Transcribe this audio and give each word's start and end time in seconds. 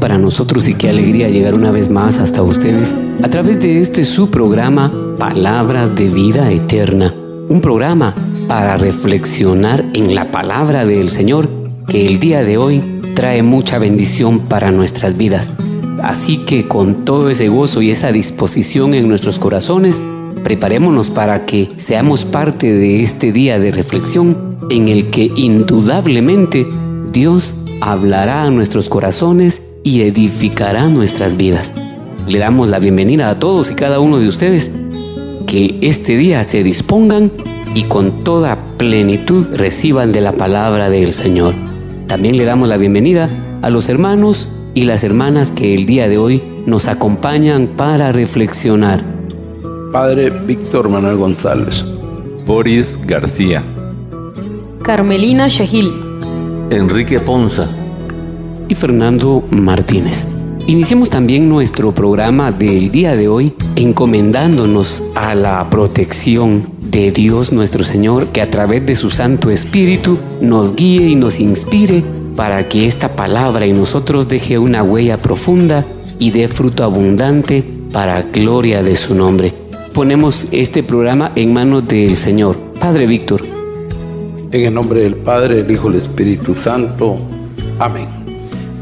Para 0.00 0.18
nosotros 0.18 0.66
y 0.66 0.74
qué 0.74 0.88
alegría 0.90 1.28
llegar 1.28 1.54
una 1.54 1.70
vez 1.70 1.88
más 1.88 2.18
hasta 2.18 2.42
ustedes 2.42 2.94
a 3.22 3.30
través 3.30 3.60
de 3.60 3.80
este 3.80 4.04
su 4.04 4.30
programa 4.30 4.92
Palabras 5.16 5.94
de 5.94 6.08
Vida 6.08 6.50
Eterna. 6.50 7.14
Un 7.48 7.60
programa 7.60 8.14
para 8.48 8.76
reflexionar 8.76 9.84
en 9.94 10.14
la 10.14 10.32
palabra 10.32 10.84
del 10.84 11.08
Señor 11.08 11.48
que 11.86 12.06
el 12.06 12.18
día 12.18 12.42
de 12.42 12.58
hoy 12.58 12.82
trae 13.14 13.44
mucha 13.44 13.78
bendición 13.78 14.40
para 14.40 14.72
nuestras 14.72 15.16
vidas. 15.16 15.52
Así 16.02 16.38
que 16.38 16.66
con 16.66 17.04
todo 17.04 17.30
ese 17.30 17.48
gozo 17.48 17.80
y 17.80 17.90
esa 17.90 18.10
disposición 18.10 18.92
en 18.92 19.08
nuestros 19.08 19.38
corazones, 19.38 20.02
preparémonos 20.42 21.10
para 21.10 21.46
que 21.46 21.70
seamos 21.76 22.24
parte 22.24 22.74
de 22.74 23.04
este 23.04 23.30
día 23.30 23.60
de 23.60 23.70
reflexión 23.70 24.58
en 24.68 24.88
el 24.88 25.10
que 25.10 25.30
indudablemente 25.36 26.66
Dios 27.12 27.54
hablará 27.80 28.44
a 28.44 28.50
nuestros 28.50 28.88
corazones 28.88 29.62
y 29.82 30.02
edificará 30.02 30.88
nuestras 30.88 31.36
vidas. 31.36 31.74
Le 32.26 32.38
damos 32.38 32.68
la 32.68 32.78
bienvenida 32.78 33.30
a 33.30 33.38
todos 33.38 33.70
y 33.70 33.74
cada 33.74 34.00
uno 34.00 34.18
de 34.18 34.28
ustedes 34.28 34.70
que 35.46 35.78
este 35.80 36.16
día 36.16 36.44
se 36.44 36.62
dispongan 36.62 37.32
y 37.74 37.84
con 37.84 38.24
toda 38.24 38.58
plenitud 38.76 39.46
reciban 39.54 40.12
de 40.12 40.20
la 40.20 40.32
palabra 40.32 40.90
del 40.90 41.12
Señor. 41.12 41.54
También 42.06 42.36
le 42.36 42.44
damos 42.44 42.68
la 42.68 42.76
bienvenida 42.76 43.28
a 43.62 43.70
los 43.70 43.88
hermanos 43.88 44.50
y 44.74 44.84
las 44.84 45.04
hermanas 45.04 45.52
que 45.52 45.74
el 45.74 45.86
día 45.86 46.08
de 46.08 46.18
hoy 46.18 46.42
nos 46.66 46.86
acompañan 46.86 47.68
para 47.76 48.12
reflexionar. 48.12 49.02
Padre 49.92 50.30
Víctor 50.30 50.88
Manuel 50.88 51.16
González. 51.16 51.84
Boris 52.46 52.98
García. 53.06 53.62
Carmelina 54.82 55.48
Shahil. 55.48 56.07
Enrique 56.70 57.18
Ponza 57.18 57.68
y 58.68 58.74
Fernando 58.74 59.42
Martínez. 59.50 60.26
Iniciemos 60.66 61.08
también 61.08 61.48
nuestro 61.48 61.92
programa 61.92 62.52
del 62.52 62.90
día 62.90 63.16
de 63.16 63.26
hoy 63.26 63.54
encomendándonos 63.74 65.02
a 65.14 65.34
la 65.34 65.68
protección 65.70 66.66
de 66.82 67.10
Dios 67.10 67.52
nuestro 67.52 67.84
Señor 67.84 68.26
que 68.28 68.42
a 68.42 68.50
través 68.50 68.84
de 68.84 68.94
su 68.94 69.08
Santo 69.08 69.50
Espíritu 69.50 70.18
nos 70.42 70.76
guíe 70.76 71.08
y 71.08 71.14
nos 71.16 71.40
inspire 71.40 72.02
para 72.36 72.68
que 72.68 72.86
esta 72.86 73.16
palabra 73.16 73.64
en 73.64 73.78
nosotros 73.78 74.28
deje 74.28 74.58
una 74.58 74.82
huella 74.82 75.16
profunda 75.22 75.86
y 76.18 76.32
dé 76.32 76.48
fruto 76.48 76.84
abundante 76.84 77.64
para 77.92 78.22
gloria 78.22 78.82
de 78.82 78.94
su 78.96 79.14
nombre. 79.14 79.54
Ponemos 79.94 80.46
este 80.52 80.82
programa 80.82 81.32
en 81.34 81.54
manos 81.54 81.88
del 81.88 82.14
Señor. 82.14 82.56
Padre 82.78 83.06
Víctor. 83.06 83.37
En 84.58 84.64
el 84.64 84.74
nombre 84.74 85.02
del 85.02 85.14
Padre, 85.14 85.60
el 85.60 85.70
Hijo 85.70 85.88
y 85.88 85.92
el 85.92 85.98
Espíritu 86.00 86.52
Santo. 86.52 87.16
Amén. 87.78 88.08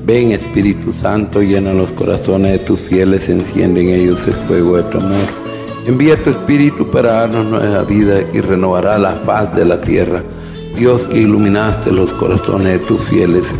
Ven 0.06 0.30
Espíritu 0.30 0.94
Santo, 0.94 1.42
llena 1.42 1.74
los 1.74 1.90
corazones 1.90 2.52
de 2.52 2.58
tus 2.60 2.80
fieles, 2.80 3.28
enciende 3.28 3.82
en 3.82 3.88
ellos 4.00 4.26
el 4.26 4.32
fuego 4.32 4.78
de 4.78 4.84
tu 4.84 4.96
amor. 4.96 5.26
Envía 5.86 6.16
tu 6.16 6.30
Espíritu 6.30 6.90
para 6.90 7.12
darnos 7.12 7.44
nueva 7.44 7.82
vida 7.82 8.22
y 8.32 8.40
renovará 8.40 8.96
la 8.96 9.22
paz 9.26 9.54
de 9.54 9.66
la 9.66 9.78
tierra. 9.78 10.22
Dios 10.78 11.04
que 11.08 11.18
iluminaste 11.18 11.92
los 11.92 12.10
corazones 12.14 12.68
de 12.68 12.78
tus 12.78 13.02
fieles, 13.02 13.54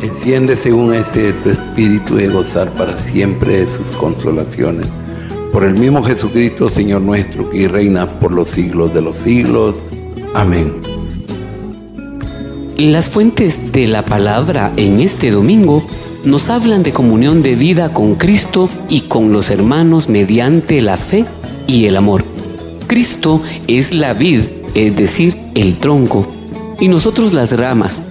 enciende 0.00 0.56
según 0.56 0.94
ese 0.94 1.34
tu 1.44 1.50
Espíritu 1.50 2.14
de 2.14 2.28
gozar 2.28 2.70
para 2.70 2.96
siempre 2.96 3.58
de 3.58 3.66
sus 3.68 3.90
consolaciones. 3.98 4.86
Por 5.52 5.64
el 5.64 5.78
mismo 5.78 6.02
Jesucristo, 6.02 6.70
Señor 6.70 7.02
nuestro, 7.02 7.50
que 7.50 7.68
reina 7.68 8.06
por 8.06 8.32
los 8.32 8.48
siglos 8.48 8.94
de 8.94 9.02
los 9.02 9.16
siglos. 9.16 9.74
Amén. 10.32 10.91
Las 12.76 13.10
fuentes 13.10 13.72
de 13.72 13.86
la 13.86 14.04
palabra 14.06 14.72
en 14.76 15.00
este 15.00 15.30
domingo 15.30 15.86
nos 16.24 16.48
hablan 16.48 16.82
de 16.82 16.92
comunión 16.92 17.42
de 17.42 17.54
vida 17.54 17.92
con 17.92 18.14
Cristo 18.14 18.68
y 18.88 19.02
con 19.02 19.30
los 19.30 19.50
hermanos 19.50 20.08
mediante 20.08 20.80
la 20.80 20.96
fe 20.96 21.26
y 21.66 21.84
el 21.84 21.96
amor. 21.96 22.24
Cristo 22.86 23.42
es 23.68 23.92
la 23.92 24.14
vid, 24.14 24.40
es 24.74 24.96
decir, 24.96 25.36
el 25.54 25.78
tronco, 25.78 26.26
y 26.80 26.88
nosotros 26.88 27.34
las 27.34 27.52
ramas. 27.52 28.02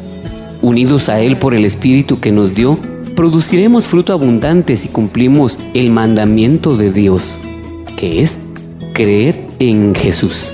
Unidos 0.61 1.09
a 1.09 1.19
Él 1.21 1.37
por 1.37 1.55
el 1.55 1.65
Espíritu 1.65 2.19
que 2.19 2.31
nos 2.31 2.53
dio, 2.53 2.77
produciremos 3.15 3.87
fruto 3.87 4.13
abundante 4.13 4.77
si 4.77 4.89
cumplimos 4.89 5.57
el 5.73 5.89
mandamiento 5.89 6.77
de 6.77 6.91
Dios, 6.91 7.39
que 7.97 8.21
es 8.21 8.37
creer 8.93 9.43
en 9.57 9.95
Jesús 9.95 10.53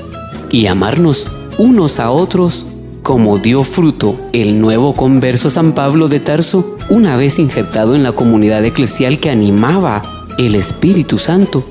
y 0.50 0.68
amarnos 0.68 1.28
unos 1.58 2.00
a 2.00 2.10
otros 2.10 2.66
como 3.08 3.38
dio 3.38 3.64
fruto 3.64 4.18
el 4.34 4.60
nuevo 4.60 4.92
converso 4.92 5.50
San 5.50 5.72
Pablo 5.72 6.10
de 6.10 6.20
Tarso 6.20 6.76
una 6.90 7.16
vez 7.16 7.40
injertado 7.40 7.96
en 7.96 8.04
la 8.04 8.12
comunidad 8.12 8.66
eclesial 8.66 9.22
que 9.22 9.30
animaba 9.30 10.02
el 10.38 10.56
Espíritu 10.56 11.18
Santo. 11.18 11.64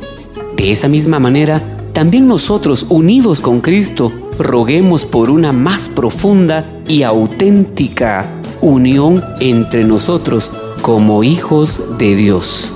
De 0.57 0.73
esa 0.73 0.89
misma 0.89 1.19
manera, 1.19 1.61
también 1.93 2.27
nosotros, 2.27 2.87
unidos 2.89 3.43
con 3.43 3.61
Cristo, 3.61 4.11
roguemos 4.39 5.05
por 5.05 5.29
una 5.29 5.53
más 5.53 5.91
profunda 5.91 6.65
y 6.89 7.03
auténtica 7.03 8.25
unión 8.63 9.23
entre 9.39 9.85
nosotros 9.85 10.51
como 10.81 11.23
hijos 11.23 11.83
de 11.99 12.17
Dios. 12.17 12.73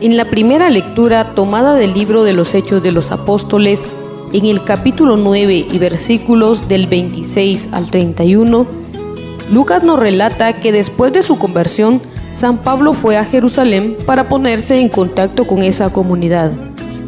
En 0.00 0.16
la 0.16 0.30
primera 0.30 0.70
lectura 0.70 1.34
tomada 1.34 1.74
del 1.74 1.92
libro 1.92 2.24
de 2.24 2.32
los 2.32 2.54
Hechos 2.54 2.82
de 2.82 2.92
los 2.92 3.10
Apóstoles, 3.10 3.92
en 4.32 4.46
el 4.46 4.62
capítulo 4.62 5.16
9 5.16 5.66
y 5.72 5.78
versículos 5.78 6.68
del 6.68 6.86
26 6.86 7.68
al 7.72 7.90
31, 7.90 8.66
Lucas 9.50 9.82
nos 9.82 9.98
relata 9.98 10.52
que 10.52 10.70
después 10.70 11.12
de 11.12 11.22
su 11.22 11.36
conversión, 11.36 12.00
San 12.32 12.58
Pablo 12.58 12.92
fue 12.92 13.16
a 13.16 13.24
Jerusalén 13.24 13.96
para 14.06 14.28
ponerse 14.28 14.80
en 14.80 14.88
contacto 14.88 15.46
con 15.46 15.62
esa 15.62 15.92
comunidad. 15.92 16.52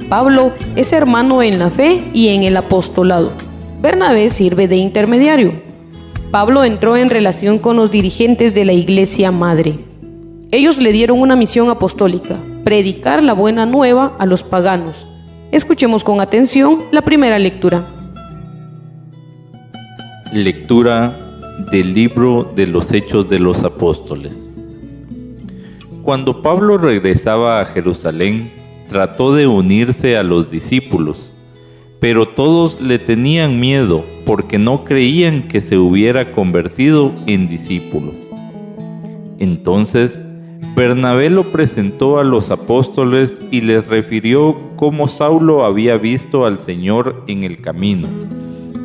Pablo 0.09 0.53
es 0.75 0.93
hermano 0.93 1.43
en 1.43 1.61
la 1.61 1.71
fe 1.71 2.03
y 2.13 2.29
en 2.29 2.43
el 2.43 2.57
apostolado. 2.57 3.31
Bernabé 3.81 4.29
sirve 4.29 4.67
de 4.67 4.77
intermediario. 4.77 5.53
Pablo 6.33 6.65
entró 6.65 6.97
en 6.97 7.09
relación 7.09 7.59
con 7.59 7.77
los 7.77 7.91
dirigentes 7.91 8.53
de 8.53 8.65
la 8.65 8.73
iglesia 8.73 9.31
madre. 9.31 9.79
Ellos 10.51 10.79
le 10.79 10.93
dieron 10.93 11.21
una 11.21 11.37
misión 11.37 11.71
apostólica, 11.71 12.37
predicar 12.65 13.23
la 13.23 13.33
buena 13.33 13.65
nueva 13.65 14.17
a 14.19 14.27
los 14.27 14.43
paganos 14.43 15.12
Escuchemos 15.53 16.03
con 16.03 16.23
atención 16.23 16.85
la 16.93 17.03
primera 17.03 17.39
lectura. 17.39 17.87
Lectura 20.33 21.15
del 21.71 21.93
libro 21.93 22.51
de 22.57 22.67
los 22.67 22.91
Hechos 22.91 23.29
de 23.29 23.39
los 23.39 23.63
Apóstoles. 23.63 24.51
Cuando 26.03 26.41
Pablo 26.41 26.79
regresaba 26.79 27.61
a 27.61 27.67
Jerusalén, 27.67 28.51
trató 28.89 29.35
de 29.35 29.47
unirse 29.47 30.17
a 30.17 30.23
los 30.23 30.51
discípulos, 30.51 31.19
pero 32.01 32.25
todos 32.25 32.81
le 32.81 32.99
tenían 32.99 33.61
miedo 33.61 34.03
porque 34.25 34.59
no 34.59 34.87
creían 34.87 35.49
que 35.49 35.61
se 35.61 35.77
hubiera 35.77 36.33
convertido 36.33 37.13
en 37.27 37.47
discípulo. 37.47 38.11
Entonces 39.39 40.23
Bernabé 40.75 41.29
lo 41.29 41.43
presentó 41.53 42.19
a 42.19 42.25
los 42.25 42.51
apóstoles 42.51 43.39
y 43.51 43.61
les 43.61 43.87
refirió 43.89 44.57
cómo 44.77 45.07
Saulo 45.07 45.65
había 45.65 45.99
visto 45.99 46.47
al 46.47 46.57
Señor 46.57 47.25
en 47.27 47.45
el 47.45 47.61
camino, 47.61 48.09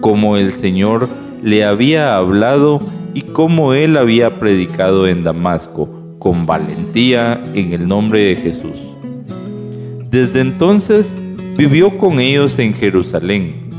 cómo 0.01 0.35
el 0.35 0.51
Señor 0.51 1.07
le 1.41 1.63
había 1.63 2.17
hablado 2.17 2.81
y 3.13 3.21
cómo 3.21 3.73
él 3.73 3.95
había 3.95 4.37
predicado 4.37 5.07
en 5.07 5.23
Damasco 5.23 5.89
con 6.19 6.45
valentía 6.45 7.41
en 7.53 7.71
el 7.71 7.87
nombre 7.87 8.19
de 8.19 8.35
Jesús. 8.35 8.77
Desde 10.11 10.41
entonces 10.41 11.09
vivió 11.55 11.97
con 11.97 12.19
ellos 12.19 12.59
en 12.59 12.73
Jerusalén. 12.73 13.69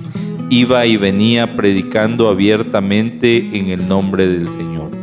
Iba 0.50 0.86
y 0.86 0.96
venía 0.96 1.56
predicando 1.56 2.28
abiertamente 2.28 3.50
en 3.52 3.68
el 3.68 3.86
nombre 3.86 4.26
del 4.26 4.48
Señor. 4.48 4.97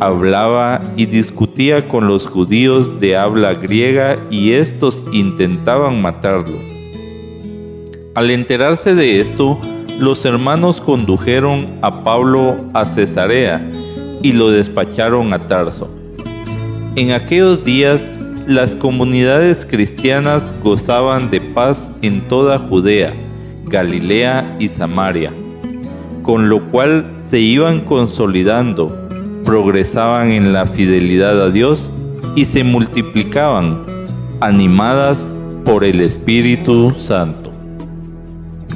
Hablaba 0.00 0.82
y 0.96 1.06
discutía 1.06 1.86
con 1.88 2.08
los 2.08 2.26
judíos 2.26 3.00
de 3.00 3.16
habla 3.16 3.54
griega 3.54 4.18
y 4.30 4.52
estos 4.52 5.02
intentaban 5.12 6.02
matarlo. 6.02 6.56
Al 8.14 8.30
enterarse 8.30 8.94
de 8.94 9.20
esto, 9.20 9.58
los 9.98 10.24
hermanos 10.24 10.80
condujeron 10.80 11.66
a 11.82 12.04
Pablo 12.04 12.56
a 12.74 12.84
Cesarea 12.84 13.70
y 14.22 14.32
lo 14.32 14.50
despacharon 14.50 15.32
a 15.32 15.46
Tarso. 15.46 15.88
En 16.96 17.12
aquellos 17.12 17.64
días 17.64 18.02
las 18.46 18.74
comunidades 18.74 19.64
cristianas 19.64 20.50
gozaban 20.62 21.30
de 21.30 21.40
paz 21.40 21.90
en 22.02 22.26
toda 22.28 22.58
Judea, 22.58 23.14
Galilea 23.66 24.56
y 24.58 24.68
Samaria, 24.68 25.30
con 26.22 26.48
lo 26.48 26.68
cual 26.70 27.06
se 27.30 27.38
iban 27.38 27.80
consolidando, 27.80 29.01
progresaban 29.44 30.30
en 30.30 30.52
la 30.52 30.66
fidelidad 30.66 31.42
a 31.42 31.50
Dios 31.50 31.90
y 32.34 32.44
se 32.44 32.64
multiplicaban, 32.64 33.82
animadas 34.40 35.26
por 35.64 35.84
el 35.84 36.00
Espíritu 36.00 36.94
Santo. 36.98 37.52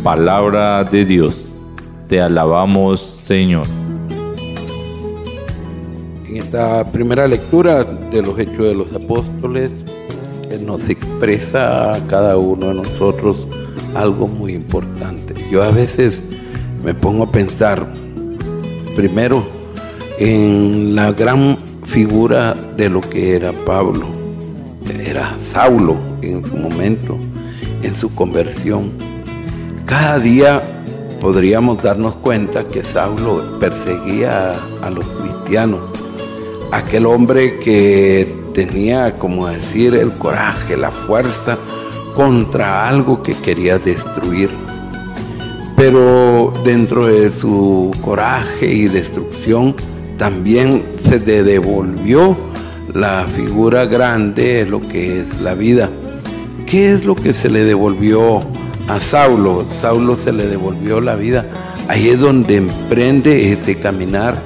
Palabra 0.03 0.85
de 0.85 1.05
Dios, 1.05 1.53
te 2.09 2.21
alabamos 2.21 3.19
Señor. 3.25 3.67
En 6.29 6.37
esta 6.37 6.85
primera 6.93 7.27
lectura 7.27 7.85
de 7.85 8.23
los 8.23 8.39
Hechos 8.39 8.67
de 8.67 8.75
los 8.75 8.93
Apóstoles, 8.93 9.71
nos 10.61 10.89
expresa 10.89 11.95
a 11.95 12.07
cada 12.07 12.37
uno 12.37 12.69
de 12.69 12.75
nosotros 12.75 13.47
algo 13.95 14.27
muy 14.27 14.55
importante. 14.55 15.35
Yo 15.51 15.63
a 15.63 15.71
veces 15.71 16.23
me 16.85 16.95
pongo 16.95 17.25
a 17.25 17.33
pensar, 17.33 17.87
primero, 18.95 19.45
en 20.19 20.95
la 20.95 21.13
gran 21.13 21.59
figura 21.85 22.55
de 22.77 22.89
lo 22.89 23.01
que 23.01 23.37
era 23.37 23.53
Pablo. 23.53 24.07
Era 25.05 25.37
Saulo 25.41 25.97
en 26.23 26.45
su 26.45 26.57
momento, 26.57 27.17
en 27.83 27.95
su 27.95 28.15
conversión. 28.15 28.91
Cada 29.85 30.19
día 30.19 30.63
podríamos 31.21 31.83
darnos 31.83 32.17
cuenta 32.17 32.65
que 32.65 32.85
Saulo 32.85 33.59
perseguía 33.59 34.53
a 34.83 34.91
los 34.91 35.05
cristianos 35.05 35.81
aquel 36.73 37.07
hombre 37.07 37.59
que 37.59 38.35
tenía, 38.55 39.15
como 39.19 39.47
decir, 39.47 39.95
el 39.95 40.13
coraje, 40.13 40.77
la 40.77 40.91
fuerza 40.91 41.59
contra 42.15 42.89
algo 42.89 43.23
que 43.23 43.35
quería 43.35 43.79
destruir. 43.79 44.51
Pero 45.77 46.55
dentro 46.65 47.07
de 47.07 47.31
su 47.31 47.95
coraje 48.03 48.73
y 48.73 48.89
destrucción 48.89 49.75
también 50.19 50.83
se 51.03 51.21
le 51.21 51.43
devolvió 51.43 52.37
la 52.95 53.27
figura 53.35 53.87
grande, 53.87 54.67
lo 54.67 54.81
que 54.87 55.21
es 55.21 55.41
la 55.41 55.55
vida. 55.55 55.91
¿Qué 56.67 56.93
es 56.93 57.05
lo 57.05 57.15
que 57.15 57.35
se 57.35 57.49
le 57.49 57.65
devolvió 57.65 58.41
a 58.89 59.01
Saulo? 59.01 59.65
Saulo 59.71 60.17
se 60.17 60.33
le 60.33 60.47
devolvió 60.47 61.01
la 61.01 61.15
vida. 61.15 61.45
Ahí 61.89 62.09
es 62.09 62.19
donde 62.19 62.57
emprende 62.57 63.53
ese 63.53 63.77
caminar 63.77 64.37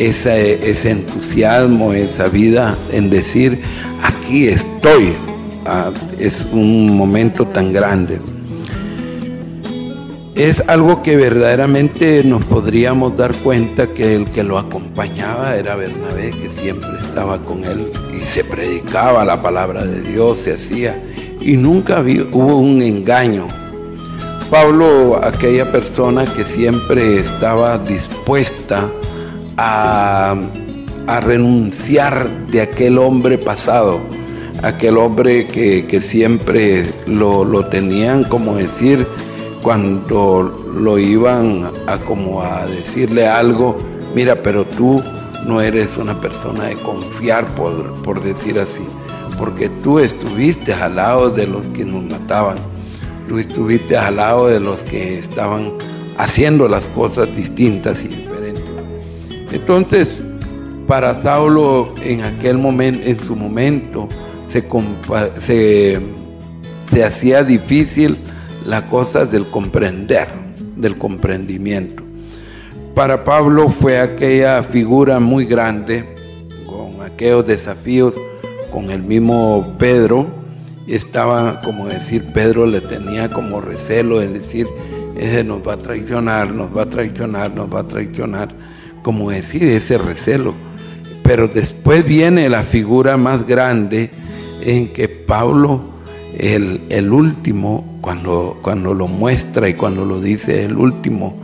ese 0.00 0.90
entusiasmo, 0.90 1.92
esa 1.92 2.28
vida 2.28 2.76
en 2.92 3.10
decir, 3.10 3.60
aquí 4.02 4.48
estoy. 4.48 5.12
Ah, 5.66 5.90
es 6.18 6.46
un 6.52 6.96
momento 6.96 7.46
tan 7.46 7.72
grande. 7.72 8.18
Es 10.40 10.64
algo 10.68 11.02
que 11.02 11.18
verdaderamente 11.18 12.24
nos 12.24 12.42
podríamos 12.46 13.14
dar 13.14 13.34
cuenta 13.34 13.88
que 13.88 14.14
el 14.14 14.24
que 14.24 14.42
lo 14.42 14.56
acompañaba 14.56 15.54
era 15.54 15.76
Bernabé, 15.76 16.30
que 16.30 16.50
siempre 16.50 16.88
estaba 16.98 17.36
con 17.44 17.62
él 17.66 17.92
y 18.18 18.24
se 18.24 18.42
predicaba 18.44 19.22
la 19.26 19.42
palabra 19.42 19.84
de 19.84 20.00
Dios, 20.00 20.38
se 20.38 20.54
hacía, 20.54 20.98
y 21.42 21.58
nunca 21.58 22.00
hubo 22.00 22.56
un 22.56 22.80
engaño. 22.80 23.48
Pablo, 24.50 25.20
aquella 25.22 25.70
persona 25.70 26.24
que 26.24 26.46
siempre 26.46 27.18
estaba 27.18 27.76
dispuesta 27.76 28.88
a, 29.58 30.36
renunciar 31.22 32.30
de 32.46 32.62
aquel 32.62 32.96
hombre 32.96 33.36
pasado, 33.36 34.00
aquel 34.62 34.96
hombre 34.96 35.46
que, 35.48 36.00
siempre 36.00 36.86
lo, 37.06 37.66
tenían 37.66 38.24
como 38.24 38.54
decir 38.54 39.06
cuando 39.62 40.42
lo 40.74 40.98
iban 40.98 41.70
a 41.86 41.98
como 41.98 42.42
a 42.42 42.66
decirle 42.66 43.26
algo, 43.26 43.76
mira, 44.14 44.42
pero 44.42 44.64
tú 44.64 45.02
no 45.46 45.60
eres 45.60 45.96
una 45.96 46.20
persona 46.20 46.64
de 46.64 46.76
confiar, 46.76 47.46
por, 47.54 47.92
por 48.02 48.22
decir 48.22 48.58
así, 48.58 48.82
porque 49.38 49.68
tú 49.82 49.98
estuviste 49.98 50.72
al 50.72 50.96
lado 50.96 51.30
de 51.30 51.46
los 51.46 51.66
que 51.68 51.84
nos 51.84 52.04
mataban, 52.04 52.58
tú 53.28 53.38
estuviste 53.38 53.96
al 53.96 54.16
lado 54.16 54.48
de 54.48 54.60
los 54.60 54.82
que 54.82 55.18
estaban 55.18 55.72
haciendo 56.18 56.68
las 56.68 56.88
cosas 56.88 57.34
distintas 57.34 58.04
y 58.04 58.08
entonces, 59.52 60.08
para 60.86 61.20
Saulo 61.22 61.94
en 62.02 62.22
aquel 62.22 62.58
momento, 62.58 63.00
en 63.04 63.18
su 63.18 63.34
momento, 63.34 64.08
se, 64.48 64.64
se, 65.40 67.04
hacía 67.04 67.42
difícil 67.42 68.18
la 68.66 68.86
cosa 68.88 69.26
del 69.26 69.46
comprender, 69.46 70.28
del 70.76 70.96
comprendimiento. 70.98 72.02
Para 72.94 73.24
Pablo 73.24 73.68
fue 73.68 73.98
aquella 73.98 74.62
figura 74.62 75.20
muy 75.20 75.44
grande, 75.46 76.04
con 76.66 77.02
aquellos 77.02 77.46
desafíos, 77.46 78.14
con 78.72 78.90
el 78.90 79.02
mismo 79.02 79.74
Pedro, 79.78 80.26
estaba, 80.86 81.60
como 81.60 81.86
decir, 81.86 82.24
Pedro 82.32 82.66
le 82.66 82.80
tenía 82.80 83.30
como 83.30 83.60
recelo 83.60 84.18
de 84.18 84.28
decir, 84.28 84.66
ese 85.16 85.44
nos 85.44 85.66
va 85.66 85.74
a 85.74 85.78
traicionar, 85.78 86.52
nos 86.52 86.76
va 86.76 86.82
a 86.82 86.86
traicionar, 86.86 87.54
nos 87.54 87.72
va 87.72 87.80
a 87.80 87.86
traicionar 87.86 88.48
como 89.02 89.30
decir, 89.30 89.64
ese 89.64 89.98
recelo. 89.98 90.54
Pero 91.22 91.48
después 91.48 92.04
viene 92.04 92.48
la 92.48 92.62
figura 92.62 93.16
más 93.16 93.46
grande 93.46 94.10
en 94.62 94.88
que 94.88 95.08
Pablo, 95.08 95.80
el, 96.38 96.80
el 96.88 97.12
último, 97.12 97.98
cuando, 98.00 98.58
cuando 98.62 98.94
lo 98.94 99.06
muestra 99.06 99.68
y 99.68 99.74
cuando 99.74 100.04
lo 100.04 100.20
dice 100.20 100.64
el 100.64 100.76
último 100.76 101.36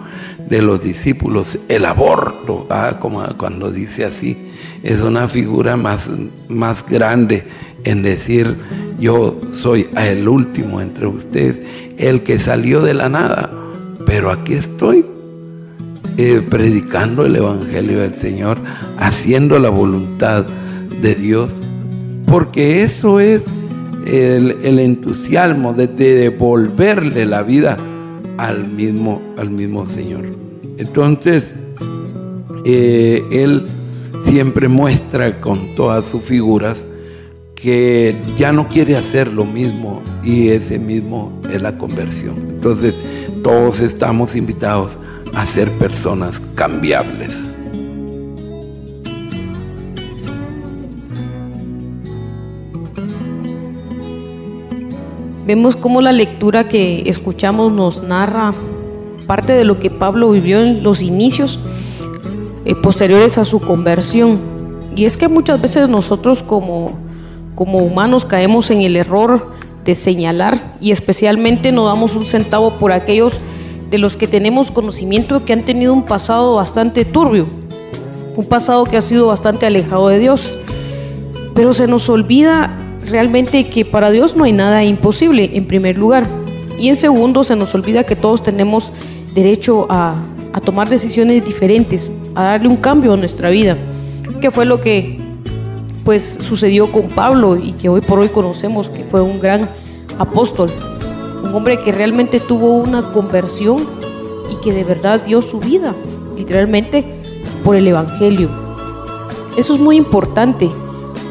de 0.49 0.63
los 0.63 0.83
discípulos, 0.83 1.59
el 1.69 1.85
aborto, 1.85 2.69
como 3.01 3.25
cuando 3.37 3.71
dice 3.71 4.05
así, 4.05 4.37
es 4.83 5.01
una 5.01 5.29
figura 5.29 5.77
más, 5.77 6.09
más 6.49 6.85
grande 6.87 7.45
en 7.85 8.03
decir, 8.03 8.57
yo 9.01 9.39
soy 9.53 9.89
el 9.97 10.29
último 10.29 10.81
entre 10.81 11.07
ustedes, 11.07 11.61
el 11.99 12.23
que 12.23 12.39
salió 12.39 12.83
de 12.83 12.95
la 12.95 13.09
nada, 13.09 13.51
pero 14.07 14.31
aquí 14.31 14.55
estoy 14.55 15.05
eh, 16.17 16.43
predicando 16.49 17.27
el 17.27 17.37
Evangelio 17.37 18.01
del 18.01 18.15
Señor, 18.17 18.59
haciendo 18.99 19.59
la 19.59 19.69
voluntad 19.69 20.47
de 21.03 21.15
Dios, 21.15 21.53
porque 22.27 22.83
eso 22.83 23.21
es 23.21 23.43
el, 24.07 24.79
entusiasmo 24.79 25.73
de, 25.73 25.87
devolverle 25.89 27.27
la 27.27 27.43
vida 27.43 27.77
al 28.39 28.69
mismo, 28.69 29.21
al 29.37 29.51
mismo 29.51 29.87
Señor. 29.87 30.27
Entonces, 30.79 31.45
eh, 32.65 33.25
Él 33.31 33.67
siempre 34.25 34.69
muestra 34.69 35.41
con 35.41 35.59
todas 35.75 36.05
sus 36.07 36.23
figuras 36.23 36.79
que 37.55 38.15
ya 38.39 38.53
no 38.53 38.69
quiere 38.69 38.97
hacer 38.97 39.33
lo 39.33 39.45
mismo 39.45 40.03
y 40.23 40.49
ese 40.49 40.79
mismo 40.79 41.41
es 41.51 41.63
la 41.63 41.77
conversión. 41.77 42.37
Entonces, 42.51 42.95
todos 43.43 43.81
estamos 43.81 44.37
invitados 44.37 44.99
a 45.35 45.47
ser 45.47 45.71
personas 45.73 46.41
cambiables. 46.55 47.56
Vemos 55.47 55.77
cómo 55.77 56.01
la 56.01 56.11
lectura 56.11 56.67
que 56.67 57.05
escuchamos 57.07 57.71
nos 57.73 58.03
narra 58.03 58.53
parte 59.29 59.53
de 59.53 59.65
lo 59.65 59.79
que 59.79 59.91
Pablo 59.91 60.33
vivió 60.33 60.61
en 60.61 60.83
los 60.83 61.03
inicios 61.03 61.61
eh, 62.65 62.75
posteriores 62.75 63.39
a 63.39 63.45
su 63.45 63.61
conversión. 63.61 64.41
Y 64.97 65.05
es 65.05 65.17
que 65.17 65.29
muchas 65.29 65.63
veces 65.63 65.89
nosotros 65.89 66.43
como, 66.43 66.99
como 67.55 67.79
humanos 67.79 68.25
caemos 68.25 68.73
en 68.73 68.83
el 68.83 68.97
error 68.97 69.53
de 69.85 69.95
señalar 69.95 70.75
y 70.81 70.91
especialmente 70.91 71.71
no 71.71 71.87
damos 71.87 72.17
un 72.17 72.25
centavo 72.25 72.73
por 72.73 72.91
aquellos 72.91 73.35
de 73.89 73.99
los 73.99 74.17
que 74.17 74.27
tenemos 74.27 74.73
conocimiento 74.73 75.45
que 75.45 75.53
han 75.53 75.63
tenido 75.63 75.93
un 75.93 76.05
pasado 76.05 76.57
bastante 76.57 77.05
turbio, 77.05 77.47
un 78.35 78.47
pasado 78.47 78.83
que 78.83 78.97
ha 78.97 79.01
sido 79.01 79.29
bastante 79.29 79.65
alejado 79.65 80.09
de 80.09 80.19
Dios. 80.19 80.53
Pero 81.55 81.73
se 81.73 81.87
nos 81.87 82.09
olvida 82.09 82.77
realmente 83.09 83.67
que 83.67 83.85
para 83.85 84.11
Dios 84.11 84.37
no 84.37 84.45
hay 84.45 84.53
nada 84.53 84.85
imposible, 84.85 85.51
en 85.55 85.67
primer 85.67 85.97
lugar. 85.99 86.27
Y 86.79 86.89
en 86.89 86.97
segundo, 86.97 87.45
se 87.45 87.57
nos 87.57 87.75
olvida 87.75 88.05
que 88.05 88.17
todos 88.17 88.43
tenemos 88.43 88.93
derecho 89.35 89.87
a, 89.89 90.17
a 90.53 90.61
tomar 90.61 90.89
decisiones 90.89 91.45
diferentes, 91.45 92.11
a 92.35 92.45
darle 92.45 92.69
un 92.69 92.77
cambio 92.77 93.13
a 93.13 93.17
nuestra 93.17 93.51
vida, 93.51 93.77
que 94.41 94.51
fue 94.51 94.67
lo 94.67 94.81
que 94.81 95.19
pues 96.05 96.39
sucedió 96.41 96.93
con 96.93 97.09
Pablo 97.09 97.57
y 97.57 97.73
que 97.73 97.89
hoy 97.89 98.01
por 98.01 98.21
hoy 98.21 98.29
conocemos 98.29 98.89
que 98.89 99.03
fue 99.05 99.21
un 99.21 99.41
gran 99.41 99.69
apóstol, 100.19 100.71
un 101.43 101.53
hombre 101.53 101.81
que 101.81 101.91
realmente 101.91 102.39
tuvo 102.39 102.77
una 102.77 103.13
conversión 103.13 103.79
y 104.51 104.57
que 104.63 104.73
de 104.73 104.85
verdad 104.85 105.21
dio 105.27 105.43
su 105.43 105.59
vida, 105.59 105.95
literalmente, 106.37 107.05
por 107.65 107.75
el 107.75 107.89
Evangelio. 107.89 108.49
Eso 109.57 109.75
es 109.75 109.81
muy 109.81 109.97
importante, 109.97 110.71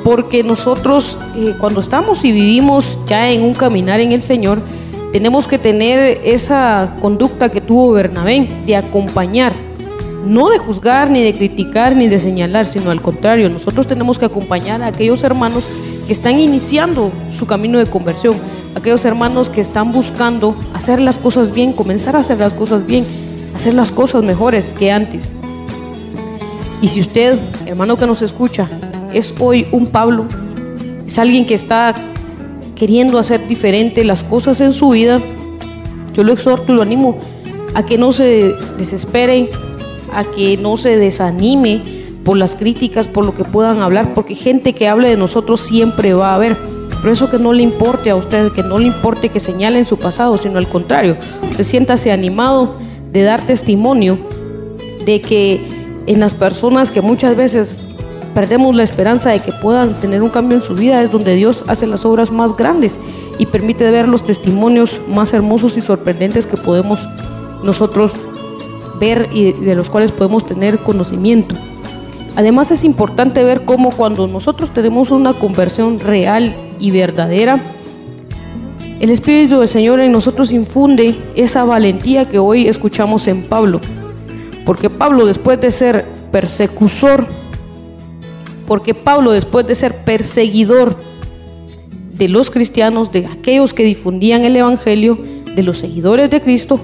porque 0.05 0.43
nosotros 0.43 1.17
eh, 1.35 1.55
cuando 1.59 1.81
estamos 1.81 2.23
y 2.25 2.31
vivimos 2.31 2.99
ya 3.07 3.31
en 3.31 3.41
un 3.41 3.55
caminar 3.55 3.99
en 3.99 4.11
el 4.11 4.21
Señor, 4.21 4.61
tenemos 5.11 5.47
que 5.47 5.57
tener 5.57 6.21
esa 6.23 6.95
conducta 7.01 7.49
que 7.49 7.59
tuvo 7.59 7.93
Bernabé, 7.93 8.47
de 8.67 8.75
acompañar, 8.75 9.53
no 10.23 10.51
de 10.51 10.59
juzgar, 10.59 11.09
ni 11.09 11.23
de 11.23 11.33
criticar, 11.33 11.95
ni 11.95 12.07
de 12.07 12.19
señalar, 12.19 12.67
sino 12.67 12.91
al 12.91 13.01
contrario, 13.01 13.49
nosotros 13.49 13.87
tenemos 13.87 14.19
que 14.19 14.25
acompañar 14.25 14.83
a 14.83 14.87
aquellos 14.87 15.23
hermanos 15.23 15.65
que 16.05 16.13
están 16.13 16.39
iniciando 16.39 17.11
su 17.35 17.47
camino 17.47 17.79
de 17.79 17.87
conversión, 17.87 18.35
aquellos 18.75 19.05
hermanos 19.05 19.49
que 19.49 19.61
están 19.61 19.91
buscando 19.91 20.55
hacer 20.75 20.99
las 20.99 21.17
cosas 21.17 21.51
bien, 21.51 21.73
comenzar 21.73 22.15
a 22.15 22.19
hacer 22.19 22.37
las 22.37 22.53
cosas 22.53 22.85
bien, 22.85 23.07
hacer 23.55 23.73
las 23.73 23.89
cosas 23.89 24.21
mejores 24.21 24.71
que 24.77 24.91
antes. 24.91 25.31
Y 26.83 26.89
si 26.89 27.01
usted, 27.01 27.39
hermano 27.65 27.97
que 27.97 28.05
nos 28.05 28.21
escucha, 28.21 28.69
es 29.15 29.33
hoy 29.39 29.65
un 29.71 29.87
Pablo, 29.87 30.25
es 31.07 31.17
alguien 31.17 31.45
que 31.45 31.53
está 31.53 31.95
queriendo 32.75 33.17
hacer 33.17 33.47
diferente 33.47 34.03
las 34.03 34.23
cosas 34.23 34.59
en 34.59 34.73
su 34.73 34.89
vida, 34.89 35.21
yo 36.13 36.23
lo 36.23 36.33
exhorto 36.33 36.73
y 36.73 36.75
lo 36.75 36.81
animo 36.81 37.17
a 37.73 37.85
que 37.85 37.97
no 37.97 38.11
se 38.11 38.53
desespere, 38.77 39.49
a 40.13 40.25
que 40.25 40.57
no 40.57 40.75
se 40.75 40.97
desanime 40.97 41.81
por 42.25 42.37
las 42.37 42.55
críticas, 42.55 43.07
por 43.07 43.23
lo 43.23 43.33
que 43.33 43.45
puedan 43.45 43.81
hablar, 43.81 44.13
porque 44.13 44.35
gente 44.35 44.73
que 44.73 44.89
hable 44.89 45.09
de 45.09 45.17
nosotros 45.17 45.61
siempre 45.61 46.13
va 46.13 46.31
a 46.31 46.35
haber. 46.35 46.57
Pero 47.01 47.13
eso 47.13 47.31
que 47.31 47.37
no 47.37 47.53
le 47.53 47.63
importe 47.63 48.09
a 48.09 48.15
usted, 48.15 48.51
que 48.51 48.63
no 48.63 48.79
le 48.79 48.87
importe 48.87 49.29
que 49.29 49.39
señalen 49.39 49.85
su 49.85 49.97
pasado, 49.97 50.37
sino 50.37 50.57
al 50.57 50.67
contrario, 50.67 51.15
usted 51.49 51.63
siéntase 51.63 52.11
animado 52.11 52.77
de 53.13 53.23
dar 53.23 53.41
testimonio 53.41 54.17
de 55.05 55.21
que 55.21 55.61
en 56.07 56.19
las 56.19 56.33
personas 56.33 56.91
que 56.91 57.01
muchas 57.01 57.35
veces 57.37 57.84
perdemos 58.35 58.75
la 58.75 58.83
esperanza 58.83 59.31
de 59.31 59.39
que 59.39 59.53
puedan 59.53 59.93
tener 59.93 60.21
un 60.21 60.29
cambio 60.29 60.57
en 60.57 60.63
su 60.63 60.75
vida, 60.75 61.01
es 61.01 61.09
donde 61.09 61.35
Dios 61.35 61.63
hace 61.67 61.87
las 61.87 62.03
obras 62.03 62.31
más 62.31 62.55
grandes 62.55 62.99
y 63.39 63.45
permite 63.45 63.89
ver 63.89 64.09
los 64.09 64.23
testimonios 64.23 64.99
más 65.07 65.33
hermosos 65.33 65.77
y 65.77 65.81
sorprendentes 65.81 66.45
que 66.45 66.57
podemos 66.57 66.99
nosotros 67.63 68.11
ver 68.99 69.29
y 69.33 69.53
de 69.53 69.73
los 69.73 69.89
cuales 69.89 70.11
podemos 70.11 70.45
tener 70.45 70.79
conocimiento. 70.79 71.55
Además 72.35 72.71
es 72.71 72.83
importante 72.83 73.41
ver 73.45 73.63
cómo 73.63 73.91
cuando 73.91 74.27
nosotros 74.27 74.71
tenemos 74.71 75.11
una 75.11 75.33
conversión 75.33 76.01
real 76.01 76.53
y 76.77 76.91
verdadera, 76.91 77.57
el 78.99 79.09
Espíritu 79.09 79.59
del 79.59 79.69
Señor 79.69 80.01
en 80.01 80.11
nosotros 80.11 80.51
infunde 80.51 81.15
esa 81.35 81.63
valentía 81.63 82.27
que 82.27 82.39
hoy 82.39 82.67
escuchamos 82.67 83.27
en 83.27 83.43
Pablo. 83.43 83.79
Porque 84.65 84.89
Pablo 84.89 85.25
después 85.25 85.61
de 85.61 85.71
ser 85.71 86.05
persecutor, 86.31 87.27
porque 88.67 88.93
Pablo 88.93 89.31
después 89.31 89.67
de 89.67 89.75
ser 89.75 90.03
perseguidor 90.03 90.97
de 92.13 92.29
los 92.29 92.49
cristianos, 92.49 93.11
de 93.11 93.25
aquellos 93.25 93.73
que 93.73 93.83
difundían 93.83 94.45
el 94.45 94.55
Evangelio, 94.55 95.17
de 95.55 95.63
los 95.63 95.79
seguidores 95.79 96.29
de 96.29 96.41
Cristo, 96.41 96.79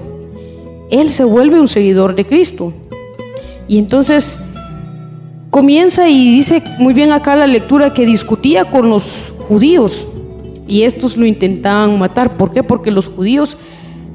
él 0.90 1.10
se 1.10 1.24
vuelve 1.24 1.60
un 1.60 1.68
seguidor 1.68 2.14
de 2.14 2.24
Cristo. 2.24 2.72
Y 3.68 3.78
entonces 3.78 4.40
comienza 5.50 6.08
y 6.08 6.36
dice 6.36 6.62
muy 6.78 6.94
bien 6.94 7.12
acá 7.12 7.36
la 7.36 7.46
lectura 7.46 7.92
que 7.94 8.06
discutía 8.06 8.64
con 8.64 8.88
los 8.88 9.32
judíos 9.48 10.06
y 10.66 10.82
estos 10.82 11.16
lo 11.16 11.26
intentaban 11.26 11.98
matar. 11.98 12.36
¿Por 12.36 12.52
qué? 12.52 12.62
Porque 12.62 12.90
los 12.90 13.08
judíos 13.08 13.56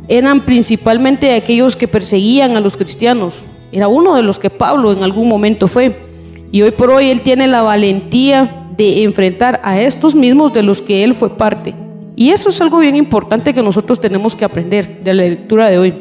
eran 0.07 0.41
principalmente 0.41 1.33
aquellos 1.35 1.75
que 1.75 1.87
perseguían 1.87 2.55
a 2.55 2.59
los 2.59 2.77
cristianos. 2.77 3.33
Era 3.71 3.87
uno 3.87 4.15
de 4.15 4.23
los 4.23 4.39
que 4.39 4.49
Pablo 4.49 4.93
en 4.93 5.03
algún 5.03 5.27
momento 5.27 5.67
fue. 5.67 6.06
Y 6.51 6.61
hoy 6.61 6.71
por 6.71 6.89
hoy 6.89 7.09
él 7.09 7.21
tiene 7.21 7.47
la 7.47 7.61
valentía 7.61 8.67
de 8.77 9.03
enfrentar 9.03 9.59
a 9.63 9.81
estos 9.81 10.15
mismos 10.15 10.53
de 10.53 10.63
los 10.63 10.81
que 10.81 11.03
él 11.03 11.13
fue 11.13 11.29
parte. 11.35 11.73
Y 12.15 12.29
eso 12.29 12.49
es 12.49 12.61
algo 12.61 12.79
bien 12.79 12.95
importante 12.95 13.53
que 13.53 13.61
nosotros 13.61 13.99
tenemos 13.99 14.35
que 14.35 14.45
aprender 14.45 15.01
de 15.03 15.13
la 15.13 15.23
lectura 15.23 15.69
de 15.69 15.77
hoy 15.77 15.93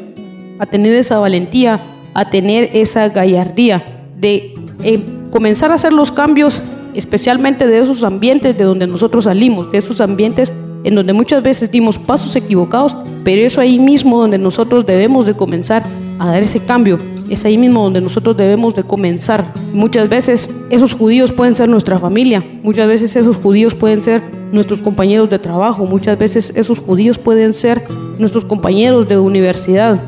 a 0.59 0.65
tener 0.65 0.93
esa 0.93 1.19
valentía, 1.19 1.79
a 2.13 2.29
tener 2.29 2.71
esa 2.73 3.09
gallardía 3.09 3.83
de 4.17 4.55
eh, 4.83 5.03
comenzar 5.29 5.71
a 5.71 5.75
hacer 5.75 5.93
los 5.93 6.11
cambios, 6.11 6.61
especialmente 6.93 7.67
de 7.67 7.79
esos 7.79 8.03
ambientes 8.03 8.57
de 8.57 8.63
donde 8.63 8.87
nosotros 8.87 9.25
salimos, 9.25 9.71
de 9.71 9.77
esos 9.77 10.01
ambientes 10.01 10.51
en 10.83 10.95
donde 10.95 11.13
muchas 11.13 11.43
veces 11.43 11.69
dimos 11.69 11.97
pasos 11.97 12.35
equivocados, 12.35 12.95
pero 13.23 13.41
es 13.41 13.57
ahí 13.57 13.77
mismo 13.77 14.19
donde 14.19 14.37
nosotros 14.37 14.85
debemos 14.85 15.25
de 15.25 15.35
comenzar 15.35 15.83
a 16.17 16.27
dar 16.27 16.41
ese 16.41 16.63
cambio, 16.63 16.99
es 17.29 17.45
ahí 17.45 17.57
mismo 17.57 17.83
donde 17.83 18.01
nosotros 18.01 18.37
debemos 18.37 18.73
de 18.75 18.83
comenzar. 18.83 19.53
Muchas 19.73 20.07
veces 20.09 20.49
esos 20.69 20.93
judíos 20.93 21.31
pueden 21.31 21.55
ser 21.55 21.69
nuestra 21.69 21.99
familia, 21.99 22.43
muchas 22.63 22.87
veces 22.87 23.15
esos 23.15 23.37
judíos 23.37 23.73
pueden 23.75 24.01
ser 24.01 24.23
nuestros 24.51 24.81
compañeros 24.81 25.29
de 25.29 25.39
trabajo, 25.39 25.85
muchas 25.85 26.17
veces 26.17 26.53
esos 26.55 26.79
judíos 26.79 27.17
pueden 27.17 27.53
ser 27.53 27.83
nuestros 28.17 28.45
compañeros 28.45 29.07
de 29.07 29.17
universidad, 29.17 30.01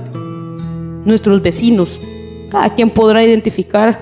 nuestros 1.06 1.42
vecinos. 1.42 2.00
Cada 2.50 2.74
quien 2.74 2.90
podrá 2.90 3.24
identificar 3.24 4.02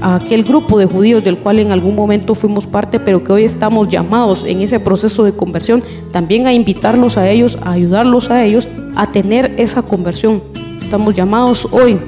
a 0.00 0.16
aquel 0.16 0.44
grupo 0.44 0.78
de 0.78 0.86
judíos 0.86 1.24
del 1.24 1.38
cual 1.38 1.58
en 1.58 1.72
algún 1.72 1.96
momento 1.96 2.34
fuimos 2.34 2.66
parte, 2.66 3.00
pero 3.00 3.24
que 3.24 3.32
hoy 3.32 3.44
estamos 3.44 3.88
llamados 3.88 4.44
en 4.44 4.60
ese 4.62 4.78
proceso 4.78 5.24
de 5.24 5.32
conversión, 5.32 5.82
también 6.12 6.46
a 6.46 6.52
invitarlos 6.52 7.16
a 7.16 7.28
ellos, 7.28 7.58
a 7.62 7.72
ayudarlos 7.72 8.30
a 8.30 8.44
ellos 8.44 8.68
a 8.94 9.10
tener 9.10 9.54
esa 9.56 9.82
conversión. 9.82 10.42
Estamos 10.80 11.14
llamados 11.14 11.66
hoy 11.72 11.98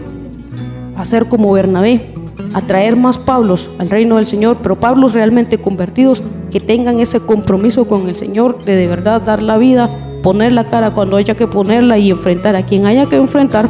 a 1.00 1.04
ser 1.04 1.28
como 1.28 1.52
Bernabé, 1.52 2.12
a 2.52 2.61
traer 2.61 2.97
más 2.97 3.19
Pablos 3.19 3.69
al 3.78 3.90
reino 3.90 4.16
del 4.16 4.26
Señor, 4.26 4.59
pero 4.62 4.78
Pablos 4.78 5.14
realmente 5.14 5.59
convertidos 5.59 6.23
que 6.50 6.61
tengan 6.61 7.00
ese 7.00 7.21
compromiso 7.21 7.87
con 7.87 8.09
el 8.09 8.16
Señor 8.16 8.64
de 8.64 8.76
de 8.76 8.87
verdad 8.87 9.23
dar 9.23 9.42
la 9.42 9.59
vida, 9.59 9.88
poner 10.23 10.52
la 10.52 10.69
cara 10.69 10.92
cuando 10.92 11.16
haya 11.16 11.35
que 11.37 11.47
ponerla 11.47 11.99
y 11.99 12.11
enfrentar 12.11 12.57
a 12.57 12.64
quien 12.64 12.87
haya 12.87 13.07
que 13.07 13.16
enfrentar 13.16 13.69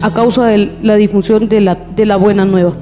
a 0.00 0.12
causa 0.12 0.46
de 0.46 0.72
la 0.82 0.96
difusión 0.96 1.48
de 1.48 1.60
la, 1.60 1.74
de 1.74 2.06
la 2.06 2.16
buena 2.16 2.44
nueva. 2.44 2.72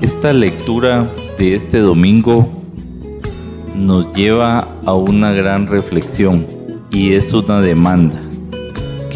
Esta 0.00 0.32
lectura 0.32 1.06
de 1.38 1.54
este 1.54 1.78
domingo 1.78 2.48
nos 3.74 4.12
lleva 4.14 4.68
a 4.84 4.94
una 4.94 5.32
gran 5.32 5.66
reflexión 5.66 6.46
y 6.90 7.14
es 7.14 7.32
una 7.32 7.60
demanda, 7.60 8.22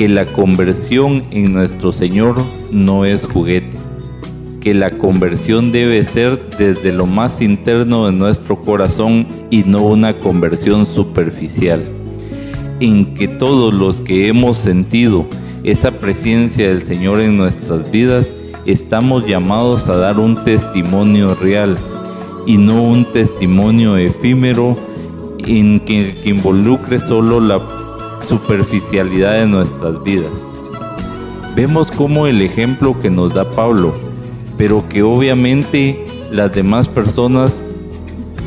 que 0.00 0.08
la 0.08 0.24
conversión 0.24 1.24
en 1.30 1.52
nuestro 1.52 1.92
Señor 1.92 2.36
no 2.72 3.04
es 3.04 3.26
juguete, 3.26 3.76
que 4.62 4.72
la 4.72 4.92
conversión 4.92 5.72
debe 5.72 6.02
ser 6.04 6.40
desde 6.58 6.90
lo 6.90 7.04
más 7.04 7.42
interno 7.42 8.06
de 8.06 8.12
nuestro 8.12 8.56
corazón 8.56 9.26
y 9.50 9.62
no 9.64 9.82
una 9.82 10.18
conversión 10.18 10.86
superficial. 10.86 11.84
En 12.80 13.12
que 13.12 13.28
todos 13.28 13.74
los 13.74 13.98
que 13.98 14.28
hemos 14.28 14.56
sentido 14.56 15.26
esa 15.64 15.90
presencia 15.90 16.68
del 16.68 16.80
Señor 16.80 17.20
en 17.20 17.36
nuestras 17.36 17.90
vidas, 17.90 18.34
estamos 18.64 19.26
llamados 19.26 19.86
a 19.90 19.98
dar 19.98 20.18
un 20.18 20.42
testimonio 20.46 21.34
real 21.34 21.76
y 22.46 22.56
no 22.56 22.82
un 22.82 23.04
testimonio 23.04 23.98
efímero 23.98 24.78
en 25.46 25.78
que, 25.80 26.14
que 26.14 26.30
involucre 26.30 27.00
solo 27.00 27.38
la 27.38 27.58
superficialidad 28.30 29.32
de 29.40 29.46
nuestras 29.46 30.00
vidas. 30.04 30.30
Vemos 31.56 31.90
como 31.90 32.28
el 32.28 32.40
ejemplo 32.42 32.98
que 33.00 33.10
nos 33.10 33.34
da 33.34 33.50
Pablo, 33.50 33.92
pero 34.56 34.88
que 34.88 35.02
obviamente 35.02 36.04
las 36.30 36.52
demás 36.52 36.86
personas 36.86 37.56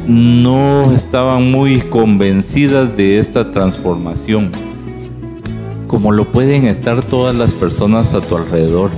no 0.08 0.90
estaban 0.94 1.52
muy 1.52 1.82
convencidas 1.82 2.96
de 2.96 3.20
esta 3.20 3.52
transformación, 3.52 4.50
como 5.88 6.14
lo 6.14 6.32
pueden 6.32 6.66
estar 6.66 7.04
todas 7.04 7.36
las 7.36 7.54
personas 7.54 8.14
a 8.14 8.22
tu 8.22 8.38
alrededor. 8.38 8.90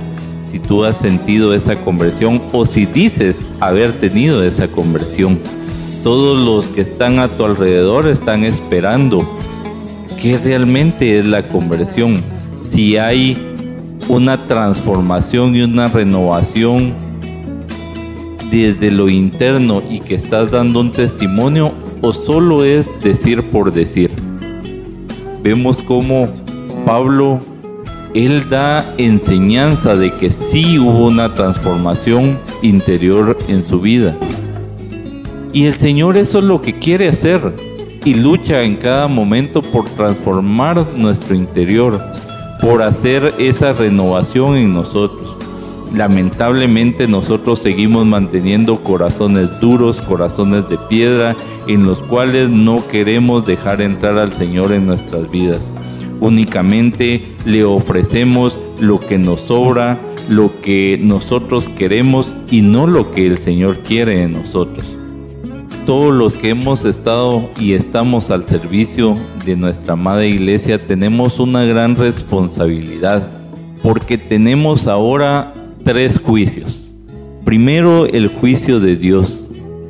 Si 0.52 0.60
tú 0.60 0.84
has 0.84 0.98
sentido 0.98 1.52
esa 1.52 1.74
conversión 1.84 2.40
o 2.52 2.64
si 2.64 2.86
dices 2.86 3.44
haber 3.58 3.90
tenido 3.90 4.44
esa 4.44 4.68
conversión, 4.68 5.40
todos 6.04 6.38
los 6.38 6.72
que 6.72 6.82
están 6.82 7.18
a 7.18 7.26
tu 7.26 7.44
alrededor 7.44 8.06
están 8.06 8.44
esperando 8.44 9.35
qué 10.20 10.38
realmente 10.38 11.18
es 11.18 11.26
la 11.26 11.42
conversión. 11.42 12.22
Si 12.70 12.96
hay 12.96 13.36
una 14.08 14.46
transformación 14.46 15.56
y 15.56 15.62
una 15.62 15.88
renovación 15.88 16.92
desde 18.50 18.90
lo 18.90 19.08
interno 19.08 19.82
y 19.90 20.00
que 20.00 20.14
estás 20.14 20.50
dando 20.50 20.80
un 20.80 20.90
testimonio 20.92 21.72
o 22.02 22.12
solo 22.12 22.64
es 22.64 22.88
decir 23.02 23.42
por 23.42 23.72
decir. 23.72 24.10
Vemos 25.42 25.82
cómo 25.82 26.28
Pablo, 26.84 27.40
él 28.14 28.48
da 28.48 28.84
enseñanza 28.98 29.94
de 29.94 30.12
que 30.12 30.30
sí 30.30 30.78
hubo 30.78 31.06
una 31.06 31.34
transformación 31.34 32.38
interior 32.62 33.36
en 33.48 33.64
su 33.64 33.80
vida. 33.80 34.16
Y 35.52 35.66
el 35.66 35.74
Señor 35.74 36.16
eso 36.16 36.38
es 36.38 36.44
lo 36.44 36.60
que 36.60 36.78
quiere 36.78 37.08
hacer 37.08 37.52
y 38.06 38.14
lucha 38.14 38.62
en 38.62 38.76
cada 38.76 39.06
momento 39.06 39.60
por 39.60 39.84
transformar 39.90 40.86
nuestro 40.96 41.34
interior, 41.34 42.00
por 42.62 42.80
hacer 42.80 43.34
esa 43.38 43.74
renovación 43.74 44.56
en 44.56 44.72
nosotros 44.72 45.36
lamentablemente 45.94 47.06
nosotros 47.06 47.60
seguimos 47.60 48.06
manteniendo 48.06 48.82
corazones 48.82 49.60
duros, 49.60 50.00
corazones 50.00 50.68
de 50.68 50.78
piedra, 50.88 51.36
en 51.66 51.84
los 51.84 51.98
cuales 51.98 52.50
no 52.50 52.86
queremos 52.86 53.46
dejar 53.46 53.80
entrar 53.80 54.18
al 54.18 54.32
Señor 54.32 54.72
en 54.72 54.86
nuestras 54.86 55.30
vidas. 55.30 55.60
Únicamente 56.20 57.24
le 57.44 57.64
ofrecemos 57.64 58.58
lo 58.80 59.00
que 59.00 59.18
nos 59.18 59.40
sobra, 59.40 59.98
lo 60.28 60.50
que 60.60 60.98
nosotros 61.02 61.68
queremos 61.68 62.34
y 62.50 62.62
no 62.62 62.86
lo 62.86 63.12
que 63.12 63.26
el 63.26 63.38
Señor 63.38 63.80
quiere 63.80 64.22
en 64.22 64.32
nosotros. 64.32 64.95
Todos 65.86 66.12
los 66.12 66.36
que 66.36 66.48
hemos 66.48 66.84
estado 66.84 67.48
y 67.60 67.74
estamos 67.74 68.32
al 68.32 68.42
servicio 68.42 69.14
de 69.44 69.54
nuestra 69.54 69.92
amada 69.92 70.26
iglesia 70.26 70.84
tenemos 70.84 71.38
una 71.38 71.64
gran 71.64 71.94
responsabilidad 71.94 73.30
porque 73.84 74.18
tenemos 74.18 74.88
ahora 74.88 75.54
tres 75.84 76.18
juicios. 76.18 76.88
Primero, 77.44 78.06
el 78.06 78.26
juicio 78.26 78.80
de 78.80 78.96
Dios. 78.96 79.46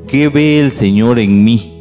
¿Qué 0.06 0.28
ve 0.28 0.60
el 0.60 0.70
Señor 0.70 1.18
en 1.18 1.42
mí? 1.42 1.72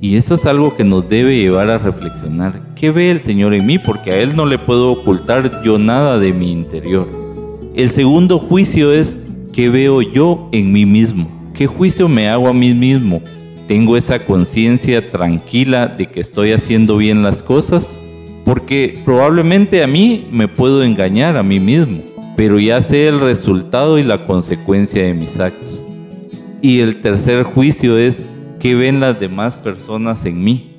Y 0.00 0.16
eso 0.16 0.34
es 0.34 0.46
algo 0.46 0.74
que 0.74 0.82
nos 0.82 1.08
debe 1.08 1.38
llevar 1.38 1.70
a 1.70 1.78
reflexionar. 1.78 2.74
¿Qué 2.74 2.90
ve 2.90 3.12
el 3.12 3.20
Señor 3.20 3.54
en 3.54 3.66
mí? 3.66 3.78
Porque 3.78 4.10
a 4.10 4.16
Él 4.16 4.34
no 4.34 4.46
le 4.46 4.58
puedo 4.58 4.90
ocultar 4.90 5.62
yo 5.62 5.78
nada 5.78 6.18
de 6.18 6.32
mi 6.32 6.50
interior. 6.50 7.06
El 7.76 7.88
segundo 7.88 8.40
juicio 8.40 8.90
es, 8.90 9.16
¿qué 9.52 9.70
veo 9.70 10.02
yo 10.02 10.48
en 10.50 10.72
mí 10.72 10.84
mismo? 10.86 11.28
¿Qué 11.54 11.68
juicio 11.68 12.08
me 12.08 12.28
hago 12.28 12.48
a 12.48 12.52
mí 12.52 12.74
mismo? 12.74 13.22
¿Tengo 13.70 13.96
esa 13.96 14.26
conciencia 14.26 15.12
tranquila 15.12 15.86
de 15.86 16.06
que 16.06 16.18
estoy 16.18 16.50
haciendo 16.50 16.96
bien 16.96 17.22
las 17.22 17.40
cosas? 17.40 17.88
Porque 18.44 18.98
probablemente 19.04 19.84
a 19.84 19.86
mí 19.86 20.26
me 20.32 20.48
puedo 20.48 20.82
engañar 20.82 21.36
a 21.36 21.44
mí 21.44 21.60
mismo 21.60 22.02
pero 22.40 22.58
ya 22.58 22.80
sé 22.80 23.06
el 23.06 23.20
resultado 23.20 23.98
y 23.98 24.02
la 24.02 24.24
consecuencia 24.24 25.04
de 25.04 25.12
mis 25.12 25.38
actos. 25.38 25.78
Y 26.62 26.80
el 26.80 27.00
tercer 27.00 27.42
juicio 27.42 27.98
es 27.98 28.18
qué 28.58 28.74
ven 28.74 28.98
las 28.98 29.20
demás 29.20 29.58
personas 29.58 30.24
en 30.24 30.42
mí. 30.42 30.74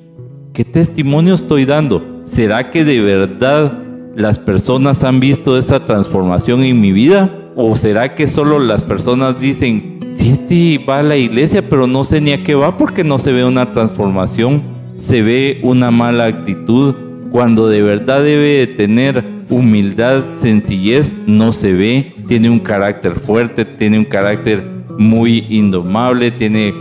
¿Qué 0.52 0.64
testimonio 0.64 1.36
estoy 1.36 1.64
dando? 1.64 2.22
¿Será 2.24 2.72
que 2.72 2.84
de 2.84 3.00
verdad 3.00 3.78
las 4.16 4.40
personas 4.40 5.04
han 5.04 5.20
visto 5.20 5.56
esa 5.56 5.86
transformación 5.86 6.64
en 6.64 6.80
mi 6.80 6.90
vida? 6.90 7.30
¿O 7.54 7.76
será 7.76 8.16
que 8.16 8.26
solo 8.26 8.58
las 8.58 8.82
personas 8.82 9.38
dicen, 9.40 10.00
sí, 10.16 10.30
este 10.30 10.78
va 10.78 10.98
a 10.98 11.02
la 11.02 11.16
iglesia, 11.16 11.68
pero 11.68 11.86
no 11.86 12.04
sé 12.04 12.20
ni 12.20 12.32
a 12.32 12.42
qué 12.42 12.54
va 12.54 12.76
porque 12.76 13.04
no 13.04 13.18
se 13.18 13.32
ve 13.32 13.44
una 13.44 13.72
transformación? 13.72 14.62
Se 15.00 15.22
ve 15.22 15.60
una 15.62 15.90
mala 15.90 16.26
actitud 16.26 16.94
cuando 17.30 17.68
de 17.68 17.82
verdad 17.82 18.22
debe 18.22 18.58
de 18.58 18.66
tener 18.66 19.24
humildad, 19.48 20.22
sencillez, 20.40 21.14
no 21.26 21.52
se 21.52 21.72
ve, 21.72 22.14
tiene 22.28 22.50
un 22.50 22.60
carácter 22.60 23.14
fuerte, 23.14 23.64
tiene 23.64 23.98
un 23.98 24.04
carácter 24.04 24.64
muy 24.98 25.46
indomable, 25.48 26.30
tiene 26.30 26.74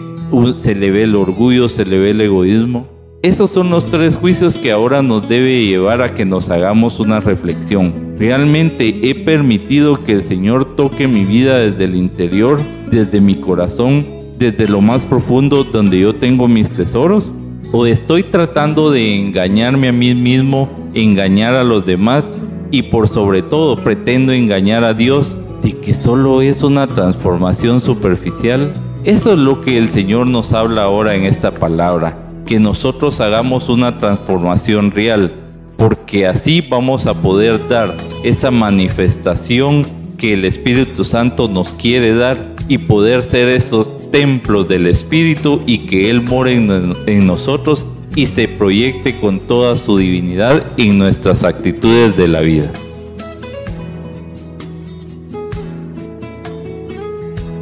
se 0.57 0.75
le 0.75 0.91
ve 0.91 1.03
el 1.03 1.15
orgullo, 1.15 1.67
se 1.67 1.85
le 1.85 1.99
ve 1.99 2.11
el 2.11 2.21
egoísmo. 2.21 2.87
Esos 3.23 3.51
son 3.51 3.69
los 3.69 3.85
tres 3.85 4.15
juicios 4.15 4.55
que 4.55 4.71
ahora 4.71 5.03
nos 5.03 5.29
debe 5.29 5.63
llevar 5.65 6.01
a 6.01 6.15
que 6.15 6.25
nos 6.25 6.49
hagamos 6.49 6.99
una 6.99 7.19
reflexión. 7.19 8.15
¿Realmente 8.17 9.09
he 9.09 9.13
permitido 9.13 10.03
que 10.03 10.13
el 10.13 10.23
Señor 10.23 10.75
toque 10.75 11.07
mi 11.07 11.23
vida 11.23 11.59
desde 11.59 11.83
el 11.83 11.95
interior, 11.95 12.59
desde 12.89 13.21
mi 13.21 13.35
corazón, 13.35 14.07
desde 14.39 14.67
lo 14.67 14.81
más 14.81 15.05
profundo 15.05 15.63
donde 15.63 15.99
yo 15.99 16.15
tengo 16.15 16.47
mis 16.47 16.71
tesoros? 16.71 17.31
¿O 17.71 17.85
estoy 17.85 18.23
tratando 18.23 18.89
de 18.89 19.19
engañarme 19.19 19.89
a 19.89 19.93
mí 19.93 20.15
mismo, 20.15 20.67
engañar 20.95 21.53
a 21.53 21.63
los 21.63 21.85
demás 21.85 22.31
y 22.71 22.81
por 22.81 23.07
sobre 23.07 23.43
todo 23.43 23.75
pretendo 23.75 24.33
engañar 24.33 24.83
a 24.83 24.95
Dios 24.95 25.37
de 25.61 25.73
que 25.73 25.93
solo 25.93 26.41
es 26.41 26.63
una 26.63 26.87
transformación 26.87 27.81
superficial. 27.81 28.73
Eso 29.03 29.33
es 29.33 29.39
lo 29.39 29.61
que 29.61 29.77
el 29.77 29.89
Señor 29.89 30.27
nos 30.27 30.53
habla 30.53 30.83
ahora 30.83 31.15
en 31.15 31.23
esta 31.23 31.51
palabra, 31.51 32.17
que 32.51 32.59
nosotros 32.59 33.21
hagamos 33.21 33.69
una 33.69 33.97
transformación 33.97 34.91
real, 34.91 35.31
porque 35.77 36.27
así 36.27 36.59
vamos 36.59 37.05
a 37.05 37.13
poder 37.13 37.65
dar 37.69 37.95
esa 38.23 38.51
manifestación 38.51 39.85
que 40.17 40.33
el 40.33 40.43
Espíritu 40.43 41.05
Santo 41.05 41.47
nos 41.47 41.71
quiere 41.71 42.13
dar 42.13 42.53
y 42.67 42.77
poder 42.77 43.23
ser 43.23 43.47
esos 43.47 44.11
templos 44.11 44.67
del 44.67 44.87
Espíritu 44.87 45.61
y 45.65 45.77
que 45.77 46.09
Él 46.09 46.23
more 46.23 46.53
en, 46.53 46.93
en 47.07 47.25
nosotros 47.25 47.85
y 48.17 48.25
se 48.25 48.49
proyecte 48.49 49.15
con 49.15 49.39
toda 49.39 49.77
su 49.77 49.97
divinidad 49.97 50.61
en 50.75 50.97
nuestras 50.97 51.45
actitudes 51.45 52.17
de 52.17 52.27
la 52.27 52.41
vida. 52.41 52.69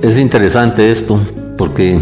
Es 0.02 0.18
interesante 0.18 0.90
esto 0.92 1.20
porque 1.60 2.00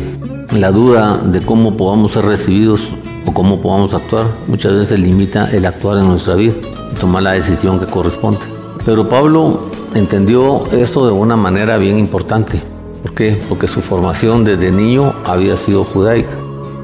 la 0.53 0.71
duda 0.71 1.17
de 1.17 1.41
cómo 1.41 1.75
podamos 1.75 2.13
ser 2.13 2.25
recibidos 2.25 2.81
o 3.25 3.33
cómo 3.33 3.61
podamos 3.61 3.93
actuar 3.93 4.25
muchas 4.47 4.73
veces 4.73 4.99
limita 4.99 5.49
el 5.51 5.65
actuar 5.65 5.97
en 5.97 6.07
nuestra 6.07 6.35
vida 6.35 6.53
y 6.91 6.95
tomar 6.99 7.23
la 7.23 7.33
decisión 7.33 7.79
que 7.79 7.85
corresponde. 7.85 8.39
Pero 8.85 9.09
Pablo 9.09 9.65
entendió 9.93 10.63
esto 10.71 11.05
de 11.05 11.11
una 11.11 11.35
manera 11.35 11.77
bien 11.77 11.99
importante. 11.99 12.61
¿Por 13.03 13.13
qué? 13.13 13.37
Porque 13.49 13.67
su 13.67 13.81
formación 13.81 14.45
desde 14.45 14.71
niño 14.71 15.13
había 15.25 15.57
sido 15.57 15.83
judaica 15.83 16.35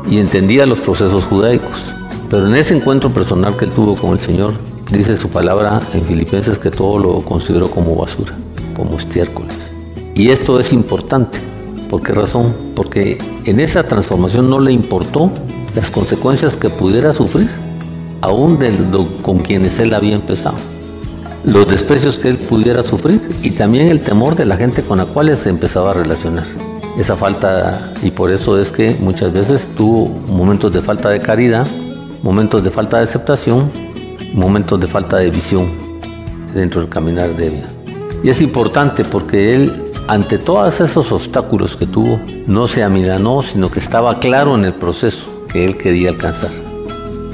y 0.09 0.17
entendía 0.17 0.65
los 0.65 0.79
procesos 0.79 1.23
judaicos. 1.23 1.83
Pero 2.29 2.47
en 2.47 2.55
ese 2.55 2.75
encuentro 2.75 3.13
personal 3.13 3.55
que 3.55 3.65
él 3.65 3.71
tuvo 3.71 3.95
con 3.95 4.11
el 4.11 4.19
Señor, 4.19 4.53
dice 4.91 5.15
su 5.15 5.29
palabra 5.29 5.79
en 5.93 6.03
Filipenses 6.03 6.59
que 6.59 6.69
todo 6.69 6.99
lo 6.99 7.21
consideró 7.21 7.69
como 7.69 7.95
basura, 7.95 8.35
como 8.75 8.97
estiércoles. 8.97 9.53
Y 10.15 10.29
esto 10.29 10.59
es 10.59 10.73
importante. 10.73 11.52
¿Por 11.93 12.01
qué 12.01 12.11
razón? 12.11 12.55
Porque 12.75 13.19
en 13.45 13.59
esa 13.59 13.87
transformación 13.87 14.49
no 14.49 14.59
le 14.59 14.71
importó 14.71 15.29
las 15.75 15.91
consecuencias 15.91 16.55
que 16.55 16.71
pudiera 16.71 17.13
sufrir, 17.13 17.47
aún 18.21 18.57
con 19.21 19.37
quienes 19.37 19.77
él 19.77 19.93
había 19.93 20.15
empezado. 20.15 20.55
Los 21.45 21.67
desprecios 21.67 22.17
que 22.17 22.29
él 22.29 22.37
pudiera 22.37 22.81
sufrir 22.81 23.21
y 23.43 23.51
también 23.51 23.89
el 23.89 24.01
temor 24.01 24.35
de 24.35 24.45
la 24.45 24.57
gente 24.57 24.81
con 24.81 24.97
la 24.97 25.05
cual 25.05 25.37
se 25.37 25.49
empezaba 25.51 25.91
a 25.91 25.93
relacionar 25.93 26.45
esa 26.97 27.15
falta 27.15 27.93
y 28.01 28.09
por 28.09 28.31
eso 28.31 28.59
es 28.59 28.71
que 28.71 28.97
muchas 28.99 29.31
veces 29.31 29.61
tuvo 29.77 30.07
momentos 30.27 30.73
de 30.73 30.81
falta 30.81 31.11
de 31.11 31.19
caridad, 31.19 31.67
momentos 32.23 32.63
de 32.63 32.71
falta 32.71 32.97
de 32.97 33.03
aceptación, 33.03 33.69
momentos 34.33 34.79
de 34.79 34.87
falta 34.87 35.17
de 35.17 35.29
visión 35.29 35.69
dentro 36.55 36.81
del 36.81 36.89
caminar 36.89 37.37
de 37.37 37.51
vida. 37.51 37.69
Y 38.23 38.29
es 38.29 38.41
importante 38.41 39.03
porque 39.03 39.53
él, 39.53 39.71
ante 40.07 40.37
todos 40.37 40.81
esos 40.81 41.11
obstáculos 41.11 41.75
que 41.77 41.85
tuvo, 41.85 42.19
no 42.47 42.67
se 42.67 42.83
amilanó, 42.83 43.41
sino 43.41 43.71
que 43.71 43.79
estaba 43.79 44.19
claro 44.19 44.55
en 44.55 44.65
el 44.65 44.73
proceso 44.73 45.25
que 45.51 45.65
él 45.65 45.77
quería 45.77 46.09
alcanzar. 46.09 46.51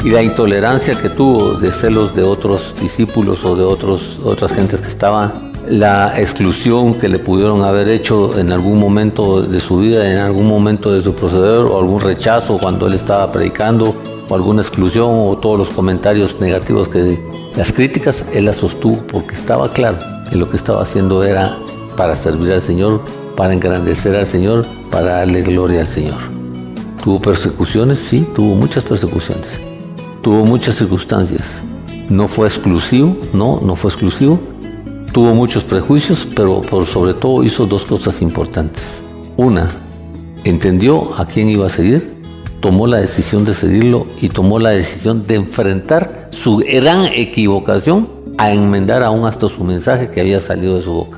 Y 0.04 0.12
la 0.12 0.24
intolerancia 0.24 0.96
que 0.96 1.10
tuvo 1.10 1.56
de 1.56 1.72
celos 1.72 2.16
de 2.16 2.24
otros 2.24 2.74
discípulos 2.80 3.44
o 3.44 3.56
de 3.56 3.64
otros, 3.64 4.18
otras 4.24 4.54
gentes 4.54 4.82
que 4.82 4.88
estaban 4.88 5.50
la 5.68 6.20
exclusión 6.20 6.96
que 6.96 7.08
le 7.08 7.20
pudieron 7.20 7.64
haber 7.64 7.88
hecho 7.90 8.38
en 8.40 8.52
algún 8.52 8.80
momento 8.80 9.42
de 9.42 9.60
su 9.60 9.78
vida, 9.78 10.12
en 10.12 10.18
algún 10.18 10.48
momento 10.48 10.92
de 10.92 11.04
su 11.04 11.14
proceder, 11.14 11.66
o 11.66 11.78
algún 11.78 12.00
rechazo 12.00 12.58
cuando 12.58 12.88
él 12.88 12.94
estaba 12.94 13.32
predicando, 13.32 13.94
o 14.28 14.36
alguna 14.36 14.62
exclusión, 14.62 15.10
o 15.12 15.38
todos 15.38 15.60
los 15.60 15.70
comentarios 15.70 16.40
negativos 16.40 16.88
que 16.88 17.20
las 17.56 17.72
críticas, 17.72 18.26
él 18.34 18.46
las 18.46 18.58
sostuvo 18.58 18.98
porque 19.08 19.36
estaba 19.36 19.70
claro 19.70 19.98
que 20.30 20.38
lo 20.38 20.50
que 20.50 20.58
estaba 20.58 20.82
haciendo 20.82 21.24
era 21.24 21.58
para 22.00 22.16
servir 22.16 22.54
al 22.54 22.62
Señor, 22.62 23.02
para 23.36 23.54
engrandecer 23.54 24.16
al 24.16 24.26
Señor, 24.26 24.66
para 24.90 25.18
darle 25.18 25.42
gloria 25.42 25.82
al 25.82 25.88
Señor. 25.88 26.22
Tuvo 27.04 27.20
persecuciones, 27.20 28.00
sí, 28.00 28.26
tuvo 28.34 28.56
muchas 28.56 28.86
persecuciones, 28.86 29.60
tuvo 30.22 30.46
muchas 30.46 30.76
circunstancias. 30.76 31.62
No 32.08 32.30
fue 32.30 32.48
exclusivo, 32.48 33.18
no, 33.34 33.60
no 33.62 33.76
fue 33.76 33.92
exclusivo, 33.92 34.40
Tuvo 35.12 35.34
muchos 35.34 35.66
prejuicios, 35.66 36.26
pero 36.36 36.62
por 36.62 36.86
sobre 36.86 37.16
todo 37.16 37.44
hizo 37.44 37.66
dos 37.66 37.84
cosas 37.84 38.22
importantes. 38.22 39.02
Una, 39.36 39.68
entendió 40.46 41.16
a 41.20 41.26
quién 41.26 41.50
iba 41.50 41.66
a 41.66 41.70
seguir, 41.70 42.16
tomó 42.62 42.88
la 42.88 42.98
decisión 42.98 43.44
de 43.44 43.56
seguirlo 43.56 44.06
y 44.22 44.30
tomó 44.30 44.60
la 44.60 44.70
decisión 44.70 45.26
de 45.28 45.36
enfrentar 45.36 46.30
su 46.32 46.58
gran 46.58 47.08
equivocación 47.08 48.08
a 48.38 48.54
enmendar 48.54 49.02
aún 49.04 49.26
hasta 49.26 49.50
su 49.50 49.64
mensaje 49.66 50.12
que 50.12 50.22
había 50.22 50.40
salido 50.40 50.78
de 50.78 50.84
su 50.84 50.94
boca. 50.94 51.18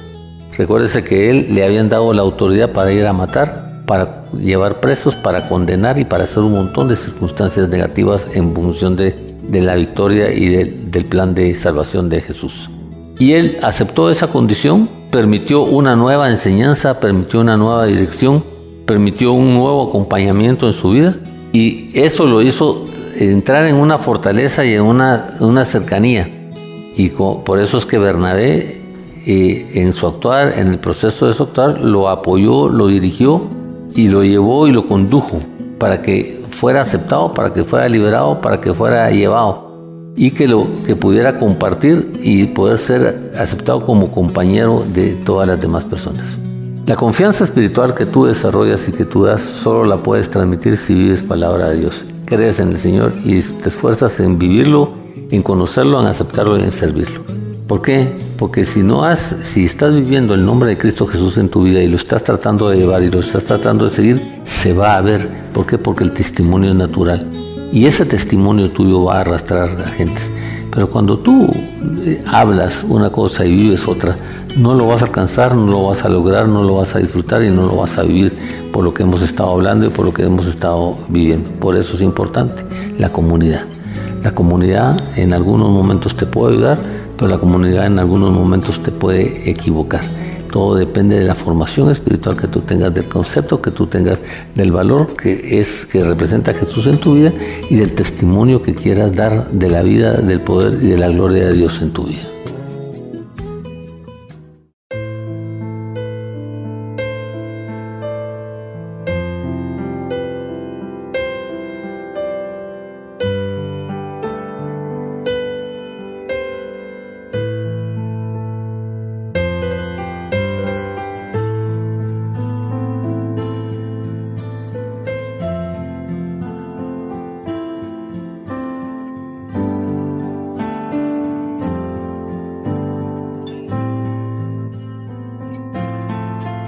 Recuérdese 0.58 1.04
que 1.04 1.30
él 1.30 1.48
le 1.56 1.64
habían 1.64 1.90
dado 1.90 2.14
la 2.14 2.22
autoridad 2.22 2.72
para 2.72 2.92
ir 2.92 3.06
a 3.06 3.14
matar, 3.14 3.84
para 3.86 4.24
llevar 4.34 4.80
presos, 4.80 5.16
para 5.16 5.48
condenar 5.48 5.98
y 5.98 6.06
para 6.06 6.26
hacer 6.26 6.44
un 6.44 6.54
montón 6.54 6.88
de 6.88 6.96
circunstancias 6.96 7.70
negativas 7.70 8.28
en 8.36 8.54
función 8.54 8.96
de, 8.96 9.16
la 9.52 9.76
victoria 9.76 10.32
y 10.32 10.48
del 10.48 11.06
plan 11.06 11.34
de 11.34 11.56
salvación 11.56 12.10
de 12.10 12.22
Jesús. 12.22 12.70
Y 13.20 13.34
él 13.34 13.58
aceptó 13.62 14.10
esa 14.10 14.28
condición, 14.28 14.90
permitió 15.12 15.64
una 15.64 15.96
nueva 15.96 16.32
enseñanza, 16.32 17.00
permitió 17.00 17.42
una 17.42 17.58
nueva 17.58 17.86
dirección, 17.86 18.44
permitió 18.86 19.34
un 19.34 19.54
nuevo 19.54 19.90
acompañamiento 19.90 20.68
en 20.68 20.74
su 20.74 20.92
vida 20.92 21.18
y 21.54 21.90
eso 21.94 22.26
lo 22.26 22.42
hizo 22.42 22.86
entrar 23.20 23.66
en 23.68 23.76
una 23.76 23.98
fortaleza 24.00 24.66
y 24.66 24.74
en 24.74 24.82
una, 24.82 25.66
cercanía. 25.66 26.30
Y 26.98 27.10
por 27.10 27.60
eso 27.60 27.78
es 27.78 27.86
que 27.86 27.98
Bernabé 27.98 28.81
eh, 29.26 29.70
en 29.74 29.94
su 29.94 30.08
actuar, 30.08 30.54
en 30.58 30.68
el 30.68 30.80
proceso 30.80 31.28
de 31.28 31.34
su 31.34 31.44
actuar, 31.44 31.80
lo 31.80 32.10
apoyó, 32.10 32.70
lo 32.70 32.88
dirigió 32.88 33.42
y 33.96 34.08
lo 34.08 34.24
llevó 34.24 34.68
y 34.68 34.72
lo 34.72 34.88
condujo 34.88 35.40
para 35.78 36.02
que 36.02 36.44
fuera 36.50 36.82
aceptado, 36.82 37.34
para 37.34 37.54
que 37.54 37.64
fuera 37.64 37.88
liberado, 37.90 38.42
para 38.42 38.62
que 38.62 38.74
fuera 38.74 39.10
llevado 39.12 39.72
y 40.16 40.32
que 40.32 40.48
lo 40.48 40.68
que 40.86 40.96
pudiera 40.96 41.40
compartir 41.40 42.20
y 42.22 42.46
poder 42.46 42.78
ser 42.78 43.32
aceptado 43.38 43.86
como 43.86 44.12
compañero 44.12 44.86
de 44.94 45.14
todas 45.14 45.48
las 45.48 45.60
demás 45.62 45.86
personas. 45.86 46.26
La 46.86 46.96
confianza 46.96 47.44
espiritual 47.44 47.94
que 47.94 48.06
tú 48.06 48.26
desarrollas 48.26 48.88
y 48.90 48.92
que 48.92 49.06
tú 49.06 49.24
das 49.24 49.42
solo 49.42 49.86
la 49.86 49.98
puedes 49.98 50.30
transmitir 50.30 50.78
si 50.78 50.94
vives 50.94 51.22
palabra 51.22 51.70
de 51.70 51.80
Dios. 51.80 52.06
Crees 52.26 52.60
en 52.60 52.70
el 52.70 52.78
Señor 52.78 53.14
y 53.24 53.42
te 53.42 53.70
esfuerzas 53.70 54.20
en 54.20 54.38
vivirlo, 54.38 54.92
en 55.30 55.44
conocerlo, 55.44 56.02
en 56.02 56.08
aceptarlo 56.08 56.58
y 56.58 56.64
en 56.64 56.72
servirlo. 56.72 57.41
¿Por 57.72 57.82
qué? 57.82 58.06
Porque 58.38 58.66
si 58.66 58.84
no 58.84 59.06
has, 59.06 59.34
si 59.44 59.64
estás 59.64 59.94
viviendo 59.96 60.34
el 60.34 60.46
nombre 60.46 60.72
de 60.72 60.78
Cristo 60.78 61.08
Jesús 61.08 61.38
en 61.38 61.48
tu 61.48 61.64
vida 61.64 61.82
y 61.82 61.88
lo 61.88 61.96
estás 61.96 62.22
tratando 62.22 62.68
de 62.68 62.76
llevar 62.76 63.02
y 63.02 63.10
lo 63.10 63.22
estás 63.22 63.46
tratando 63.46 63.86
de 63.86 63.96
seguir, 63.96 64.42
se 64.44 64.74
va 64.74 64.98
a 64.98 65.02
ver. 65.02 65.30
¿Por 65.54 65.66
qué? 65.66 65.78
Porque 65.78 66.04
el 66.04 66.12
testimonio 66.12 66.72
es 66.72 66.76
natural. 66.76 67.26
Y 67.72 67.86
ese 67.86 68.06
testimonio 68.06 68.72
tuyo 68.72 69.06
va 69.06 69.20
a 69.20 69.22
arrastrar 69.22 69.70
a 69.70 69.88
gente. 69.88 70.22
Pero 70.70 70.90
cuando 70.90 71.20
tú 71.20 71.48
eh, 72.06 72.22
hablas 72.28 72.84
una 72.86 73.10
cosa 73.10 73.46
y 73.46 73.56
vives 73.56 73.88
otra, 73.88 74.18
no 74.58 74.76
lo 74.76 74.88
vas 74.88 75.02
a 75.02 75.06
alcanzar, 75.06 75.56
no 75.56 75.68
lo 75.68 75.84
vas 75.86 76.04
a 76.04 76.10
lograr, 76.10 76.50
no 76.50 76.64
lo 76.64 76.76
vas 76.76 76.94
a 76.94 77.00
disfrutar 77.00 77.42
y 77.42 77.52
no 77.52 77.68
lo 77.68 77.78
vas 77.78 77.98
a 77.98 78.04
vivir 78.04 78.34
por 78.74 78.84
lo 78.84 78.94
que 78.94 79.04
hemos 79.04 79.22
estado 79.22 79.50
hablando 79.50 79.86
y 79.86 79.92
por 79.92 80.04
lo 80.04 80.14
que 80.14 80.24
hemos 80.24 80.46
estado 80.46 80.98
viviendo. 81.08 81.50
Por 81.52 81.78
eso 81.78 81.96
es 81.96 82.02
importante 82.02 82.66
la 82.98 83.14
comunidad. 83.14 83.64
La 84.24 84.32
comunidad 84.32 85.02
en 85.16 85.34
algunos 85.34 85.72
momentos 85.72 86.18
te 86.18 86.26
puede 86.26 86.56
ayudar, 86.56 87.01
pero 87.22 87.30
la 87.30 87.38
comunidad 87.38 87.86
en 87.86 88.00
algunos 88.00 88.32
momentos 88.32 88.82
te 88.82 88.92
puede 88.92 89.48
equivocar. 89.48 90.02
Todo 90.52 90.74
depende 90.74 91.20
de 91.20 91.24
la 91.24 91.36
formación 91.36 91.92
espiritual 91.92 92.36
que 92.36 92.48
tú 92.48 92.62
tengas, 92.62 92.92
del 92.96 93.06
concepto 93.06 93.62
que 93.62 93.70
tú 93.70 93.86
tengas, 93.86 94.18
del 94.56 94.72
valor 94.72 95.14
que 95.16 95.60
es 95.62 95.86
que 95.86 96.04
representa 96.04 96.52
Jesús 96.52 96.88
en 96.88 96.98
tu 96.98 97.14
vida 97.14 97.32
y 97.70 97.76
del 97.76 97.94
testimonio 97.94 98.64
que 98.64 98.74
quieras 98.74 99.16
dar 99.16 99.52
de 99.52 99.70
la 99.70 99.84
vida, 99.84 100.14
del 100.14 100.42
poder 100.42 100.80
y 100.82 100.88
de 100.88 100.98
la 100.98 101.10
gloria 101.10 101.46
de 101.50 101.54
Dios 101.54 101.80
en 101.84 101.92
tu 101.92 102.06
vida. 102.06 102.24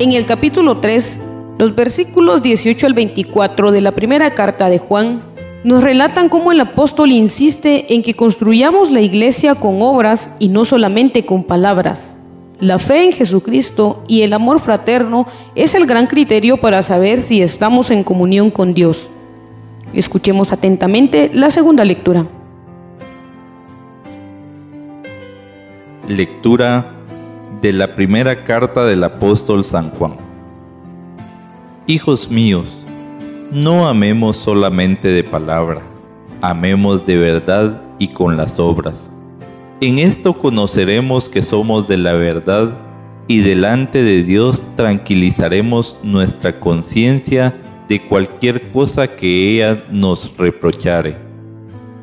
En 0.04 0.12
el 0.12 0.26
capítulo 0.26 0.80
3, 0.80 1.22
los 1.58 1.76
versículos 1.76 2.42
18 2.42 2.88
al 2.88 2.94
24 2.94 3.72
de 3.72 3.80
la 3.80 3.94
primera 3.94 4.32
carta 4.32 4.68
de 4.68 4.78
Juan 4.78 5.24
nos 5.64 5.82
relatan 5.82 6.28
cómo 6.28 6.52
el 6.52 6.60
apóstol 6.60 7.10
insiste 7.14 7.94
en 7.94 8.04
que 8.04 8.14
construyamos 8.14 8.92
la 8.92 9.00
iglesia 9.00 9.56
con 9.56 9.82
obras 9.82 10.30
y 10.40 10.50
no 10.50 10.66
solamente 10.66 11.26
con 11.26 11.46
palabras. 11.46 12.18
La 12.60 12.80
fe 12.80 13.06
en 13.06 13.14
Jesucristo 13.14 14.04
y 14.10 14.24
el 14.24 14.34
amor 14.34 14.60
fraterno 14.60 15.26
es 15.56 15.74
el 15.74 15.86
gran 15.86 16.08
criterio 16.08 16.58
para 16.58 16.84
saber 16.84 17.22
si 17.22 17.42
estamos 17.42 17.90
en 17.90 18.04
comunión 18.04 18.52
con 18.52 18.74
Dios. 18.74 19.10
Escuchemos 19.94 20.52
atentamente 20.52 21.32
la 21.34 21.50
segunda 21.50 21.86
lectura. 21.86 22.26
Lectura 26.10 26.93
de 27.64 27.72
la 27.72 27.96
primera 27.96 28.44
carta 28.44 28.86
del 28.86 29.06
apóstol 29.06 29.64
San 29.64 29.90
Juan. 29.92 30.18
Hijos 31.88 32.30
míos, 32.30 32.68
no 33.54 33.88
amemos 33.88 34.36
solamente 34.36 35.08
de 35.08 35.24
palabra, 35.24 35.82
amemos 36.42 37.06
de 37.06 37.16
verdad 37.16 37.82
y 38.00 38.10
con 38.10 38.36
las 38.36 38.60
obras. 38.60 39.10
En 39.80 39.98
esto 39.98 40.38
conoceremos 40.38 41.30
que 41.30 41.42
somos 41.42 41.88
de 41.88 41.96
la 41.96 42.12
verdad 42.12 42.78
y 43.30 43.40
delante 43.40 44.04
de 44.04 44.24
Dios 44.24 44.62
tranquilizaremos 44.76 45.96
nuestra 46.04 46.60
conciencia 46.60 47.58
de 47.88 48.06
cualquier 48.06 48.74
cosa 48.74 49.08
que 49.08 49.54
ella 49.54 49.82
nos 49.90 50.36
reprochare. 50.38 51.16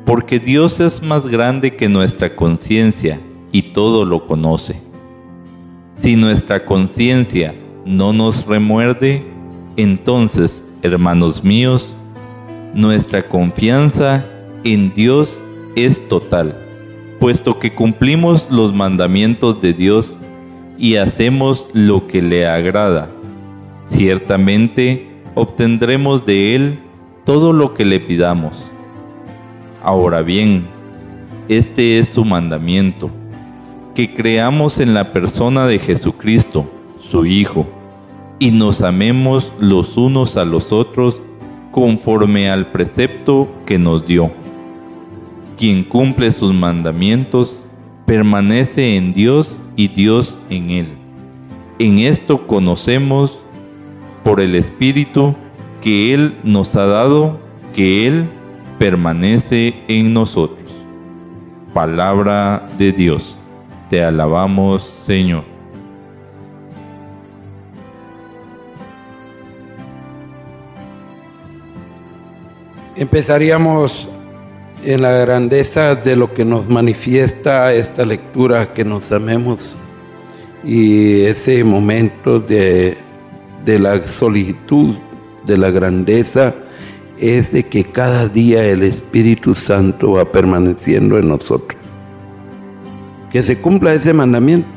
Porque 0.07 0.39
Dios 0.39 0.79
es 0.79 1.03
más 1.03 1.27
grande 1.27 1.75
que 1.75 1.87
nuestra 1.87 2.35
conciencia 2.35 3.21
y 3.51 3.61
todo 3.61 4.05
lo 4.05 4.25
conoce. 4.25 4.90
Si 6.01 6.15
nuestra 6.15 6.65
conciencia 6.65 7.53
no 7.85 8.11
nos 8.11 8.47
remuerde, 8.47 9.23
entonces, 9.77 10.63
hermanos 10.81 11.43
míos, 11.43 11.93
nuestra 12.73 13.21
confianza 13.21 14.25
en 14.63 14.91
Dios 14.95 15.39
es 15.75 16.09
total, 16.09 16.57
puesto 17.19 17.59
que 17.59 17.75
cumplimos 17.75 18.49
los 18.49 18.73
mandamientos 18.73 19.61
de 19.61 19.73
Dios 19.73 20.17
y 20.75 20.95
hacemos 20.95 21.67
lo 21.71 22.07
que 22.07 22.23
le 22.23 22.47
agrada. 22.47 23.07
Ciertamente 23.85 25.07
obtendremos 25.35 26.25
de 26.25 26.55
Él 26.55 26.79
todo 27.25 27.53
lo 27.53 27.75
que 27.75 27.85
le 27.85 27.99
pidamos. 27.99 28.65
Ahora 29.83 30.23
bien, 30.23 30.65
este 31.47 31.99
es 31.99 32.07
su 32.07 32.25
mandamiento 32.25 33.11
que 33.93 34.13
creamos 34.13 34.79
en 34.79 34.93
la 34.93 35.11
persona 35.11 35.65
de 35.65 35.79
Jesucristo, 35.79 36.65
su 36.99 37.25
Hijo, 37.25 37.67
y 38.39 38.51
nos 38.51 38.81
amemos 38.81 39.51
los 39.59 39.97
unos 39.97 40.37
a 40.37 40.45
los 40.45 40.71
otros 40.71 41.21
conforme 41.71 42.49
al 42.49 42.71
precepto 42.71 43.47
que 43.65 43.77
nos 43.77 44.05
dio. 44.05 44.31
Quien 45.57 45.83
cumple 45.83 46.31
sus 46.31 46.53
mandamientos 46.53 47.59
permanece 48.05 48.95
en 48.95 49.13
Dios 49.13 49.55
y 49.75 49.87
Dios 49.87 50.37
en 50.49 50.71
él. 50.71 50.87
En 51.79 51.99
esto 51.99 52.45
conocemos 52.47 53.41
por 54.23 54.39
el 54.39 54.55
Espíritu 54.55 55.35
que 55.81 56.13
Él 56.13 56.35
nos 56.43 56.75
ha 56.75 56.85
dado, 56.85 57.39
que 57.73 58.07
Él 58.07 58.25
permanece 58.77 59.73
en 59.87 60.13
nosotros. 60.13 60.69
Palabra 61.73 62.67
de 62.77 62.91
Dios. 62.91 63.39
Te 63.91 64.01
alabamos, 64.01 64.83
Señor. 65.05 65.43
Empezaríamos 72.95 74.07
en 74.85 75.01
la 75.01 75.11
grandeza 75.11 75.95
de 75.95 76.15
lo 76.15 76.33
que 76.33 76.45
nos 76.45 76.69
manifiesta 76.69 77.73
esta 77.73 78.05
lectura, 78.05 78.73
que 78.73 78.85
nos 78.85 79.11
amemos 79.11 79.77
y 80.63 81.23
ese 81.23 81.61
momento 81.65 82.39
de, 82.39 82.95
de 83.65 83.77
la 83.77 84.07
solitud, 84.07 84.95
de 85.45 85.57
la 85.57 85.69
grandeza, 85.69 86.55
es 87.19 87.51
de 87.51 87.63
que 87.63 87.83
cada 87.83 88.29
día 88.29 88.63
el 88.63 88.83
Espíritu 88.83 89.53
Santo 89.53 90.13
va 90.13 90.31
permaneciendo 90.31 91.19
en 91.19 91.27
nosotros 91.27 91.80
que 93.31 93.43
se 93.43 93.57
cumpla 93.57 93.93
ese 93.93 94.13
mandamiento. 94.13 94.67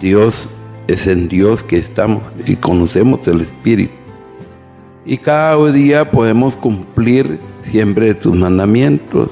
Dios 0.00 0.48
es 0.86 1.06
en 1.06 1.28
Dios 1.28 1.62
que 1.62 1.76
estamos 1.78 2.22
y 2.46 2.56
conocemos 2.56 3.26
el 3.28 3.40
Espíritu. 3.42 3.94
Y 5.06 5.18
cada 5.18 5.70
día 5.70 6.10
podemos 6.10 6.56
cumplir 6.56 7.38
siempre 7.60 8.18
sus 8.20 8.34
mandamientos. 8.36 9.30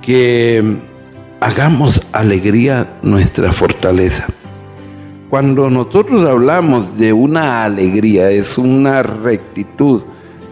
Que 0.00 0.76
hagamos 1.40 2.00
alegría 2.12 2.88
nuestra 3.02 3.50
fortaleza. 3.52 4.26
Cuando 5.30 5.68
nosotros 5.68 6.28
hablamos 6.28 6.96
de 6.96 7.12
una 7.12 7.64
alegría, 7.64 8.30
es 8.30 8.56
una 8.56 9.02
rectitud, 9.02 10.02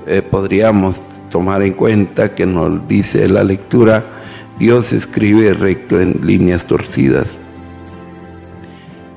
eh, 0.07 0.23
podríamos 0.23 1.03
tomar 1.31 1.63
en 1.63 1.75
cuenta 1.75 2.35
que 2.35 2.47
nos 2.47 2.89
dice 2.89 3.29
la 3.29 3.45
lectura, 3.45 4.05
Dios 4.59 4.93
escribe 4.93 5.55
recto 5.55 6.01
en 6.01 6.21
líneas 6.23 6.67
torcidas. 6.67 7.27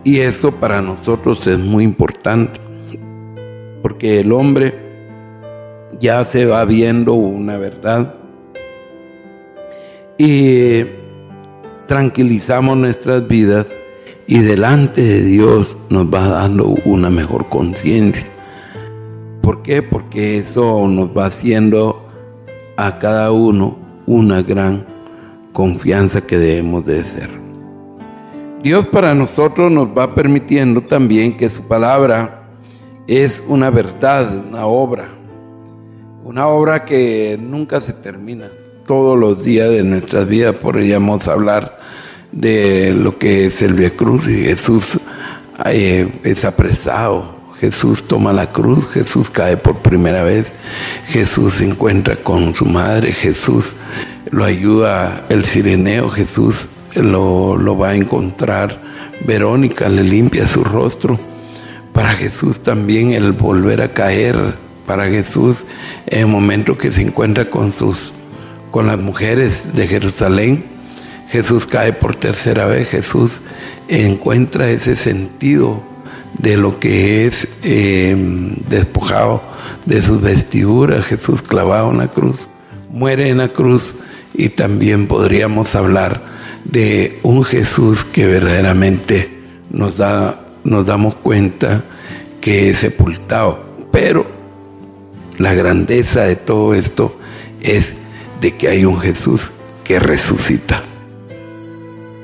Y 0.03 0.19
eso 0.19 0.51
para 0.51 0.81
nosotros 0.81 1.45
es 1.47 1.57
muy 1.57 1.83
importante, 1.83 2.59
porque 3.81 4.19
el 4.19 4.31
hombre 4.31 4.75
ya 5.99 6.23
se 6.25 6.45
va 6.45 6.63
viendo 6.65 7.13
una 7.13 7.57
verdad 7.57 8.15
y 10.17 10.83
tranquilizamos 11.87 12.77
nuestras 12.77 13.27
vidas 13.27 13.67
y 14.27 14.39
delante 14.39 15.01
de 15.01 15.23
Dios 15.23 15.77
nos 15.89 16.07
va 16.07 16.27
dando 16.27 16.75
una 16.85 17.09
mejor 17.09 17.47
conciencia. 17.49 18.27
¿Por 19.41 19.61
qué? 19.61 19.83
Porque 19.83 20.37
eso 20.37 20.87
nos 20.87 21.15
va 21.15 21.25
haciendo 21.27 22.07
a 22.77 22.97
cada 22.97 23.31
uno 23.31 23.77
una 24.07 24.41
gran 24.41 24.94
confianza 25.55 26.19
que 26.19 26.37
debemos 26.37 26.85
de 26.85 27.01
ser. 27.05 27.29
Dios 28.61 28.85
para 28.87 29.15
nosotros 29.15 29.71
nos 29.71 29.87
va 29.87 30.13
permitiendo 30.13 30.81
también 30.81 31.37
que 31.37 31.49
su 31.49 31.63
palabra 31.63 32.49
es 33.07 33.41
una 33.47 33.69
verdad, 33.69 34.43
una 34.49 34.65
obra, 34.65 35.07
una 36.25 36.47
obra 36.47 36.83
que 36.83 37.39
nunca 37.41 37.79
se 37.79 37.93
termina. 37.93 38.49
Todos 38.85 39.17
los 39.17 39.45
días 39.45 39.69
de 39.69 39.83
nuestras 39.85 40.27
vidas 40.27 40.55
podríamos 40.55 41.25
hablar 41.29 41.77
de 42.33 42.93
lo 42.93 43.17
que 43.17 43.45
es 43.45 43.61
el 43.61 43.75
Via 43.75 43.91
Cruz. 43.91 44.25
Jesús 44.25 44.99
es 45.63 46.43
apresado, 46.43 47.33
Jesús 47.61 48.03
toma 48.03 48.33
la 48.33 48.51
cruz, 48.51 48.89
Jesús 48.89 49.29
cae 49.29 49.55
por 49.55 49.77
primera 49.77 50.23
vez, 50.23 50.51
Jesús 51.07 51.53
se 51.53 51.65
encuentra 51.65 52.17
con 52.17 52.53
su 52.53 52.65
madre, 52.65 53.13
Jesús 53.13 53.77
lo 54.35 54.43
ayuda 54.43 55.23
el 55.29 55.45
sireneo, 55.45 56.09
Jesús 56.09 56.67
lo, 56.93 57.55
lo 57.55 57.77
va 57.77 57.91
a 57.91 57.95
encontrar, 57.95 58.81
Verónica 59.25 59.87
le 59.87 60.03
limpia 60.03 60.45
su 60.45 60.61
rostro. 60.65 61.17
Para 61.93 62.15
Jesús 62.15 62.59
también 62.59 63.13
el 63.13 63.31
volver 63.31 63.81
a 63.81 63.93
caer, 63.93 64.35
para 64.85 65.05
Jesús 65.07 65.63
en 66.07 66.19
el 66.19 66.27
momento 66.27 66.77
que 66.77 66.91
se 66.91 67.01
encuentra 67.01 67.49
con 67.49 67.71
sus 67.71 68.11
con 68.71 68.87
las 68.87 68.99
mujeres 68.99 69.73
de 69.73 69.87
Jerusalén, 69.87 70.65
Jesús 71.29 71.65
cae 71.65 71.93
por 71.93 72.17
tercera 72.17 72.65
vez, 72.65 72.89
Jesús 72.89 73.39
encuentra 73.87 74.69
ese 74.69 74.97
sentido 74.97 75.81
de 76.39 76.57
lo 76.57 76.77
que 76.77 77.25
es 77.25 77.47
em, 77.63 78.53
despojado 78.67 79.41
de 79.85 80.03
sus 80.03 80.19
vestiduras, 80.19 81.05
Jesús 81.05 81.41
clavado 81.41 81.89
en 81.91 81.99
la 81.99 82.09
cruz, 82.09 82.35
muere 82.91 83.29
en 83.29 83.37
la 83.37 83.47
cruz 83.47 83.95
y 84.37 84.49
también 84.49 85.07
podríamos 85.07 85.75
hablar 85.75 86.21
de 86.65 87.19
un 87.23 87.43
Jesús 87.43 88.03
que 88.03 88.25
verdaderamente 88.25 89.29
nos, 89.69 89.97
da, 89.97 90.41
nos 90.63 90.85
damos 90.85 91.15
cuenta 91.15 91.83
que 92.41 92.69
es 92.69 92.79
sepultado. 92.79 93.63
Pero 93.91 94.25
la 95.37 95.53
grandeza 95.53 96.23
de 96.23 96.35
todo 96.35 96.73
esto 96.73 97.17
es 97.61 97.93
de 98.41 98.55
que 98.55 98.67
hay 98.67 98.85
un 98.85 98.99
Jesús 98.99 99.51
que 99.83 99.99
resucita. 99.99 100.83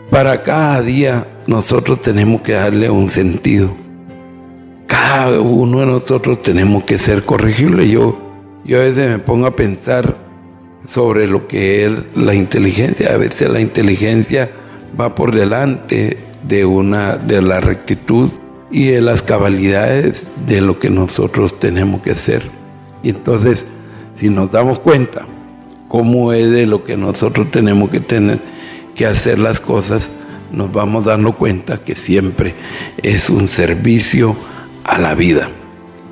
Para 0.09 0.43
cada 0.43 0.81
día 0.81 1.27
nosotros 1.47 2.01
tenemos 2.01 2.41
que 2.41 2.53
darle 2.53 2.89
un 2.89 3.09
sentido. 3.09 3.69
Cada 4.87 5.39
uno 5.39 5.79
de 5.79 5.85
nosotros 5.85 6.41
tenemos 6.41 6.83
que 6.83 6.99
ser 6.99 7.23
corregibles. 7.23 7.89
Yo, 7.89 8.19
yo 8.65 8.77
a 8.77 8.83
veces 8.83 9.09
me 9.09 9.19
pongo 9.19 9.45
a 9.47 9.55
pensar 9.55 10.30
sobre 10.87 11.27
lo 11.27 11.47
que 11.47 11.85
es 11.85 11.91
la 12.15 12.33
inteligencia. 12.33 13.13
A 13.13 13.17
veces 13.17 13.49
la 13.49 13.59
inteligencia 13.59 14.49
va 14.99 15.15
por 15.15 15.33
delante 15.33 16.17
de, 16.47 16.65
una, 16.65 17.15
de 17.17 17.41
la 17.41 17.59
rectitud 17.59 18.31
y 18.71 18.85
de 18.85 19.01
las 19.01 19.21
cabalidades 19.21 20.27
de 20.47 20.61
lo 20.61 20.79
que 20.79 20.89
nosotros 20.89 21.59
tenemos 21.59 22.01
que 22.01 22.11
hacer. 22.11 22.43
Y 23.03 23.09
entonces, 23.09 23.67
si 24.15 24.29
nos 24.29 24.51
damos 24.51 24.79
cuenta 24.79 25.25
cómo 25.87 26.31
es 26.33 26.49
de 26.49 26.65
lo 26.65 26.83
que 26.83 26.97
nosotros 26.97 27.51
tenemos 27.51 27.89
que 27.89 27.99
tener, 27.99 28.39
que 28.95 29.05
hacer 29.05 29.39
las 29.39 29.59
cosas, 29.59 30.09
nos 30.51 30.71
vamos 30.71 31.05
dando 31.05 31.33
cuenta 31.33 31.77
que 31.77 31.95
siempre 31.95 32.53
es 33.01 33.29
un 33.29 33.47
servicio 33.47 34.35
a 34.83 34.97
la 34.97 35.15
vida. 35.15 35.49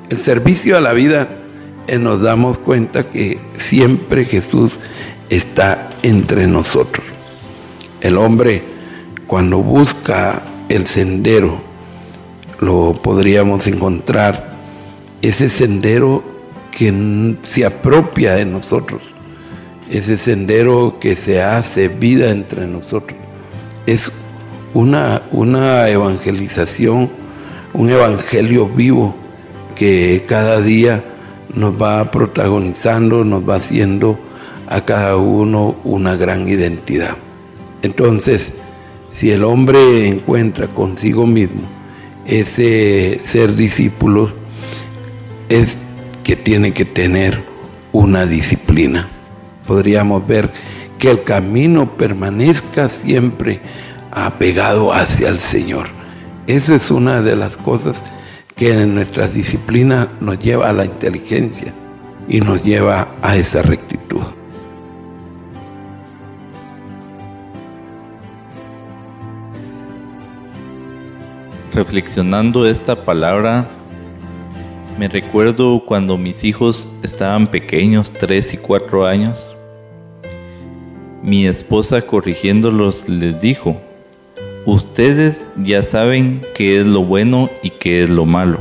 El 0.08 0.18
servicio 0.18 0.76
a 0.76 0.80
la 0.80 0.92
vida 0.92 1.28
eh, 1.86 1.98
nos 1.98 2.20
damos 2.20 2.58
cuenta 2.58 3.04
que 3.04 3.38
siempre 3.60 4.24
Jesús 4.24 4.78
está 5.28 5.90
entre 6.02 6.46
nosotros. 6.46 7.06
El 8.00 8.18
hombre 8.18 8.62
cuando 9.26 9.58
busca 9.58 10.42
el 10.68 10.86
sendero, 10.86 11.60
lo 12.58 12.94
podríamos 12.94 13.66
encontrar, 13.66 14.50
ese 15.22 15.48
sendero 15.50 16.22
que 16.70 17.36
se 17.42 17.64
apropia 17.64 18.34
de 18.34 18.44
nosotros 18.44 19.02
ese 19.90 20.18
sendero 20.18 20.98
que 21.00 21.16
se 21.16 21.42
hace 21.42 21.88
vida 21.88 22.30
entre 22.30 22.66
nosotros. 22.66 23.18
Es 23.86 24.12
una, 24.72 25.22
una 25.32 25.88
evangelización, 25.88 27.10
un 27.74 27.90
evangelio 27.90 28.68
vivo 28.68 29.14
que 29.74 30.24
cada 30.28 30.60
día 30.60 31.02
nos 31.54 31.80
va 31.80 32.10
protagonizando, 32.10 33.24
nos 33.24 33.48
va 33.48 33.56
haciendo 33.56 34.18
a 34.66 34.84
cada 34.84 35.16
uno 35.16 35.76
una 35.84 36.16
gran 36.16 36.48
identidad. 36.48 37.16
Entonces, 37.82 38.52
si 39.12 39.30
el 39.30 39.44
hombre 39.44 40.08
encuentra 40.08 40.68
consigo 40.68 41.26
mismo 41.26 41.62
ese 42.26 43.20
ser 43.24 43.56
discípulo, 43.56 44.30
es 45.48 45.78
que 46.22 46.36
tiene 46.36 46.72
que 46.72 46.84
tener 46.84 47.42
una 47.92 48.26
disciplina 48.26 49.08
podríamos 49.70 50.26
ver 50.26 50.50
que 50.98 51.08
el 51.12 51.22
camino 51.22 51.96
permanezca 51.96 52.88
siempre 52.88 53.60
apegado 54.10 54.92
hacia 54.92 55.28
el 55.28 55.38
Señor. 55.38 55.86
Eso 56.48 56.74
es 56.74 56.90
una 56.90 57.22
de 57.22 57.36
las 57.36 57.56
cosas 57.56 58.02
que 58.60 58.70
en 58.74 58.94
nuestra 58.94 59.26
disciplina 59.26 60.10
nos 60.20 60.38
lleva 60.38 60.68
a 60.68 60.74
la 60.74 60.84
inteligencia 60.84 61.72
y 62.28 62.42
nos 62.42 62.62
lleva 62.62 63.08
a 63.22 63.34
esa 63.34 63.62
rectitud. 63.62 64.20
Reflexionando 71.72 72.66
esta 72.66 73.02
palabra, 73.02 73.66
me 74.98 75.08
recuerdo 75.08 75.82
cuando 75.86 76.18
mis 76.18 76.44
hijos 76.44 76.86
estaban 77.02 77.46
pequeños, 77.46 78.12
3 78.12 78.52
y 78.52 78.56
4 78.58 79.06
años, 79.06 79.56
mi 81.22 81.46
esposa 81.46 82.02
corrigiéndolos 82.02 83.08
les 83.08 83.40
dijo, 83.40 83.80
ustedes 84.72 85.48
ya 85.56 85.82
saben 85.82 86.42
qué 86.54 86.80
es 86.80 86.86
lo 86.86 87.02
bueno 87.02 87.50
y 87.62 87.70
qué 87.70 88.02
es 88.02 88.10
lo 88.10 88.24
malo. 88.24 88.58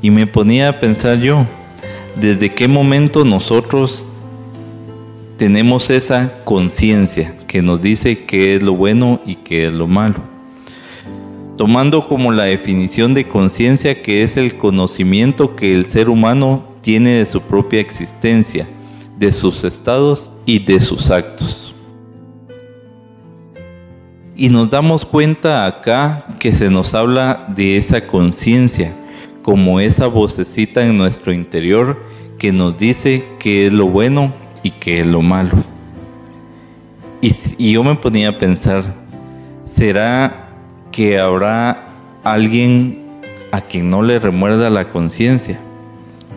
Y 0.00 0.10
me 0.10 0.26
ponía 0.26 0.70
a 0.70 0.80
pensar 0.80 1.20
yo, 1.20 1.46
¿desde 2.16 2.50
qué 2.50 2.68
momento 2.68 3.24
nosotros 3.24 4.04
tenemos 5.36 5.90
esa 5.90 6.32
conciencia 6.44 7.36
que 7.46 7.60
nos 7.60 7.82
dice 7.82 8.24
qué 8.24 8.56
es 8.56 8.62
lo 8.62 8.74
bueno 8.74 9.20
y 9.26 9.36
qué 9.36 9.66
es 9.66 9.72
lo 9.74 9.86
malo? 9.86 10.16
Tomando 11.58 12.08
como 12.08 12.32
la 12.32 12.44
definición 12.44 13.12
de 13.14 13.28
conciencia 13.28 14.02
que 14.02 14.22
es 14.22 14.36
el 14.36 14.56
conocimiento 14.56 15.54
que 15.54 15.74
el 15.74 15.84
ser 15.84 16.08
humano 16.08 16.64
tiene 16.80 17.10
de 17.10 17.26
su 17.26 17.42
propia 17.42 17.80
existencia, 17.80 18.66
de 19.18 19.32
sus 19.32 19.64
estados 19.64 20.30
y 20.46 20.58
de 20.60 20.80
sus 20.80 21.10
actos. 21.10 21.63
Y 24.36 24.48
nos 24.48 24.68
damos 24.68 25.06
cuenta 25.06 25.64
acá 25.64 26.26
que 26.40 26.50
se 26.50 26.68
nos 26.68 26.92
habla 26.92 27.46
de 27.54 27.76
esa 27.76 28.04
conciencia, 28.04 28.92
como 29.42 29.78
esa 29.78 30.08
vocecita 30.08 30.84
en 30.84 30.98
nuestro 30.98 31.32
interior 31.32 31.96
que 32.36 32.50
nos 32.50 32.76
dice 32.76 33.24
qué 33.38 33.66
es 33.66 33.72
lo 33.72 33.86
bueno 33.86 34.32
y 34.64 34.70
qué 34.70 35.00
es 35.00 35.06
lo 35.06 35.22
malo. 35.22 35.52
Y, 37.20 37.32
y 37.58 37.72
yo 37.72 37.84
me 37.84 37.94
ponía 37.94 38.30
a 38.30 38.38
pensar, 38.38 38.82
¿será 39.64 40.48
que 40.90 41.18
habrá 41.20 41.86
alguien 42.24 42.98
a 43.52 43.60
quien 43.60 43.88
no 43.88 44.02
le 44.02 44.18
remuerda 44.18 44.68
la 44.68 44.88
conciencia? 44.88 45.60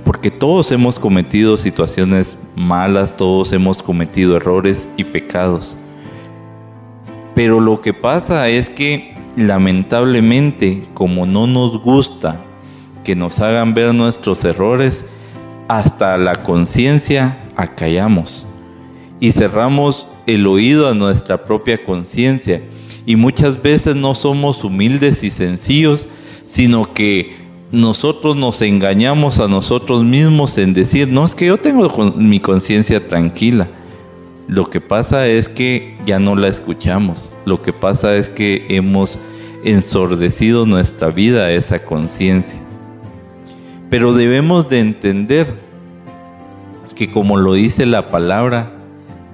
Porque 0.06 0.30
todos 0.30 0.72
hemos 0.72 1.00
cometido 1.00 1.58
situaciones 1.58 2.38
malas, 2.56 3.18
todos 3.18 3.52
hemos 3.54 3.82
cometido 3.82 4.38
errores 4.38 4.88
y 4.98 5.04
pecados. 5.04 5.76
Pero 7.38 7.60
lo 7.60 7.82
que 7.82 7.94
pasa 7.94 8.50
es 8.50 8.68
que 8.68 9.14
lamentablemente, 9.36 10.88
como 10.96 11.28
no 11.28 11.46
nos 11.46 11.80
gusta 11.80 12.42
que 13.04 13.16
nos 13.16 13.40
hagan 13.40 13.76
ver 13.76 13.94
nuestros 13.94 14.44
errores, 14.44 15.06
hasta 15.68 16.18
la 16.18 16.42
conciencia 16.42 17.38
acallamos 17.56 18.48
y 19.20 19.34
cerramos 19.34 20.08
el 20.26 20.48
oído 20.48 20.90
a 20.90 20.96
nuestra 20.96 21.44
propia 21.44 21.86
conciencia. 21.86 22.64
Y 23.06 23.16
muchas 23.16 23.62
veces 23.62 23.96
no 23.96 24.16
somos 24.16 24.64
humildes 24.64 25.24
y 25.24 25.30
sencillos, 25.30 26.08
sino 26.48 26.92
que 26.92 27.36
nosotros 27.72 28.36
nos 28.36 28.64
engañamos 28.64 29.40
a 29.40 29.48
nosotros 29.48 30.04
mismos 30.04 30.58
en 30.58 30.74
decir, 30.74 31.08
no 31.08 31.24
es 31.24 31.36
que 31.36 31.46
yo 31.46 31.58
tengo 31.58 31.88
mi 32.16 32.40
conciencia 32.40 33.08
tranquila. 33.08 33.68
Lo 34.48 34.70
que 34.70 34.80
pasa 34.80 35.28
es 35.28 35.50
que 35.50 35.98
ya 36.06 36.20
no 36.20 36.36
la 36.36 36.48
escuchamos. 36.48 37.30
Lo 37.46 37.62
que 37.62 37.74
pasa 37.74 38.16
es 38.16 38.30
que 38.30 38.66
hemos 38.70 39.20
ensordecido 39.66 40.66
nuestra 40.66 41.10
vida 41.10 41.46
a 41.46 41.52
esa 41.52 41.80
conciencia. 41.80 42.60
Pero 43.90 44.14
debemos 44.14 44.70
de 44.70 44.80
entender 44.80 45.54
que 46.96 47.12
como 47.12 47.36
lo 47.38 47.54
dice 47.54 47.86
la 47.86 48.10
palabra, 48.10 48.72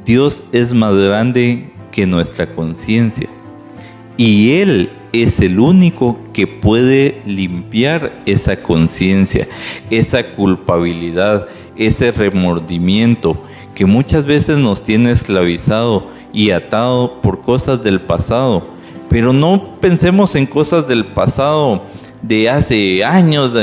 Dios 0.04 0.44
es 0.52 0.74
más 0.74 0.96
grande 0.96 1.72
que 1.92 2.08
nuestra 2.08 2.48
conciencia. 2.54 3.30
Y 4.18 4.54
Él 4.54 4.90
es 5.12 5.40
el 5.40 5.60
único 5.60 6.18
que 6.34 6.48
puede 6.48 7.22
limpiar 7.28 8.12
esa 8.26 8.58
conciencia, 8.58 9.48
esa 9.92 10.24
culpabilidad, 10.32 11.48
ese 11.76 12.12
remordimiento 12.12 13.38
que 13.76 13.86
muchas 13.86 14.26
veces 14.26 14.58
nos 14.58 14.84
tiene 14.84 15.12
esclavizado 15.12 16.08
y 16.32 16.52
atado 16.52 17.22
por 17.22 17.42
cosas 17.42 17.84
del 17.84 18.00
pasado. 18.02 18.66
Pero 19.10 19.34
no 19.34 19.76
pensemos 19.80 20.36
en 20.36 20.46
cosas 20.46 20.88
del 20.88 21.06
pasado 21.06 21.84
de 22.22 22.50
hace 22.50 23.04
años, 23.04 23.54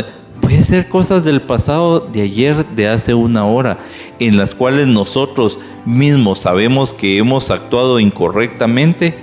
puede 0.41 0.63
ser 0.63 0.89
cosas 0.89 1.25
del 1.25 1.41
pasado 1.41 2.01
de 2.01 2.23
ayer, 2.23 2.67
de 2.67 2.89
hace 2.89 3.15
una 3.15 3.47
hora, 3.47 3.79
en 4.19 4.37
las 4.37 4.55
cuales 4.55 4.87
nosotros 4.87 5.59
mismos 5.85 6.41
sabemos 6.41 6.93
que 6.93 7.19
hemos 7.19 7.51
actuado 7.51 8.01
incorrectamente, 8.01 9.15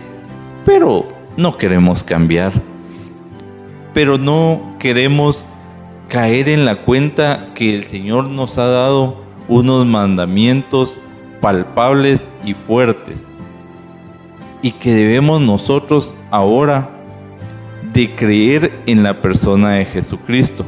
pero 0.66 1.06
no 1.38 1.58
queremos 1.58 2.04
cambiar. 2.04 2.52
Pero 3.94 4.18
no 4.18 4.76
queremos 4.80 5.46
caer 6.08 6.50
en 6.50 6.66
la 6.66 6.78
cuenta 6.78 7.50
que 7.56 7.76
el 7.76 7.84
Señor 7.84 8.30
nos 8.30 8.58
ha 8.58 8.68
dado 8.68 9.27
unos 9.48 9.86
mandamientos 9.86 11.00
palpables 11.42 12.30
y 12.44 12.54
fuertes 12.54 13.28
y 14.62 14.72
que 14.72 14.94
debemos 14.94 15.42
nosotros 15.42 16.16
ahora 16.32 16.90
de 17.94 18.16
creer 18.16 18.72
en 18.86 19.04
la 19.04 19.22
persona 19.22 19.72
de 19.72 19.86
Jesucristo. 19.86 20.66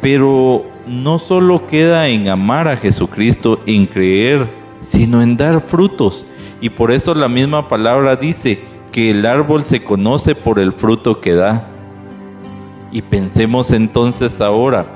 Pero 0.00 0.64
no 0.86 1.18
solo 1.18 1.66
queda 1.66 2.08
en 2.08 2.28
amar 2.28 2.68
a 2.68 2.76
Jesucristo, 2.76 3.60
en 3.66 3.86
creer, 3.86 4.46
sino 4.82 5.22
en 5.22 5.36
dar 5.36 5.60
frutos. 5.60 6.26
Y 6.60 6.70
por 6.70 6.90
eso 6.90 7.14
la 7.14 7.28
misma 7.28 7.68
palabra 7.68 8.16
dice 8.16 8.60
que 8.90 9.10
el 9.10 9.26
árbol 9.26 9.62
se 9.62 9.82
conoce 9.82 10.34
por 10.34 10.58
el 10.58 10.72
fruto 10.72 11.20
que 11.20 11.34
da. 11.34 11.66
Y 12.90 13.00
pensemos 13.00 13.72
entonces 13.72 14.40
ahora, 14.40 14.86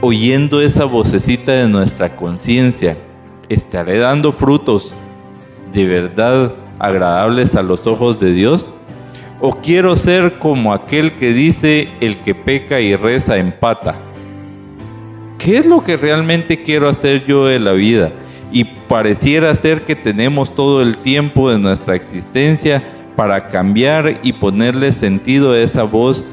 oyendo 0.00 0.60
esa 0.60 0.84
vocecita 0.84 1.52
de 1.52 1.68
nuestra 1.68 2.16
conciencia, 2.16 2.96
¿estaré 3.48 3.98
dando 3.98 4.32
frutos 4.32 4.94
de 5.72 5.84
verdad 5.84 6.52
agradables 6.78 7.54
a 7.54 7.62
los 7.62 7.86
ojos 7.86 8.20
de 8.20 8.32
Dios? 8.32 8.72
¿O 9.40 9.56
quiero 9.56 9.96
ser 9.96 10.38
como 10.38 10.72
aquel 10.72 11.16
que 11.16 11.32
dice 11.32 11.88
el 12.00 12.18
que 12.20 12.34
peca 12.34 12.80
y 12.80 12.96
reza 12.96 13.36
empata? 13.36 13.96
¿Qué 15.38 15.58
es 15.58 15.66
lo 15.66 15.84
que 15.84 15.96
realmente 15.96 16.62
quiero 16.62 16.88
hacer 16.88 17.26
yo 17.26 17.46
de 17.46 17.60
la 17.60 17.72
vida? 17.72 18.12
Y 18.52 18.64
pareciera 18.64 19.54
ser 19.54 19.82
que 19.82 19.96
tenemos 19.96 20.54
todo 20.54 20.80
el 20.80 20.98
tiempo 20.98 21.50
de 21.50 21.58
nuestra 21.58 21.96
existencia 21.96 22.82
para 23.16 23.48
cambiar 23.48 24.20
y 24.22 24.32
ponerle 24.32 24.92
sentido 24.92 25.52
a 25.52 25.58
esa 25.58 25.82
voz 25.82 26.24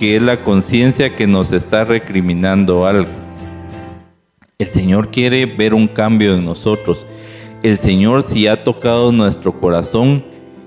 que 0.00 0.16
es 0.16 0.22
la 0.22 0.40
conciencia 0.40 1.14
que 1.14 1.26
nos 1.26 1.52
está 1.52 1.84
recriminando 1.84 2.86
algo. 2.86 3.10
El 4.58 4.66
Señor 4.66 5.10
quiere 5.10 5.44
ver 5.44 5.74
un 5.74 5.86
cambio 5.86 6.34
en 6.34 6.46
nosotros. 6.46 7.06
El 7.62 7.76
Señor 7.76 8.22
si 8.22 8.46
ha 8.46 8.64
tocado 8.64 9.12
nuestro 9.12 9.60
corazón, 9.60 10.24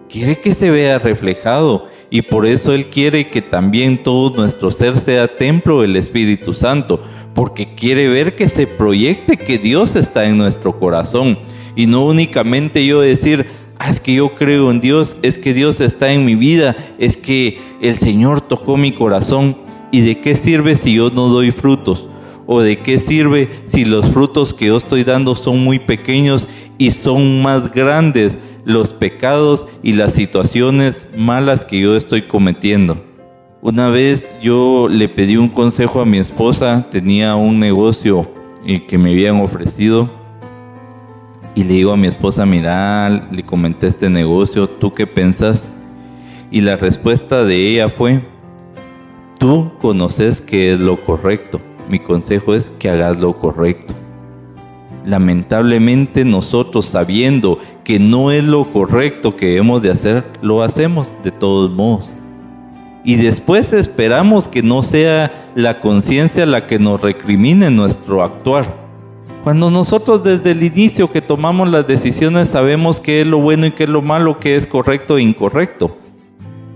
quiere 0.07 0.39
que 0.39 0.53
se 0.53 0.69
vea 0.69 0.99
reflejado 0.99 1.87
y 2.11 2.21
por 2.21 2.45
eso 2.45 2.73
Él 2.73 2.91
quiere 2.91 3.31
que 3.31 3.41
también 3.41 4.03
todo 4.03 4.37
nuestro 4.37 4.69
ser 4.69 4.99
sea 4.99 5.27
templo 5.27 5.81
del 5.81 5.95
Espíritu 5.95 6.53
Santo, 6.53 7.01
porque 7.33 7.73
quiere 7.73 8.09
ver 8.09 8.35
que 8.35 8.47
se 8.47 8.67
proyecte 8.67 9.37
que 9.37 9.57
Dios 9.57 9.95
está 9.95 10.25
en 10.25 10.37
nuestro 10.37 10.77
corazón 10.77 11.39
y 11.75 11.87
no 11.87 12.05
únicamente 12.05 12.85
yo 12.85 13.01
decir, 13.01 13.47
ah, 13.83 13.89
es 13.89 13.99
que 13.99 14.13
yo 14.13 14.33
creo 14.35 14.71
en 14.71 14.79
Dios, 14.79 15.17
es 15.21 15.37
que 15.37 15.53
Dios 15.53 15.81
está 15.81 16.13
en 16.13 16.25
mi 16.25 16.35
vida, 16.35 16.75
es 16.97 17.17
que 17.17 17.59
el 17.81 17.95
Señor 17.95 18.39
tocó 18.39 18.77
mi 18.77 18.93
corazón 18.93 19.57
y 19.91 20.01
de 20.01 20.21
qué 20.21 20.35
sirve 20.35 20.75
si 20.75 20.93
yo 20.93 21.09
no 21.09 21.27
doy 21.27 21.51
frutos. 21.51 22.07
¿O 22.45 22.61
de 22.61 22.77
qué 22.77 22.99
sirve 22.99 23.49
si 23.67 23.85
los 23.85 24.05
frutos 24.07 24.53
que 24.53 24.65
yo 24.65 24.77
estoy 24.77 25.03
dando 25.03 25.33
son 25.33 25.63
muy 25.63 25.79
pequeños 25.79 26.47
y 26.77 26.91
son 26.91 27.41
más 27.41 27.71
grandes 27.71 28.37
los 28.65 28.89
pecados 28.89 29.65
y 29.81 29.93
las 29.93 30.13
situaciones 30.13 31.07
malas 31.15 31.63
que 31.65 31.79
yo 31.79 31.95
estoy 31.95 32.23
cometiendo. 32.23 33.01
Una 33.61 33.89
vez 33.89 34.29
yo 34.41 34.87
le 34.89 35.07
pedí 35.07 35.37
un 35.37 35.47
consejo 35.47 36.01
a 36.01 36.05
mi 36.05 36.17
esposa, 36.17 36.85
tenía 36.89 37.35
un 37.35 37.59
negocio 37.59 38.29
que 38.87 38.97
me 38.97 39.11
habían 39.11 39.41
ofrecido 39.41 40.22
y 41.55 41.63
le 41.63 41.73
digo 41.73 41.91
a 41.91 41.97
mi 41.97 42.07
esposa, 42.07 42.45
mira, 42.45 43.27
le 43.31 43.43
comenté 43.43 43.87
este 43.87 44.09
negocio, 44.09 44.67
¿tú 44.67 44.93
qué 44.93 45.05
pensas? 45.05 45.67
Y 46.49 46.61
la 46.61 46.75
respuesta 46.75 47.43
de 47.43 47.55
ella 47.55 47.89
fue, 47.89 48.21
tú 49.39 49.71
conoces 49.79 50.41
que 50.41 50.73
es 50.73 50.79
lo 50.79 51.03
correcto, 51.03 51.61
mi 51.89 51.99
consejo 51.99 52.55
es 52.55 52.71
que 52.79 52.89
hagas 52.89 53.19
lo 53.19 53.37
correcto. 53.37 53.93
Lamentablemente 55.05 56.23
nosotros 56.23 56.85
sabiendo 56.85 57.59
que 57.83 57.99
no 57.99 58.31
es 58.31 58.43
lo 58.43 58.71
correcto 58.71 59.35
que 59.35 59.47
debemos 59.47 59.81
de 59.81 59.91
hacer, 59.91 60.23
lo 60.41 60.63
hacemos 60.63 61.11
de 61.23 61.31
todos 61.31 61.69
modos. 61.71 62.09
Y 63.03 63.15
después 63.15 63.73
esperamos 63.73 64.47
que 64.47 64.63
no 64.63 64.81
sea 64.81 65.49
la 65.55 65.81
conciencia 65.81 66.45
la 66.45 66.67
que 66.67 66.79
nos 66.79 67.01
recrimine 67.01 67.69
nuestro 67.69 68.23
actuar. 68.23 68.82
Cuando 69.43 69.69
nosotros 69.69 70.23
desde 70.23 70.51
el 70.51 70.63
inicio 70.63 71.11
que 71.11 71.19
tomamos 71.19 71.69
las 71.69 71.85
decisiones 71.85 72.47
sabemos 72.47 73.01
qué 73.01 73.19
es 73.19 73.27
lo 73.27 73.39
bueno 73.39 73.65
y 73.65 73.71
qué 73.71 73.83
es 73.83 73.89
lo 73.89 74.01
malo, 74.01 74.39
qué 74.39 74.55
es 74.55 74.65
correcto 74.65 75.17
e 75.17 75.21
incorrecto. 75.21 75.97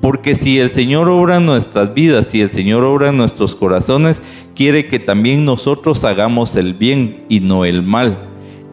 Porque 0.02 0.36
si 0.36 0.60
el 0.60 0.70
Señor 0.70 1.08
obra 1.08 1.38
en 1.38 1.46
nuestras 1.46 1.94
vidas, 1.94 2.28
si 2.28 2.42
el 2.42 2.50
Señor 2.50 2.84
obra 2.84 3.08
en 3.08 3.18
nuestros 3.18 3.56
corazones, 3.56 4.22
quiere 4.54 4.88
que 4.88 5.00
también 5.00 5.46
nosotros 5.46 6.04
hagamos 6.04 6.58
el 6.58 6.74
bien 6.74 7.24
y 7.30 7.40
no 7.40 7.64
el 7.64 7.84
mal. 7.84 8.18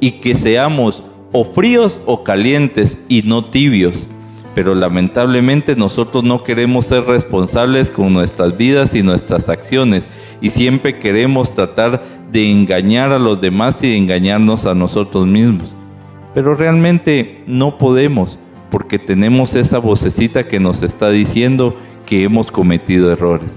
Y 0.01 0.13
que 0.13 0.35
seamos 0.35 1.05
o 1.31 1.45
fríos 1.45 2.01
o 2.05 2.25
calientes 2.25 2.99
y 3.09 3.23
no 3.23 3.45
tibios. 3.45 4.09
Pero 4.57 4.75
lamentablemente 4.75 5.77
nosotros 5.77 6.25
no 6.25 6.43
queremos 6.43 6.87
ser 6.87 7.05
responsables 7.05 7.91
con 7.91 8.13
nuestras 8.13 8.57
vidas 8.57 8.93
y 8.93 9.05
nuestras 9.05 9.49
acciones. 9.49 10.11
Y 10.45 10.51
siempre 10.51 10.99
queremos 10.99 11.55
tratar 11.55 12.03
de 12.31 12.53
engañar 12.53 13.13
a 13.13 13.19
los 13.19 13.41
demás 13.41 13.83
y 13.83 13.89
de 13.89 13.97
engañarnos 13.97 14.67
a 14.67 14.75
nosotros 14.75 15.27
mismos. 15.27 15.73
Pero 16.35 16.53
realmente 16.53 17.43
no 17.47 17.79
podemos 17.79 18.39
porque 18.71 18.99
tenemos 18.99 19.55
esa 19.55 19.79
vocecita 19.79 20.47
que 20.47 20.61
nos 20.61 20.83
está 20.83 21.09
diciendo 21.09 21.75
que 22.05 22.25
hemos 22.25 22.51
cometido 22.51 23.11
errores. 23.11 23.57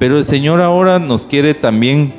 Pero 0.00 0.18
el 0.18 0.24
Señor 0.24 0.60
ahora 0.60 0.98
nos 0.98 1.24
quiere 1.24 1.54
también 1.54 2.12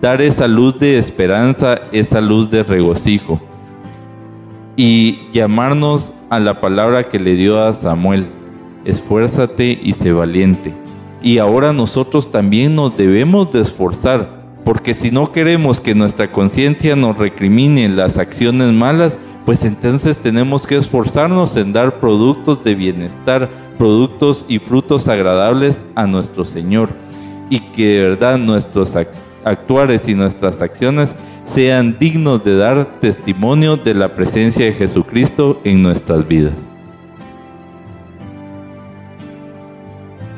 dar 0.00 0.20
esa 0.20 0.48
luz 0.48 0.80
de 0.80 0.98
esperanza, 0.98 1.82
esa 1.92 2.20
luz 2.20 2.50
de 2.50 2.64
regocijo 2.64 3.40
y 4.74 5.28
llamarnos 5.32 6.12
a 6.28 6.40
la 6.40 6.60
palabra 6.60 7.08
que 7.08 7.20
le 7.20 7.36
dio 7.36 7.62
a 7.64 7.72
Samuel, 7.72 8.26
esfuérzate 8.84 9.78
y 9.80 9.92
sé 9.92 10.10
valiente. 10.10 10.87
Y 11.22 11.38
ahora 11.38 11.72
nosotros 11.72 12.30
también 12.30 12.74
nos 12.74 12.96
debemos 12.96 13.50
de 13.50 13.60
esforzar, 13.60 14.38
porque 14.64 14.94
si 14.94 15.10
no 15.10 15.32
queremos 15.32 15.80
que 15.80 15.94
nuestra 15.94 16.30
conciencia 16.30 16.94
nos 16.94 17.18
recrimine 17.18 17.88
las 17.88 18.18
acciones 18.18 18.72
malas, 18.72 19.18
pues 19.44 19.64
entonces 19.64 20.18
tenemos 20.18 20.66
que 20.66 20.76
esforzarnos 20.76 21.56
en 21.56 21.72
dar 21.72 22.00
productos 22.00 22.62
de 22.62 22.74
bienestar, 22.74 23.48
productos 23.78 24.44
y 24.46 24.58
frutos 24.58 25.08
agradables 25.08 25.84
a 25.94 26.06
nuestro 26.06 26.44
Señor. 26.44 26.90
Y 27.50 27.60
que 27.60 27.86
de 27.86 28.08
verdad 28.10 28.36
nuestros 28.38 28.94
actuares 29.44 30.06
y 30.06 30.14
nuestras 30.14 30.60
acciones 30.60 31.14
sean 31.46 31.96
dignos 31.98 32.44
de 32.44 32.58
dar 32.58 33.00
testimonio 33.00 33.78
de 33.78 33.94
la 33.94 34.14
presencia 34.14 34.66
de 34.66 34.72
Jesucristo 34.72 35.60
en 35.64 35.82
nuestras 35.82 36.28
vidas. 36.28 36.67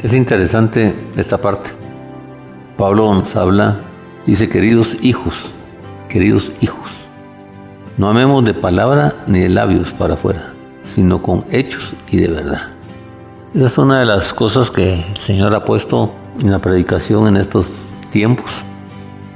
Es 0.03 0.15
interesante 0.15 0.95
esta 1.15 1.37
parte. 1.37 1.69
Pablo 2.79 3.13
nos 3.13 3.37
habla, 3.37 3.81
dice, 4.25 4.49
queridos 4.49 4.97
hijos, 5.03 5.51
queridos 6.09 6.53
hijos, 6.61 6.91
no 7.99 8.09
amemos 8.09 8.43
de 8.47 8.55
palabra 8.55 9.13
ni 9.27 9.41
de 9.41 9.51
labios 9.51 9.93
para 9.93 10.15
afuera, 10.15 10.55
sino 10.85 11.21
con 11.21 11.45
hechos 11.51 11.93
y 12.11 12.17
de 12.17 12.29
verdad. 12.29 12.63
Esa 13.55 13.67
es 13.67 13.77
una 13.77 14.01
de 14.01 14.07
las 14.07 14.33
cosas 14.33 14.71
que 14.71 15.05
el 15.07 15.17
Señor 15.19 15.55
ha 15.55 15.67
puesto 15.67 16.11
en 16.41 16.51
la 16.51 16.61
predicación 16.61 17.27
en 17.29 17.37
estos 17.37 17.67
tiempos, 18.11 18.51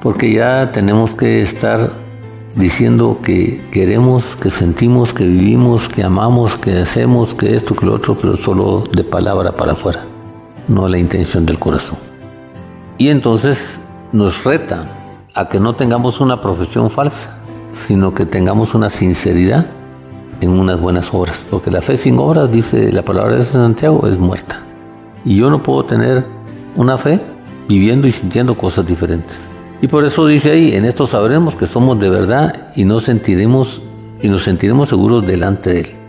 porque 0.01 0.33
ya 0.33 0.73
tenemos 0.73 1.15
que 1.15 1.43
estar 1.43 1.93
diciendo 2.57 3.19
que 3.23 3.61
queremos, 3.71 4.35
que 4.37 4.51
sentimos, 4.51 5.13
que 5.13 5.27
vivimos, 5.27 5.91
que 5.91 6.03
amamos, 6.03 6.57
que 6.57 6.79
hacemos, 6.79 7.35
que 7.35 7.55
esto, 7.55 7.77
que 7.77 7.85
lo 7.85 7.97
otro, 7.97 8.17
pero 8.17 8.39
solo 8.39 8.85
de 8.91 9.05
palabra 9.05 9.53
para 9.53 9.73
afuera, 9.73 10.07
no 10.69 10.89
la 10.89 10.99
intención 10.99 11.47
del 11.47 11.59
corazón. 11.59 11.99
Y 12.99 13.09
entonces 13.09 13.81
nos 14.13 14.45
reta 14.45 14.85
a 15.35 15.49
que 15.49 15.61
no 15.61 15.75
tengamos 15.75 16.21
una 16.21 16.41
profesión 16.41 16.91
falsa, 16.91 17.37
sino 17.73 18.15
que 18.15 18.25
tengamos 18.25 18.75
una 18.75 18.89
sinceridad 18.91 19.67
en 20.41 20.51
unas 20.51 20.81
buenas 20.81 21.13
obras, 21.13 21.45
porque 21.51 21.71
la 21.71 21.83
fe 21.83 21.97
sin 21.97 22.19
obras, 22.19 22.51
dice 22.51 22.93
la 22.93 23.03
palabra 23.03 23.37
de 23.37 23.45
Santiago, 23.45 24.07
es 24.07 24.19
muerta. 24.19 24.61
Y 25.25 25.37
yo 25.37 25.51
no 25.51 25.63
puedo 25.63 25.85
tener 25.85 26.25
una 26.77 26.99
fe 26.99 27.21
viviendo 27.69 28.07
y 28.07 28.13
sintiendo 28.13 28.57
cosas 28.57 28.87
diferentes. 28.87 29.37
Y 29.81 29.89
por 29.89 30.05
eso 30.05 30.27
dice 30.27 30.53
ahí, 30.53 30.75
en 30.75 30.85
esto 30.85 31.07
sabremos 31.07 31.57
que 31.57 31.67
somos 31.67 31.99
de 31.99 32.11
verdad 32.11 32.71
y 32.77 32.85
nos 32.85 33.05
sentiremos 33.05 33.83
y 34.23 34.29
nos 34.29 34.45
sentiremos 34.45 34.89
seguros 34.89 35.27
delante 35.27 35.71
de 35.71 35.81
él. 35.81 36.04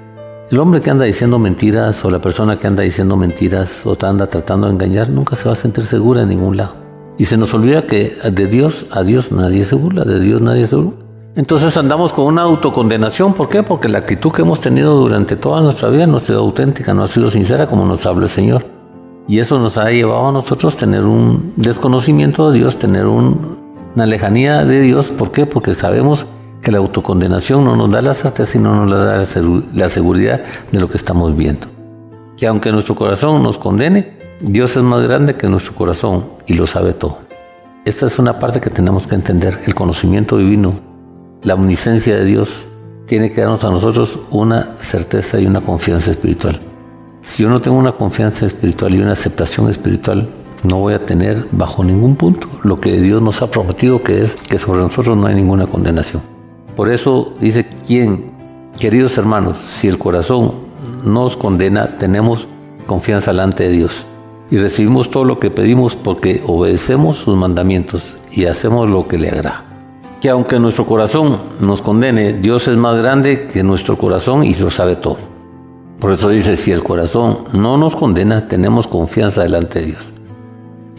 El 0.55 0.61
hombre 0.61 0.79
que 0.79 0.89
anda 0.89 1.03
diciendo 1.03 1.37
mentiras 1.37 2.05
o 2.05 2.09
la 2.09 2.19
persona 2.19 2.57
que 2.57 2.65
anda 2.65 2.81
diciendo 2.81 3.17
mentiras 3.17 3.85
o 3.85 3.97
anda 4.05 4.27
tratando 4.27 4.67
de 4.67 4.73
engañar 4.73 5.09
nunca 5.09 5.35
se 5.35 5.49
va 5.49 5.51
a 5.51 5.55
sentir 5.55 5.83
segura 5.83 6.21
en 6.21 6.29
ningún 6.29 6.55
lado. 6.55 6.75
Y 7.17 7.25
se 7.25 7.35
nos 7.35 7.53
olvida 7.53 7.85
que 7.85 8.13
de 8.31 8.47
Dios 8.47 8.85
a 8.91 9.03
Dios 9.03 9.33
nadie 9.33 9.65
se 9.65 9.75
burla, 9.75 10.05
de 10.05 10.17
Dios 10.21 10.41
nadie 10.41 10.65
se 10.65 10.77
burla. 10.77 10.93
Entonces 11.35 11.75
andamos 11.75 12.13
con 12.13 12.27
una 12.27 12.43
autocondenación. 12.43 13.33
¿Por 13.33 13.49
qué? 13.49 13.63
Porque 13.63 13.89
la 13.89 13.97
actitud 13.97 14.31
que 14.31 14.43
hemos 14.43 14.61
tenido 14.61 14.95
durante 14.95 15.35
toda 15.35 15.59
nuestra 15.59 15.89
vida 15.89 16.07
no 16.07 16.15
ha 16.15 16.21
sido 16.21 16.39
auténtica, 16.39 16.93
no 16.93 17.03
ha 17.03 17.09
sido 17.09 17.29
sincera 17.29 17.67
como 17.67 17.85
nos 17.85 18.05
habla 18.05 18.23
el 18.23 18.31
Señor. 18.31 18.63
Y 19.27 19.39
eso 19.39 19.59
nos 19.59 19.77
ha 19.77 19.91
llevado 19.91 20.29
a 20.29 20.31
nosotros 20.31 20.77
tener 20.77 21.03
un 21.03 21.51
desconocimiento 21.57 22.49
de 22.49 22.59
Dios, 22.59 22.79
tener 22.79 23.07
una 23.07 24.05
lejanía 24.05 24.63
de 24.63 24.79
Dios. 24.79 25.07
¿Por 25.07 25.31
qué? 25.31 25.45
Porque 25.45 25.75
sabemos 25.75 26.25
que 26.65 26.71
la 26.71 26.79
autocondenación 26.79 27.63
no 27.63 27.75
nos 27.75 27.91
da 27.91 28.01
la 28.01 28.15
certeza, 28.15 28.53
sino 28.53 28.73
nos 28.73 28.91
da 28.91 29.23
la 29.73 29.89
seguridad 29.89 30.41
de 30.71 30.79
lo 30.79 30.87
que 30.87 30.97
estamos 30.97 31.37
viendo. 31.37 31.67
Que 32.37 32.47
aunque 32.47 32.71
nuestro 32.71 32.95
corazón 32.95 33.43
nos 33.43 33.59
condene, 33.59 34.17
Dios 34.41 34.75
es 34.75 34.81
más 34.81 35.03
grande 35.03 35.35
que 35.35 35.47
nuestro 35.47 35.75
corazón 35.75 36.25
y 36.47 36.55
lo 36.55 36.65
sabe 36.65 36.93
todo. 36.93 37.19
Esta 37.85 38.07
es 38.07 38.17
una 38.17 38.39
parte 38.39 38.59
que 38.59 38.71
tenemos 38.71 39.05
que 39.05 39.13
entender, 39.13 39.59
el 39.67 39.75
conocimiento 39.75 40.39
divino 40.39 40.73
la 41.43 41.53
omnisciencia 41.53 42.15
de 42.15 42.25
Dios 42.25 42.65
tiene 43.05 43.29
que 43.29 43.41
darnos 43.41 43.63
a 43.63 43.69
nosotros 43.69 44.17
una 44.31 44.75
certeza 44.77 45.39
y 45.39 45.45
una 45.45 45.61
confianza 45.61 46.09
espiritual. 46.09 46.59
Si 47.21 47.43
yo 47.43 47.49
no 47.49 47.61
tengo 47.61 47.77
una 47.77 47.91
confianza 47.91 48.47
espiritual 48.47 48.95
y 48.95 49.01
una 49.01 49.11
aceptación 49.11 49.69
espiritual, 49.69 50.27
no 50.63 50.79
voy 50.79 50.95
a 50.95 50.99
tener 50.99 51.45
bajo 51.51 51.83
ningún 51.83 52.15
punto 52.15 52.47
lo 52.63 52.81
que 52.81 52.99
Dios 52.99 53.21
nos 53.21 53.43
ha 53.43 53.51
prometido, 53.51 54.01
que 54.01 54.23
es 54.23 54.35
que 54.35 54.57
sobre 54.57 54.81
nosotros 54.81 55.15
no 55.15 55.27
hay 55.27 55.35
ninguna 55.35 55.67
condenación. 55.67 56.34
Por 56.75 56.89
eso 56.89 57.33
dice, 57.39 57.67
¿quién, 57.85 58.31
queridos 58.79 59.17
hermanos, 59.17 59.57
si 59.65 59.87
el 59.87 59.97
corazón 59.97 60.51
nos 61.03 61.37
condena, 61.37 61.97
tenemos 61.97 62.47
confianza 62.85 63.31
delante 63.31 63.63
de 63.63 63.69
Dios 63.69 64.05
y 64.51 64.57
recibimos 64.57 65.09
todo 65.09 65.23
lo 65.23 65.39
que 65.39 65.49
pedimos 65.49 65.95
porque 65.95 66.43
obedecemos 66.45 67.17
sus 67.17 67.35
mandamientos 67.35 68.17
y 68.31 68.45
hacemos 68.45 68.89
lo 68.89 69.07
que 69.07 69.17
le 69.17 69.29
agrada 69.29 69.65
que 70.25 70.31
aunque 70.31 70.57
nuestro 70.57 70.87
corazón 70.87 71.37
nos 71.59 71.83
condene, 71.83 72.33
Dios 72.33 72.67
es 72.67 72.75
más 72.77 72.97
grande 72.97 73.45
que 73.45 73.61
nuestro 73.61 73.95
corazón 73.95 74.43
y 74.43 74.55
lo 74.55 74.71
sabe 74.71 74.95
todo. 74.95 75.17
Por 75.99 76.11
eso 76.13 76.29
dice, 76.29 76.57
si 76.57 76.71
el 76.71 76.83
corazón 76.83 77.39
no 77.53 77.77
nos 77.77 77.95
condena, 77.95 78.47
tenemos 78.47 78.87
confianza 78.87 79.43
delante 79.43 79.81
de 79.81 79.85
Dios. 79.85 80.03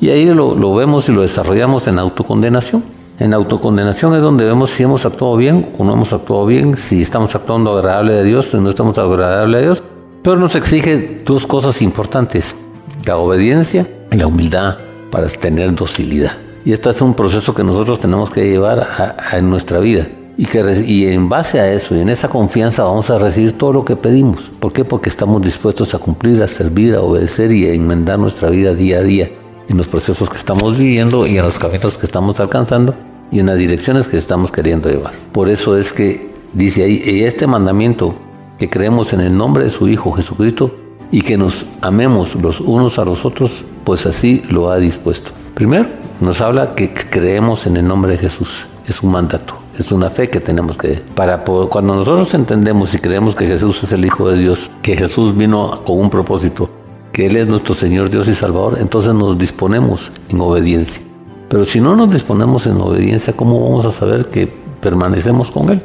Y 0.00 0.10
ahí 0.10 0.26
lo, 0.26 0.74
vemos 0.76 1.08
y 1.08 1.12
lo 1.12 1.22
desarrollamos 1.22 1.88
en 1.88 1.98
autocondenación. 1.98 2.84
En 3.18 3.32
autocondenación 3.32 4.14
es 4.14 4.20
donde 4.20 4.44
vemos 4.44 4.70
si 4.70 4.82
hemos 4.82 5.06
actuado 5.06 5.36
bien 5.36 5.70
o 5.78 5.84
no 5.84 5.94
hemos 5.94 6.12
actuado 6.12 6.44
bien, 6.44 6.76
si 6.76 7.00
estamos 7.00 7.34
actuando 7.34 7.72
agradable 7.72 8.18
a 8.18 8.22
Dios 8.22 8.52
o 8.52 8.60
no 8.60 8.68
estamos 8.68 8.98
agradable 8.98 9.56
a 9.56 9.60
Dios. 9.62 9.82
Pero 10.22 10.36
nos 10.36 10.54
exige 10.54 11.22
dos 11.24 11.46
cosas 11.46 11.80
importantes, 11.80 12.54
la 13.06 13.16
obediencia 13.16 13.88
y 14.12 14.16
la 14.16 14.26
humildad 14.26 14.76
para 15.10 15.28
tener 15.28 15.74
docilidad. 15.74 16.32
Y 16.66 16.72
este 16.72 16.90
es 16.90 17.00
un 17.00 17.14
proceso 17.14 17.54
que 17.54 17.64
nosotros 17.64 18.00
tenemos 18.00 18.28
que 18.28 18.50
llevar 18.50 18.80
a, 18.80 19.38
en 19.38 19.48
nuestra 19.48 19.78
vida. 19.78 20.06
Y, 20.36 20.44
que, 20.44 20.84
y 20.86 21.06
en 21.06 21.26
base 21.26 21.58
a 21.58 21.72
eso 21.72 21.96
y 21.96 22.00
en 22.00 22.10
esa 22.10 22.28
confianza 22.28 22.82
vamos 22.82 23.08
a 23.08 23.16
recibir 23.16 23.56
todo 23.56 23.72
lo 23.72 23.84
que 23.86 23.96
pedimos. 23.96 24.50
¿Por 24.60 24.74
qué? 24.74 24.84
Porque 24.84 25.08
estamos 25.08 25.40
dispuestos 25.40 25.94
a 25.94 25.98
cumplir, 25.98 26.42
a 26.42 26.48
servir, 26.48 26.94
a 26.94 27.00
obedecer 27.00 27.50
y 27.52 27.64
a 27.64 27.72
enmendar 27.72 28.18
nuestra 28.18 28.50
vida 28.50 28.74
día 28.74 28.98
a 28.98 29.02
día 29.02 29.30
en 29.68 29.78
los 29.78 29.88
procesos 29.88 30.28
que 30.28 30.36
estamos 30.36 30.76
viviendo 30.76 31.26
y 31.26 31.38
en 31.38 31.44
los 31.44 31.58
caminos 31.58 31.96
que 31.96 32.04
estamos 32.04 32.38
alcanzando 32.40 32.94
y 33.30 33.40
en 33.40 33.46
las 33.46 33.58
direcciones 33.58 34.08
que 34.08 34.18
estamos 34.18 34.50
queriendo 34.50 34.88
llevar. 34.88 35.14
Por 35.32 35.48
eso 35.48 35.76
es 35.76 35.92
que 35.92 36.30
dice 36.52 36.84
ahí, 36.84 37.22
este 37.24 37.46
mandamiento 37.46 38.14
que 38.58 38.70
creemos 38.70 39.12
en 39.12 39.20
el 39.20 39.36
nombre 39.36 39.64
de 39.64 39.70
su 39.70 39.88
Hijo 39.88 40.12
Jesucristo 40.12 40.74
y 41.10 41.22
que 41.22 41.36
nos 41.36 41.66
amemos 41.82 42.34
los 42.34 42.60
unos 42.60 42.98
a 42.98 43.04
los 43.04 43.24
otros, 43.24 43.64
pues 43.84 44.06
así 44.06 44.42
lo 44.48 44.70
ha 44.70 44.78
dispuesto. 44.78 45.30
Primero, 45.54 45.86
nos 46.20 46.40
habla 46.40 46.74
que 46.74 46.92
creemos 46.92 47.66
en 47.66 47.76
el 47.76 47.86
nombre 47.86 48.12
de 48.12 48.18
Jesús. 48.18 48.66
Es 48.88 49.02
un 49.02 49.10
mandato, 49.10 49.54
es 49.78 49.90
una 49.90 50.10
fe 50.10 50.28
que 50.30 50.40
tenemos 50.40 50.76
que... 50.76 51.02
Para 51.14 51.44
cuando 51.44 51.94
nosotros 51.94 52.32
entendemos 52.34 52.94
y 52.94 52.98
creemos 52.98 53.34
que 53.34 53.46
Jesús 53.46 53.82
es 53.82 53.92
el 53.92 54.04
Hijo 54.04 54.28
de 54.28 54.38
Dios, 54.38 54.70
que 54.82 54.96
Jesús 54.96 55.36
vino 55.36 55.82
con 55.84 55.98
un 55.98 56.10
propósito, 56.10 56.70
que 57.12 57.26
Él 57.26 57.36
es 57.36 57.48
nuestro 57.48 57.74
Señor 57.74 58.10
Dios 58.10 58.28
y 58.28 58.34
Salvador, 58.34 58.78
entonces 58.80 59.12
nos 59.14 59.36
disponemos 59.38 60.12
en 60.28 60.40
obediencia. 60.40 61.02
Pero 61.48 61.64
si 61.64 61.80
no 61.80 61.94
nos 61.94 62.10
disponemos 62.10 62.66
en 62.66 62.80
obediencia, 62.80 63.32
¿cómo 63.32 63.60
vamos 63.60 63.86
a 63.86 63.90
saber 63.90 64.26
que 64.26 64.48
permanecemos 64.80 65.50
con 65.50 65.70
Él? 65.70 65.82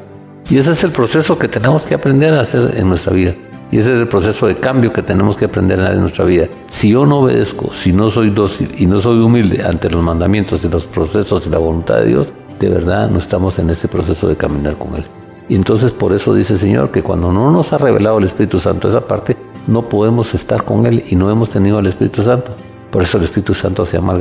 Y 0.50 0.58
ese 0.58 0.72
es 0.72 0.84
el 0.84 0.92
proceso 0.92 1.38
que 1.38 1.48
tenemos 1.48 1.84
que 1.84 1.94
aprender 1.94 2.34
a 2.34 2.42
hacer 2.42 2.74
en 2.78 2.90
nuestra 2.90 3.14
vida. 3.14 3.36
Y 3.72 3.78
ese 3.78 3.94
es 3.94 4.00
el 4.02 4.08
proceso 4.08 4.48
de 4.48 4.56
cambio 4.56 4.92
que 4.92 5.02
tenemos 5.02 5.38
que 5.38 5.46
aprender 5.46 5.80
en 5.80 6.02
nuestra 6.02 6.26
vida. 6.26 6.48
Si 6.70 6.90
yo 6.90 7.06
no 7.06 7.20
obedezco, 7.20 7.72
si 7.74 7.94
no 7.94 8.10
soy 8.10 8.30
dócil 8.32 8.70
y 8.78 8.86
no 8.86 9.00
soy 9.00 9.20
humilde 9.20 9.64
ante 9.64 9.90
los 9.90 10.04
mandamientos 10.04 10.66
y 10.66 10.68
los 10.68 10.86
procesos 10.86 11.48
y 11.48 11.50
la 11.50 11.58
voluntad 11.58 12.00
de 12.00 12.08
Dios, 12.08 12.28
de 12.60 12.70
verdad 12.70 13.10
no 13.10 13.20
estamos 13.20 13.58
en 13.60 13.70
ese 13.70 13.88
proceso 13.88 14.28
de 14.28 14.36
caminar 14.36 14.76
con 14.76 14.96
Él. 14.96 15.06
Y 15.48 15.56
entonces 15.56 15.94
por 15.94 16.12
eso 16.12 16.34
dice 16.34 16.54
el 16.54 16.60
Señor 16.60 16.92
que 16.92 17.02
cuando 17.02 17.32
no 17.32 17.50
nos 17.50 17.72
ha 17.72 17.78
revelado 17.78 18.18
el 18.18 18.26
Espíritu 18.26 18.60
Santo 18.60 18.90
esa 18.90 19.08
parte, 19.08 19.38
no 19.68 19.84
podemos 19.84 20.34
estar 20.34 20.66
con 20.66 20.86
Él 20.86 21.06
y 21.10 21.16
no 21.16 21.32
hemos 21.32 21.50
tenido 21.50 21.78
al 21.78 21.88
Espíritu 21.88 22.24
Santo. 22.24 22.52
Por 22.92 23.04
eso 23.04 23.18
el 23.18 23.24
Espíritu 23.24 23.54
Santo 23.54 23.86
se 23.86 23.98
llama 23.98 24.14
el 24.14 24.20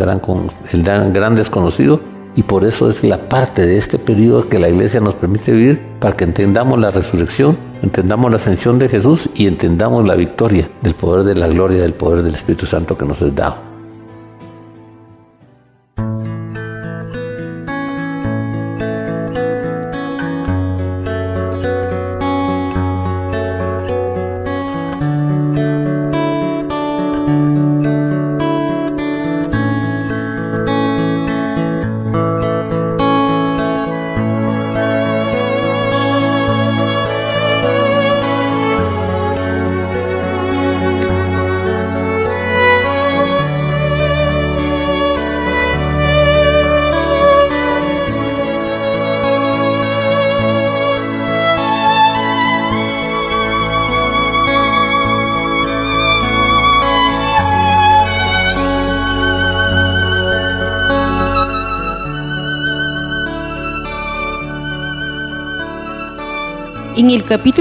gran, 1.12 1.34
desconocido 1.34 2.00
y 2.36 2.44
por 2.44 2.64
eso 2.64 2.88
es 2.88 3.02
la 3.02 3.18
parte 3.28 3.66
de 3.66 3.76
este 3.76 3.98
periodo 3.98 4.48
que 4.48 4.60
la 4.60 4.68
iglesia 4.68 5.00
nos 5.00 5.14
permite 5.14 5.50
vivir 5.50 5.80
para 5.98 6.16
que 6.16 6.24
entendamos 6.24 6.78
la 6.78 6.92
resurrección, 6.92 7.58
entendamos 7.82 8.30
la 8.30 8.36
ascensión 8.36 8.78
de 8.78 8.88
Jesús 8.88 9.28
y 9.34 9.48
entendamos 9.48 10.06
la 10.06 10.14
victoria 10.14 10.70
del 10.82 10.94
poder 10.94 11.24
de 11.24 11.34
la 11.34 11.48
gloria, 11.48 11.82
del 11.82 11.94
poder 11.94 12.22
del 12.22 12.34
Espíritu 12.36 12.66
Santo 12.66 12.96
que 12.96 13.04
nos 13.04 13.20
es 13.20 13.34
dado. 13.34 13.69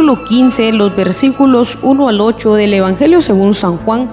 Capítulo 0.09 0.27
15, 0.27 0.71
los 0.73 0.95
versículos 0.95 1.77
1 1.83 2.09
al 2.09 2.19
8 2.19 2.55
del 2.55 2.73
Evangelio 2.73 3.21
según 3.21 3.53
San 3.53 3.77
Juan, 3.77 4.09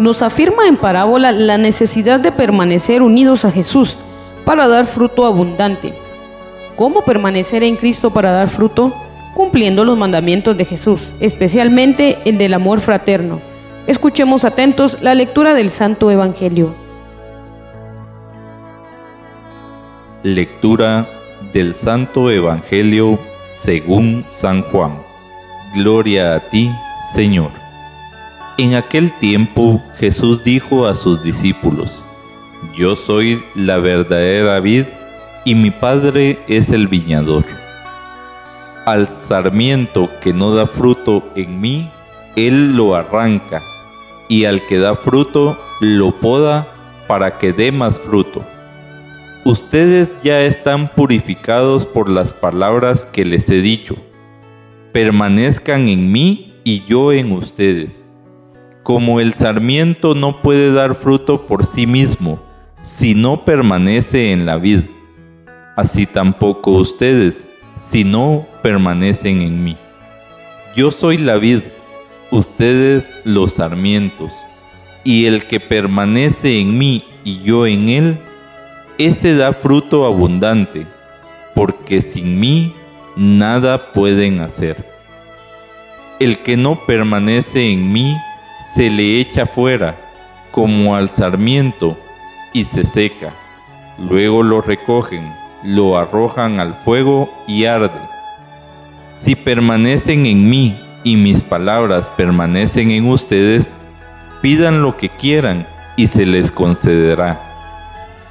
nos 0.00 0.22
afirma 0.22 0.66
en 0.66 0.76
parábola 0.76 1.30
la 1.30 1.56
necesidad 1.56 2.18
de 2.18 2.32
permanecer 2.32 3.00
unidos 3.00 3.44
a 3.44 3.52
Jesús 3.52 3.96
para 4.44 4.66
dar 4.66 4.86
fruto 4.86 5.26
abundante. 5.26 5.94
¿Cómo 6.74 7.04
permanecer 7.04 7.62
en 7.62 7.76
Cristo 7.76 8.10
para 8.10 8.32
dar 8.32 8.48
fruto? 8.48 8.92
Cumpliendo 9.36 9.84
los 9.84 9.96
mandamientos 9.96 10.56
de 10.56 10.64
Jesús, 10.64 11.12
especialmente 11.20 12.18
el 12.24 12.36
del 12.36 12.54
amor 12.54 12.80
fraterno. 12.80 13.40
Escuchemos 13.86 14.44
atentos 14.44 14.98
la 15.00 15.14
lectura 15.14 15.54
del 15.54 15.70
Santo 15.70 16.10
Evangelio. 16.10 16.74
Lectura 20.24 21.06
del 21.52 21.76
Santo 21.76 22.32
Evangelio 22.32 23.16
según 23.62 24.24
San 24.28 24.62
Juan. 24.62 25.09
Gloria 25.72 26.34
a 26.34 26.40
ti, 26.40 26.68
Señor. 27.14 27.52
En 28.58 28.74
aquel 28.74 29.12
tiempo 29.12 29.80
Jesús 29.98 30.42
dijo 30.42 30.88
a 30.88 30.96
sus 30.96 31.22
discípulos, 31.22 32.02
Yo 32.76 32.96
soy 32.96 33.40
la 33.54 33.78
verdadera 33.78 34.58
vid 34.58 34.86
y 35.44 35.54
mi 35.54 35.70
Padre 35.70 36.40
es 36.48 36.70
el 36.70 36.88
viñador. 36.88 37.44
Al 38.84 39.06
sarmiento 39.06 40.10
que 40.20 40.32
no 40.32 40.52
da 40.56 40.66
fruto 40.66 41.22
en 41.36 41.60
mí, 41.60 41.88
Él 42.34 42.76
lo 42.76 42.96
arranca, 42.96 43.62
y 44.28 44.46
al 44.46 44.66
que 44.66 44.78
da 44.78 44.96
fruto, 44.96 45.56
lo 45.80 46.10
poda 46.10 46.66
para 47.06 47.38
que 47.38 47.52
dé 47.52 47.70
más 47.70 48.00
fruto. 48.00 48.44
Ustedes 49.44 50.16
ya 50.24 50.40
están 50.40 50.88
purificados 50.88 51.86
por 51.86 52.08
las 52.08 52.32
palabras 52.32 53.04
que 53.04 53.24
les 53.24 53.48
he 53.48 53.62
dicho. 53.62 53.94
Permanezcan 54.92 55.88
en 55.88 56.10
mí 56.10 56.54
y 56.64 56.84
yo 56.86 57.12
en 57.12 57.32
ustedes 57.32 58.06
como 58.82 59.20
el 59.20 59.34
sarmiento 59.34 60.14
no 60.14 60.36
puede 60.36 60.72
dar 60.72 60.94
fruto 60.94 61.46
por 61.46 61.64
sí 61.64 61.86
mismo 61.86 62.42
si 62.82 63.14
no 63.14 63.44
permanece 63.44 64.32
en 64.32 64.46
la 64.46 64.56
vid, 64.56 64.80
así 65.76 66.06
tampoco 66.06 66.72
ustedes 66.72 67.46
si 67.90 68.04
no 68.04 68.46
permanecen 68.62 69.42
en 69.42 69.62
mí. 69.62 69.76
Yo 70.74 70.90
soy 70.90 71.18
la 71.18 71.36
vid, 71.36 71.60
ustedes 72.30 73.12
los 73.24 73.52
sarmientos, 73.52 74.32
y 75.04 75.26
el 75.26 75.44
que 75.44 75.60
permanece 75.60 76.60
en 76.60 76.76
mí 76.76 77.04
y 77.22 77.42
yo 77.42 77.66
en 77.66 77.88
él, 77.88 78.18
ese 78.98 79.36
da 79.36 79.52
fruto 79.52 80.04
abundante, 80.04 80.86
porque 81.54 82.02
sin 82.02 82.40
mí 82.40 82.74
nada 83.20 83.92
pueden 83.92 84.40
hacer. 84.40 84.82
El 86.20 86.38
que 86.38 86.56
no 86.56 86.76
permanece 86.86 87.70
en 87.70 87.92
mí, 87.92 88.16
se 88.74 88.88
le 88.88 89.20
echa 89.20 89.44
fuera 89.44 89.94
como 90.50 90.96
al 90.96 91.10
sarmiento 91.10 91.98
y 92.54 92.64
se 92.64 92.86
seca. 92.86 93.28
Luego 93.98 94.42
lo 94.42 94.62
recogen, 94.62 95.30
lo 95.62 95.98
arrojan 95.98 96.60
al 96.60 96.72
fuego 96.72 97.30
y 97.46 97.66
arde. 97.66 97.90
Si 99.20 99.36
permanecen 99.36 100.24
en 100.24 100.48
mí 100.48 100.74
y 101.04 101.16
mis 101.16 101.42
palabras 101.42 102.08
permanecen 102.16 102.90
en 102.90 103.06
ustedes, 103.06 103.70
pidan 104.40 104.80
lo 104.80 104.96
que 104.96 105.10
quieran 105.10 105.66
y 105.94 106.06
se 106.06 106.24
les 106.24 106.50
concederá. 106.50 107.38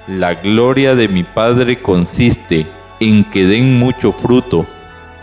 La 0.08 0.34
gloria 0.34 0.96
de 0.96 1.08
mi 1.08 1.22
Padre 1.22 1.80
consiste 1.80 2.66
en 3.00 3.24
que 3.24 3.46
den 3.46 3.78
mucho 3.78 4.12
fruto 4.12 4.66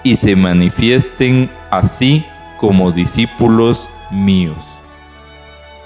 y 0.07 0.15
se 0.15 0.37
manifiesten 0.37 1.51
así 1.69 2.25
como 2.59 2.93
discípulos 2.93 3.89
míos. 4.13 4.57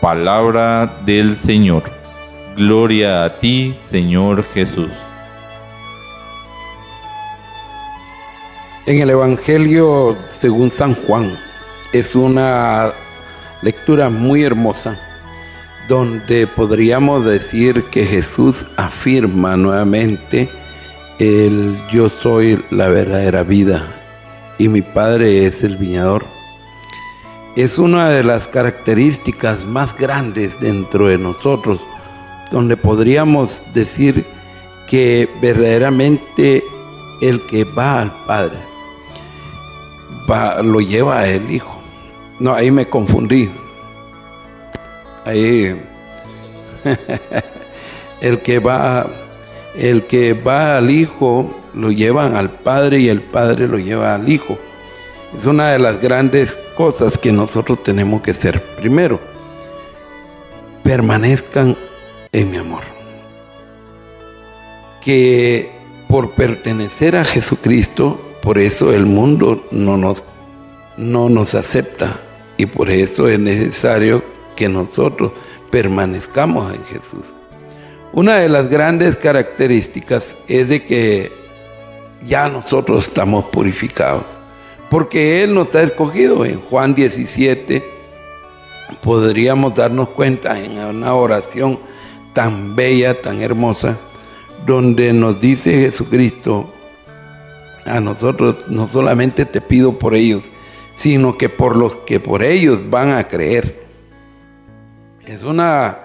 Palabra 0.02 0.92
del 1.06 1.38
Señor. 1.38 1.84
Gloria 2.54 3.24
a 3.24 3.38
ti, 3.38 3.74
Señor 3.88 4.44
Jesús. 4.52 4.90
En 8.84 9.00
el 9.00 9.08
Evangelio 9.08 10.18
según 10.28 10.70
San 10.70 10.94
Juan 10.94 11.34
es 11.94 12.14
una 12.14 12.92
lectura 13.62 14.10
muy 14.10 14.42
hermosa 14.42 15.00
donde 15.88 16.46
podríamos 16.46 17.24
decir 17.24 17.84
que 17.84 18.04
Jesús 18.04 18.66
afirma 18.76 19.56
nuevamente 19.56 20.50
el 21.18 21.74
yo 21.90 22.10
soy 22.10 22.62
la 22.70 22.88
verdadera 22.88 23.44
vida 23.44 23.96
y 24.60 24.68
mi 24.68 24.82
Padre 24.82 25.46
es 25.46 25.64
el 25.64 25.76
viñador 25.76 26.24
es 27.56 27.78
una 27.78 28.08
de 28.08 28.22
las 28.22 28.46
características 28.46 29.64
más 29.64 29.96
grandes 29.96 30.60
dentro 30.60 31.08
de 31.08 31.18
nosotros, 31.18 31.80
donde 32.52 32.76
podríamos 32.76 33.62
decir 33.74 34.24
que 34.88 35.28
verdaderamente 35.42 36.62
el 37.20 37.44
que 37.46 37.64
va 37.64 38.02
al 38.02 38.12
Padre 38.26 38.58
lo 40.62 40.80
lleva 40.80 41.26
el 41.26 41.50
Hijo. 41.50 41.76
No, 42.38 42.54
ahí 42.54 42.70
me 42.70 42.86
confundí. 42.86 43.50
Ahí 45.24 45.76
el 48.20 48.38
que 48.40 48.60
va 48.60 49.08
el 49.74 50.06
que 50.06 50.34
va 50.34 50.76
al 50.76 50.88
Hijo 50.88 51.50
lo 51.74 51.90
llevan 51.90 52.36
al 52.36 52.50
Padre 52.50 53.00
y 53.00 53.08
el 53.08 53.22
Padre 53.22 53.68
lo 53.68 53.78
lleva 53.78 54.14
al 54.14 54.28
Hijo. 54.28 54.58
Es 55.36 55.46
una 55.46 55.70
de 55.70 55.78
las 55.78 56.00
grandes 56.00 56.58
cosas 56.76 57.16
que 57.16 57.32
nosotros 57.32 57.82
tenemos 57.82 58.22
que 58.22 58.32
hacer. 58.32 58.62
Primero, 58.76 59.20
permanezcan 60.82 61.76
en 62.32 62.50
mi 62.50 62.56
amor. 62.56 62.82
Que 65.00 65.70
por 66.08 66.32
pertenecer 66.32 67.16
a 67.16 67.24
Jesucristo, 67.24 68.20
por 68.42 68.58
eso 68.58 68.92
el 68.92 69.06
mundo 69.06 69.66
no 69.70 69.96
nos, 69.96 70.24
no 70.96 71.28
nos 71.28 71.54
acepta 71.54 72.18
y 72.56 72.66
por 72.66 72.90
eso 72.90 73.28
es 73.28 73.38
necesario 73.38 74.22
que 74.56 74.68
nosotros 74.68 75.32
permanezcamos 75.70 76.74
en 76.74 76.84
Jesús. 76.84 77.32
Una 78.12 78.36
de 78.36 78.48
las 78.48 78.68
grandes 78.68 79.16
características 79.16 80.34
es 80.48 80.68
de 80.68 80.84
que 80.84 81.39
ya 82.26 82.48
nosotros 82.48 83.08
estamos 83.08 83.46
purificados 83.46 84.24
porque 84.90 85.42
Él 85.42 85.54
nos 85.54 85.74
ha 85.74 85.82
escogido. 85.82 86.44
En 86.44 86.60
Juan 86.60 86.94
17 86.94 87.82
podríamos 89.00 89.74
darnos 89.74 90.10
cuenta 90.10 90.58
en 90.58 90.78
una 90.78 91.14
oración 91.14 91.78
tan 92.34 92.76
bella, 92.76 93.22
tan 93.22 93.40
hermosa, 93.40 93.96
donde 94.66 95.12
nos 95.12 95.40
dice 95.40 95.72
Jesucristo 95.72 96.70
a 97.86 98.00
nosotros, 98.00 98.68
no 98.68 98.86
solamente 98.88 99.46
te 99.46 99.60
pido 99.60 99.98
por 99.98 100.14
ellos, 100.14 100.42
sino 100.96 101.38
que 101.38 101.48
por 101.48 101.76
los 101.76 101.96
que 101.96 102.20
por 102.20 102.42
ellos 102.42 102.78
van 102.90 103.10
a 103.10 103.24
creer. 103.24 103.80
Es 105.24 105.42
una 105.42 105.98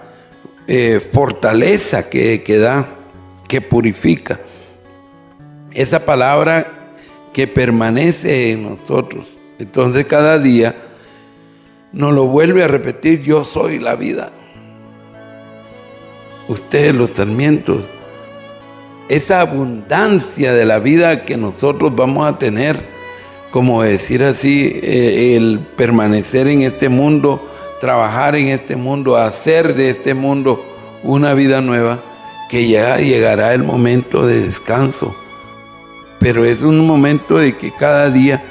eh, 0.68 1.06
fortaleza 1.12 2.08
que, 2.08 2.44
que 2.44 2.60
da, 2.60 2.88
que 3.48 3.62
purifica. 3.62 4.40
Esa 5.76 6.06
palabra 6.06 6.72
que 7.34 7.48
permanece 7.48 8.52
en 8.52 8.64
nosotros. 8.64 9.26
Entonces 9.60 10.06
cada 10.06 10.40
día 10.40 10.74
nos 11.92 12.14
lo 12.14 12.28
vuelve 12.28 12.64
a 12.64 12.70
repetir, 12.70 13.24
yo 13.24 13.44
soy 13.44 13.80
la 13.80 13.96
vida. 13.96 14.32
Ustedes 16.48 16.96
los 16.96 17.10
sarmientos. 17.10 17.84
Esa 19.10 19.42
abundancia 19.42 20.54
de 20.54 20.64
la 20.64 20.80
vida 20.80 21.26
que 21.26 21.36
nosotros 21.36 21.94
vamos 21.94 22.26
a 22.26 22.40
tener, 22.40 22.80
como 23.52 23.84
decir 23.84 24.24
así, 24.24 24.80
eh, 24.82 25.36
el 25.36 25.60
permanecer 25.76 26.48
en 26.48 26.62
este 26.62 26.88
mundo, 26.88 27.46
trabajar 27.82 28.38
en 28.38 28.48
este 28.48 28.78
mundo, 28.78 29.18
hacer 29.18 29.76
de 29.76 29.90
este 29.90 30.14
mundo 30.14 30.64
una 31.04 31.34
vida 31.34 31.60
nueva, 31.60 32.00
que 32.50 32.70
ya 32.70 32.98
llegará 32.98 33.54
el 33.54 33.64
momento 33.64 34.26
de 34.26 34.40
descanso 34.40 35.14
pero 36.26 36.44
es 36.44 36.64
un 36.64 36.88
momento 36.88 37.38
de 37.38 37.56
que 37.56 37.72
cada 37.72 38.10
día 38.10 38.44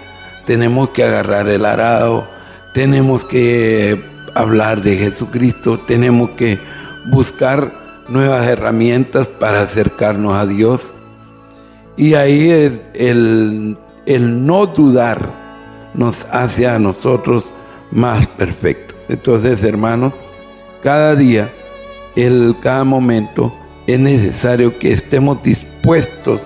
tenemos 0.46 0.90
que 0.90 1.02
agarrar 1.02 1.48
el 1.48 1.64
arado, 1.64 2.24
tenemos 2.72 3.24
que 3.24 4.00
hablar 4.32 4.80
de 4.80 4.96
Jesucristo, 4.96 5.80
tenemos 5.80 6.30
que 6.36 6.60
buscar 7.10 7.72
nuevas 8.08 8.46
herramientas 8.46 9.26
para 9.26 9.62
acercarnos 9.62 10.34
a 10.34 10.46
Dios. 10.46 10.94
Y 11.96 12.14
ahí 12.14 12.48
el, 12.94 13.76
el 14.06 14.46
no 14.46 14.66
dudar 14.66 15.28
nos 15.94 16.26
hace 16.26 16.68
a 16.68 16.78
nosotros 16.78 17.44
más 17.90 18.28
perfectos. 18.28 18.96
Entonces, 19.08 19.64
hermanos, 19.64 20.14
cada 20.80 21.16
día, 21.16 21.52
el, 22.14 22.54
cada 22.62 22.84
momento, 22.84 23.52
es 23.88 23.98
necesario 23.98 24.78
que 24.78 24.92
estemos 24.92 25.42
dispuestos 25.42 26.40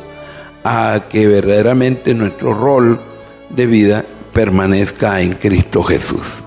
a 0.70 1.08
que 1.08 1.26
verdaderamente 1.26 2.12
nuestro 2.12 2.52
rol 2.52 3.00
de 3.48 3.66
vida 3.66 4.04
permanezca 4.34 5.22
en 5.22 5.32
Cristo 5.32 5.82
Jesús. 5.82 6.44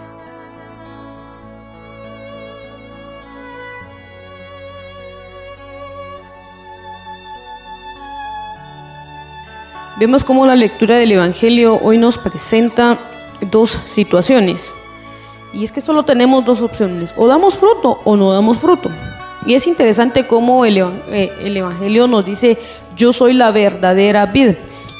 Vemos 10.00 10.24
cómo 10.24 10.46
la 10.46 10.56
lectura 10.56 10.98
del 10.98 11.14
Evangelio 11.14 11.80
hoy 11.82 11.98
nos 11.98 12.20
presenta 12.20 13.00
dos 13.50 13.80
situaciones. 13.88 14.72
Y 15.52 15.64
es 15.64 15.72
que 15.72 15.82
solo 15.82 16.04
tenemos 16.04 16.46
dos 16.46 16.62
opciones, 16.62 17.12
o 17.18 17.28
damos 17.28 17.58
fruto 17.58 18.00
o 18.04 18.16
no 18.16 18.32
damos 18.32 18.60
fruto. 18.60 18.92
Y 19.48 19.56
es 19.56 19.66
interesante 19.66 20.28
cómo 20.28 20.64
el, 20.66 20.78
eh, 20.78 21.34
el 21.42 21.58
Evangelio 21.58 22.08
nos 22.08 22.24
dice 22.24 22.60
yo 23.02 23.12
soy 23.14 23.34
la 23.34 23.52
verdadera 23.52 24.28
vid. 24.28 24.54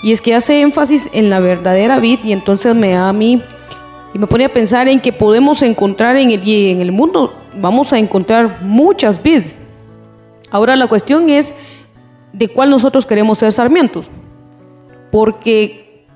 Y 0.04 0.12
es 0.12 0.22
que 0.22 0.34
hace 0.34 0.62
énfasis 0.62 1.10
en 1.14 1.30
la 1.30 1.40
verdadera 1.40 2.00
vid 2.00 2.20
y 2.24 2.32
entonces 2.34 2.74
me 2.74 2.92
da 2.92 3.10
a 3.10 3.14
mí 3.14 3.42
y 4.14 4.18
me 4.18 4.26
pone 4.26 4.46
a 4.46 4.50
pensar 4.50 4.88
en 4.88 5.00
que 5.00 5.14
podemos 5.14 5.62
encontrar 5.62 6.16
en 6.18 6.32
el, 6.32 6.42
en 6.46 6.82
el 6.82 6.92
mundo, 6.92 7.34
vamos 7.56 7.94
a 7.94 8.00
encontrar 8.00 8.58
muchas 8.62 9.22
vid. 9.22 9.44
Ahora 10.50 10.76
la 10.76 10.88
cuestión 10.88 11.30
es 11.30 11.54
de 12.34 12.48
cuál 12.48 12.72
nosotros 12.72 13.06
queremos 13.06 13.38
ser 13.38 13.54
sarmientos. 13.54 14.08
Porque 15.12 16.08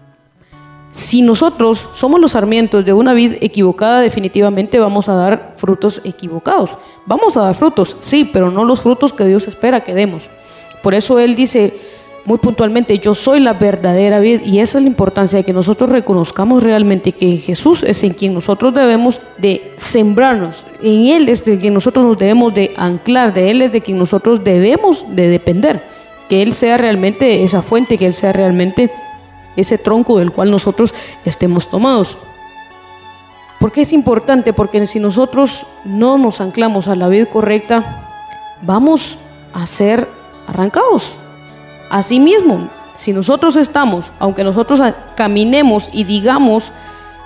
si 0.92 1.22
nosotros 1.22 1.88
somos 1.94 2.20
los 2.20 2.32
sarmientos 2.32 2.84
de 2.84 2.94
una 2.94 3.14
vid 3.14 3.36
equivocada, 3.42 4.02
definitivamente 4.02 4.80
vamos 4.80 5.08
a 5.08 5.14
dar 5.14 5.54
frutos 5.58 6.02
equivocados. 6.04 6.72
Vamos 7.06 7.38
a 7.38 7.42
dar 7.42 7.54
frutos, 7.54 7.96
sí, 8.00 8.28
pero 8.34 8.50
no 8.50 8.66
los 8.66 8.82
frutos 8.82 9.14
que 9.14 9.26
Dios 9.26 9.48
espera 9.48 9.84
que 9.84 9.94
demos. 9.94 10.30
Por 10.86 10.94
eso 10.94 11.18
Él 11.18 11.36
dice, 11.36 11.74
muy 12.26 12.38
puntualmente, 12.38 13.00
yo 13.00 13.16
soy 13.16 13.40
la 13.40 13.54
verdadera 13.54 14.20
vida 14.20 14.42
y 14.46 14.60
esa 14.60 14.78
es 14.78 14.84
la 14.84 14.88
importancia 14.88 15.38
de 15.38 15.44
que 15.44 15.52
nosotros 15.52 15.90
reconozcamos 15.90 16.62
realmente 16.62 17.12
que 17.12 17.38
Jesús 17.38 17.82
es 17.82 18.04
en 18.04 18.14
quien 18.14 18.36
nosotros 18.36 18.72
debemos 18.72 19.20
de 19.40 19.74
sembrarnos, 19.78 20.68
en 20.84 21.08
Él 21.08 21.28
es 21.28 21.44
de 21.44 21.60
quien 21.60 21.74
nosotros 21.74 22.06
nos 22.06 22.20
debemos 22.20 22.54
de 22.54 22.76
anclar, 22.78 23.34
de 23.34 23.50
Él 23.50 23.64
es 23.64 23.72
de 23.72 23.82
quien 23.82 23.98
nosotros 23.98 24.44
debemos 24.44 25.04
de 25.10 25.28
depender, 25.28 25.82
que 26.30 26.44
Él 26.44 26.54
sea 26.54 26.78
realmente 26.78 27.42
esa 27.42 27.64
fuente, 27.64 27.98
que 27.98 28.06
Él 28.06 28.14
sea 28.14 28.32
realmente 28.32 28.92
ese 29.56 29.80
tronco 29.80 30.20
del 30.20 30.32
cual 30.32 30.52
nosotros 30.52 30.94
estemos 31.26 31.68
tomados. 31.68 32.16
¿Por 33.60 33.72
qué 33.72 33.82
es 33.82 33.92
importante? 33.92 34.54
Porque 34.54 34.86
si 34.86 35.00
nosotros 35.00 35.66
no 35.84 36.20
nos 36.20 36.42
anclamos 36.42 36.88
a 36.88 36.96
la 36.96 37.08
vida 37.08 37.26
correcta, 37.26 38.06
vamos 38.62 39.18
a 39.52 39.66
ser 39.66 40.08
arrancados 40.48 41.16
Asimismo, 41.90 42.68
si 42.98 43.14
nosotros 43.14 43.56
estamos, 43.56 44.12
aunque 44.20 44.44
nosotros 44.44 44.82
caminemos 45.16 45.90
y 45.94 46.04
digamos 46.04 46.72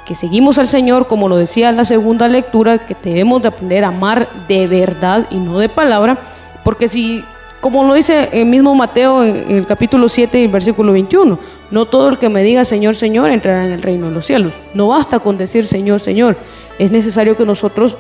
que 0.06 0.16
seguimos 0.16 0.58
al 0.58 0.68
Señor, 0.68 1.08
como 1.08 1.30
lo 1.30 1.38
decía 1.38 1.72
la 1.72 1.86
segunda 1.86 2.28
lectura, 2.28 2.80
que 2.80 2.96
debemos 3.02 3.42
de 3.42 3.50
aprender 3.50 3.86
a 3.86 3.90
amar 3.90 4.28
de 4.48 4.68
verdad 4.68 5.28
y 5.30 5.38
no 5.38 5.60
de 5.60 5.70
palabra, 5.70 6.18
porque 6.64 6.88
si, 6.88 7.24
como 7.62 7.84
lo 7.84 7.94
dice 7.94 8.30
el 8.34 8.48
mismo 8.48 8.74
Mateo 8.76 9.24
en 9.24 9.58
el 9.58 9.66
capítulo 9.66 10.10
7 10.10 10.40
y 10.40 10.46
el 10.46 10.52
versículo 10.52 10.92
21, 10.94 11.40
no 11.72 11.86
todo 11.86 12.10
el 12.10 12.18
que 12.18 12.30
me 12.30 12.44
diga 12.44 12.66
Señor, 12.66 12.96
Señor 12.96 13.30
entrará 13.30 13.66
en 13.66 13.72
el 13.72 13.82
reino 13.82 14.08
de 14.08 14.14
los 14.14 14.26
cielos. 14.26 14.54
No 14.74 14.88
basta 14.88 15.20
con 15.20 15.38
decir 15.38 15.68
Señor, 15.68 16.00
Señor, 16.00 16.38
es 16.80 16.92
necesario 16.92 17.38
que 17.38 17.46
nosotros 17.46 17.96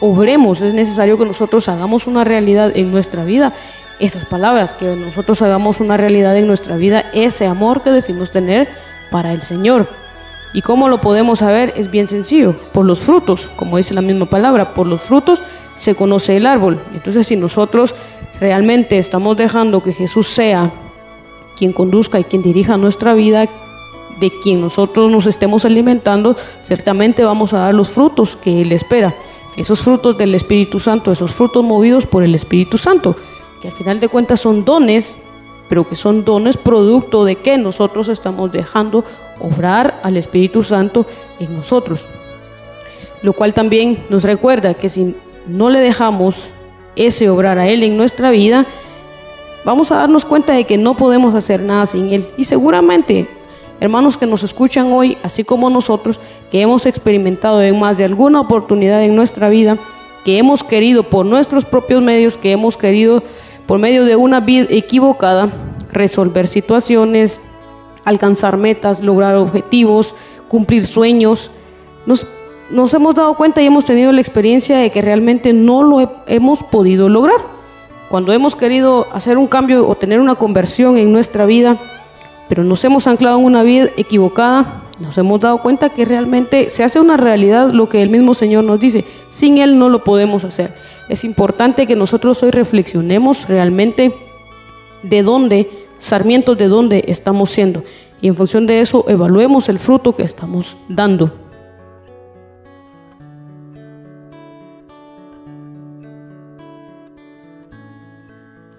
obremos, 0.00 0.60
es 0.62 0.74
necesario 0.74 1.18
que 1.18 1.24
nosotros 1.26 1.68
hagamos 1.68 2.06
una 2.06 2.24
realidad 2.24 2.72
en 2.74 2.90
nuestra 2.90 3.24
vida 3.24 3.52
esas 4.00 4.24
palabras, 4.26 4.72
que 4.74 4.96
nosotros 4.96 5.42
hagamos 5.42 5.80
una 5.80 5.96
realidad 5.96 6.36
en 6.36 6.46
nuestra 6.46 6.76
vida, 6.76 7.04
ese 7.12 7.46
amor 7.46 7.82
que 7.82 7.90
decimos 7.90 8.30
tener 8.30 8.68
para 9.10 9.32
el 9.32 9.42
Señor. 9.42 9.88
¿Y 10.54 10.62
cómo 10.62 10.88
lo 10.88 11.00
podemos 11.00 11.40
saber? 11.40 11.74
Es 11.76 11.90
bien 11.90 12.08
sencillo, 12.08 12.54
por 12.72 12.86
los 12.86 13.00
frutos, 13.00 13.50
como 13.56 13.76
dice 13.76 13.94
la 13.94 14.00
misma 14.00 14.26
palabra, 14.26 14.72
por 14.72 14.86
los 14.86 15.00
frutos 15.00 15.42
se 15.76 15.94
conoce 15.94 16.36
el 16.36 16.46
árbol. 16.46 16.80
Entonces 16.94 17.26
si 17.26 17.36
nosotros 17.36 17.94
realmente 18.40 18.98
estamos 18.98 19.36
dejando 19.36 19.82
que 19.82 19.92
Jesús 19.92 20.28
sea 20.28 20.70
quien 21.58 21.72
conduzca 21.72 22.20
y 22.20 22.24
quien 22.24 22.42
dirija 22.42 22.76
nuestra 22.76 23.14
vida, 23.14 23.46
de 24.20 24.32
quien 24.42 24.60
nosotros 24.60 25.10
nos 25.10 25.26
estemos 25.26 25.64
alimentando, 25.64 26.36
ciertamente 26.62 27.24
vamos 27.24 27.52
a 27.52 27.58
dar 27.58 27.74
los 27.74 27.88
frutos 27.88 28.36
que 28.36 28.62
Él 28.62 28.72
espera. 28.72 29.14
Esos 29.56 29.80
frutos 29.80 30.16
del 30.16 30.34
Espíritu 30.34 30.80
Santo, 30.80 31.12
esos 31.12 31.32
frutos 31.32 31.64
movidos 31.64 32.06
por 32.06 32.22
el 32.22 32.34
Espíritu 32.34 32.78
Santo 32.78 33.16
que 33.60 33.68
al 33.68 33.74
final 33.74 34.00
de 34.00 34.08
cuentas 34.08 34.40
son 34.40 34.64
dones, 34.64 35.14
pero 35.68 35.88
que 35.88 35.96
son 35.96 36.24
dones 36.24 36.56
producto 36.56 37.24
de 37.24 37.36
que 37.36 37.58
nosotros 37.58 38.08
estamos 38.08 38.52
dejando 38.52 39.04
obrar 39.40 40.00
al 40.02 40.16
Espíritu 40.16 40.62
Santo 40.64 41.06
en 41.38 41.56
nosotros. 41.56 42.04
Lo 43.22 43.32
cual 43.32 43.54
también 43.54 44.04
nos 44.08 44.22
recuerda 44.22 44.74
que 44.74 44.88
si 44.88 45.14
no 45.46 45.70
le 45.70 45.80
dejamos 45.80 46.36
ese 46.96 47.28
obrar 47.28 47.58
a 47.58 47.68
Él 47.68 47.82
en 47.82 47.96
nuestra 47.96 48.30
vida, 48.30 48.66
vamos 49.64 49.90
a 49.90 49.96
darnos 49.96 50.24
cuenta 50.24 50.52
de 50.52 50.64
que 50.64 50.78
no 50.78 50.94
podemos 50.94 51.34
hacer 51.34 51.60
nada 51.60 51.86
sin 51.86 52.12
Él. 52.12 52.26
Y 52.36 52.44
seguramente, 52.44 53.26
hermanos 53.80 54.16
que 54.16 54.26
nos 54.26 54.42
escuchan 54.42 54.92
hoy, 54.92 55.16
así 55.22 55.44
como 55.44 55.70
nosotros, 55.70 56.20
que 56.50 56.60
hemos 56.60 56.86
experimentado 56.86 57.62
en 57.62 57.78
más 57.78 57.98
de 57.98 58.04
alguna 58.04 58.40
oportunidad 58.40 59.02
en 59.02 59.16
nuestra 59.16 59.48
vida, 59.48 59.76
que 60.24 60.38
hemos 60.38 60.64
querido 60.64 61.04
por 61.04 61.26
nuestros 61.26 61.64
propios 61.64 62.02
medios, 62.02 62.36
que 62.36 62.52
hemos 62.52 62.76
querido 62.76 63.22
por 63.68 63.78
medio 63.78 64.06
de 64.06 64.16
una 64.16 64.40
vida 64.40 64.66
equivocada, 64.70 65.50
resolver 65.92 66.48
situaciones, 66.48 67.38
alcanzar 68.06 68.56
metas, 68.56 69.02
lograr 69.02 69.36
objetivos, 69.36 70.14
cumplir 70.48 70.86
sueños. 70.86 71.50
Nos, 72.06 72.26
nos 72.70 72.94
hemos 72.94 73.14
dado 73.14 73.34
cuenta 73.34 73.60
y 73.60 73.66
hemos 73.66 73.84
tenido 73.84 74.10
la 74.10 74.22
experiencia 74.22 74.78
de 74.78 74.90
que 74.90 75.02
realmente 75.02 75.52
no 75.52 75.82
lo 75.82 76.10
hemos 76.26 76.62
podido 76.62 77.10
lograr. 77.10 77.36
Cuando 78.08 78.32
hemos 78.32 78.56
querido 78.56 79.06
hacer 79.12 79.36
un 79.36 79.46
cambio 79.46 79.86
o 79.86 79.94
tener 79.94 80.18
una 80.18 80.36
conversión 80.36 80.96
en 80.96 81.12
nuestra 81.12 81.44
vida, 81.44 81.76
pero 82.48 82.64
nos 82.64 82.82
hemos 82.86 83.06
anclado 83.06 83.38
en 83.38 83.44
una 83.44 83.62
vida 83.64 83.90
equivocada, 83.98 84.80
nos 84.98 85.18
hemos 85.18 85.40
dado 85.40 85.58
cuenta 85.58 85.90
que 85.90 86.06
realmente 86.06 86.70
se 86.70 86.84
hace 86.84 87.00
una 87.00 87.18
realidad 87.18 87.68
lo 87.70 87.86
que 87.90 88.00
el 88.00 88.08
mismo 88.08 88.32
Señor 88.32 88.64
nos 88.64 88.80
dice. 88.80 89.04
Sin 89.28 89.58
Él 89.58 89.78
no 89.78 89.90
lo 89.90 90.04
podemos 90.04 90.44
hacer. 90.44 90.72
Es 91.08 91.24
importante 91.24 91.86
que 91.86 91.96
nosotros 91.96 92.42
hoy 92.42 92.50
reflexionemos 92.50 93.48
realmente 93.48 94.12
de 95.02 95.22
dónde, 95.22 95.70
sarmientos 95.98 96.58
de 96.58 96.68
dónde 96.68 97.04
estamos 97.08 97.50
siendo. 97.50 97.82
Y 98.20 98.28
en 98.28 98.36
función 98.36 98.66
de 98.66 98.80
eso 98.80 99.06
evaluemos 99.08 99.70
el 99.70 99.78
fruto 99.78 100.14
que 100.14 100.22
estamos 100.22 100.76
dando. 100.88 101.32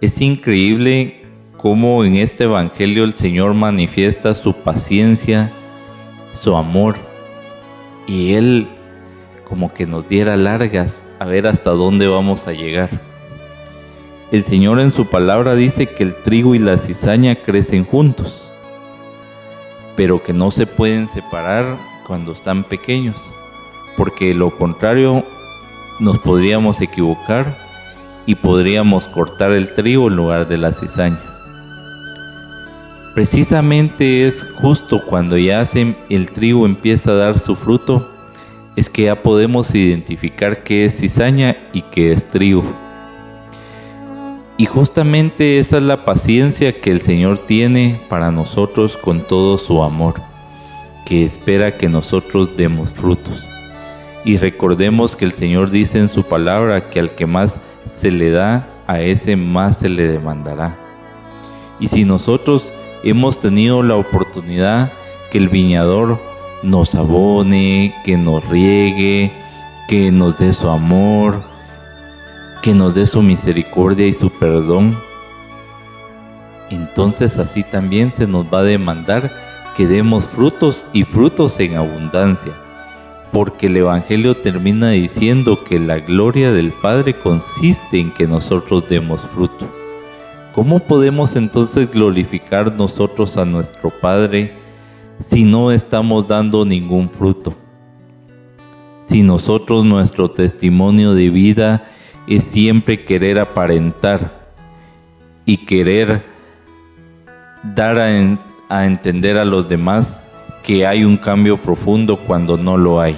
Es 0.02 0.22
increíble 0.22 1.26
cómo 1.58 2.06
en 2.06 2.16
este 2.16 2.44
Evangelio 2.44 3.04
el 3.04 3.14
Señor 3.14 3.54
manifiesta 3.54 4.36
su 4.36 4.54
paciencia, 4.54 5.52
su 6.34 6.56
amor, 6.56 6.96
y 8.08 8.34
Él 8.34 8.68
como 9.44 9.74
que 9.74 9.86
nos 9.86 10.08
diera 10.08 10.38
largas 10.38 11.02
a 11.20 11.26
ver 11.26 11.46
hasta 11.46 11.72
dónde 11.72 12.08
vamos 12.08 12.48
a 12.48 12.54
llegar. 12.54 12.90
El 14.32 14.44
Señor 14.44 14.80
en 14.80 14.92
su 14.92 15.08
palabra 15.08 15.56
dice 15.56 15.88
que 15.88 16.04
el 16.04 16.16
trigo 16.16 16.56
y 16.56 16.60
la 16.60 16.78
cizaña 16.78 17.36
crecen 17.36 17.84
juntos, 17.84 18.48
pero 19.96 20.24
que 20.24 20.34
no 20.34 20.50
se 20.50 20.66
pueden 20.66 21.08
separar 21.10 21.78
cuando 22.08 22.32
están 22.32 22.64
pequeños, 22.64 23.18
porque 23.98 24.34
lo 24.34 24.50
contrario 24.52 25.26
nos 26.00 26.20
podríamos 26.20 26.80
equivocar 26.80 27.58
y 28.26 28.36
podríamos 28.36 29.06
cortar 29.06 29.52
el 29.52 29.74
trigo 29.74 30.08
en 30.08 30.16
lugar 30.16 30.48
de 30.48 30.58
la 30.58 30.72
cizaña. 30.72 31.20
Precisamente 33.16 34.28
es 34.28 34.46
justo 34.62 35.04
cuando 35.06 35.38
ya 35.38 35.64
el 36.10 36.32
trigo 36.32 36.66
empieza 36.66 37.12
a 37.12 37.16
dar 37.16 37.40
su 37.40 37.56
fruto 37.56 38.08
es 38.80 38.90
que 38.90 39.04
ya 39.04 39.22
podemos 39.22 39.76
identificar 39.76 40.64
qué 40.64 40.86
es 40.86 41.02
cizaña 41.02 41.58
y 41.74 41.82
qué 41.82 42.14
es 42.14 42.26
trigo. 42.26 42.64
Y 44.56 44.68
justamente 44.68 45.60
esa 45.60 45.78
es 45.78 45.84
la 45.84 46.06
paciencia 46.06 46.72
que 46.72 46.90
el 46.90 47.02
Señor 47.02 47.40
tiene 47.40 48.00
para 48.08 48.32
nosotros 48.32 48.96
con 48.96 49.28
todo 49.28 49.58
su 49.58 49.84
amor, 49.84 50.16
que 51.06 51.26
espera 51.26 51.76
que 51.78 51.90
nosotros 51.90 52.56
demos 52.56 52.94
frutos. 52.94 53.44
Y 54.24 54.38
recordemos 54.38 55.14
que 55.14 55.26
el 55.26 55.34
Señor 55.34 55.72
dice 55.72 56.00
en 56.00 56.08
su 56.08 56.24
palabra 56.24 56.90
que 56.90 57.02
al 57.02 57.12
que 57.12 57.26
más 57.26 57.60
se 57.86 58.12
le 58.12 58.32
da, 58.32 58.66
a 58.88 59.02
ese 59.02 59.36
más 59.36 59.80
se 59.80 59.90
le 59.90 60.08
demandará. 60.08 60.78
Y 61.82 61.90
si 61.90 62.06
nosotros 62.06 62.72
hemos 63.04 63.40
tenido 63.40 63.84
la 63.84 63.98
oportunidad 63.98 64.90
que 65.34 65.38
el 65.38 65.50
viñador 65.50 66.29
nos 66.64 66.96
abone, 66.96 67.94
que 68.04 68.18
nos 68.18 68.48
riegue, 68.48 69.32
que 69.88 70.12
nos 70.12 70.38
dé 70.38 70.54
su 70.54 70.70
amor, 70.70 71.42
que 72.62 72.74
nos 72.74 72.96
dé 72.96 73.06
su 73.06 73.22
misericordia 73.22 74.08
y 74.08 74.14
su 74.14 74.30
perdón, 74.30 74.96
entonces 76.70 77.38
así 77.40 77.64
también 77.64 78.14
se 78.14 78.28
nos 78.28 78.46
va 78.54 78.60
a 78.60 78.64
demandar 78.64 79.32
que 79.76 79.88
demos 79.88 80.28
frutos 80.28 80.86
y 80.94 81.04
frutos 81.04 81.60
en 81.60 81.76
abundancia, 81.76 82.54
porque 83.32 83.68
el 83.68 83.78
Evangelio 83.78 84.36
termina 84.38 84.92
diciendo 84.92 85.64
que 85.64 85.80
la 85.80 86.00
gloria 86.00 86.52
del 86.52 86.72
Padre 86.72 87.14
consiste 87.14 88.00
en 88.00 88.12
que 88.12 88.28
nosotros 88.28 88.84
demos 88.90 89.22
fruto, 89.22 89.68
¿cómo 90.54 90.80
podemos 90.80 91.36
entonces 91.36 91.90
glorificar 91.90 92.74
nosotros 92.76 93.38
a 93.38 93.46
nuestro 93.46 93.90
Padre 93.90 94.54
si 95.20 95.44
no 95.44 95.72
estamos 95.72 96.28
dando 96.28 96.66
ningún 96.66 97.10
fruto? 97.10 97.56
Si 99.02 99.24
nosotros 99.24 99.86
nuestro 99.86 100.30
testimonio 100.30 101.14
de 101.14 101.30
vida 101.30 101.90
es 102.28 102.44
siempre 102.44 103.06
querer 103.06 103.40
aparentar 103.40 104.40
y 105.46 105.58
querer 105.58 106.24
dar 107.64 107.98
a, 107.98 108.10
a 108.70 108.86
entender 108.86 109.38
a 109.38 109.46
los 109.46 109.68
demás 109.68 110.22
que 110.64 110.86
hay 110.86 111.04
un 111.04 111.18
cambio 111.18 111.60
profundo 111.60 112.18
cuando 112.18 112.58
no 112.58 112.78
lo 112.78 113.02
hay. 113.02 113.18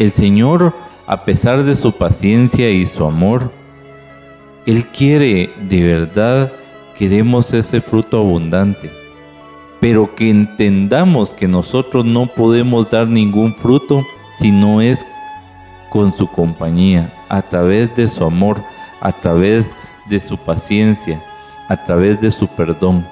El 0.00 0.10
Señor, 0.10 0.72
a 1.06 1.24
pesar 1.24 1.62
de 1.62 1.76
su 1.76 1.92
paciencia 1.92 2.70
y 2.70 2.86
su 2.86 3.04
amor, 3.04 3.52
Él 4.66 4.86
quiere 4.86 5.50
de 5.68 5.82
verdad 5.82 6.52
que 6.96 7.08
demos 7.08 7.52
ese 7.52 7.80
fruto 7.80 8.18
abundante, 8.18 8.90
pero 9.80 10.14
que 10.14 10.28
entendamos 10.28 11.32
que 11.32 11.48
nosotros 11.48 12.04
no 12.04 12.26
podemos 12.26 12.90
dar 12.90 13.08
ningún 13.08 13.54
fruto 13.54 14.04
si 14.38 14.50
no 14.50 14.80
es 14.80 15.04
con 15.88 16.16
su 16.16 16.26
compañía, 16.28 17.12
a 17.28 17.42
través 17.42 17.94
de 17.96 18.06
su 18.06 18.24
amor, 18.24 18.58
a 19.00 19.10
través 19.12 19.66
de 20.08 20.20
su 20.20 20.38
paciencia, 20.38 21.20
a 21.68 21.76
través 21.84 22.20
de 22.20 22.30
su 22.30 22.46
perdón. 22.46 23.04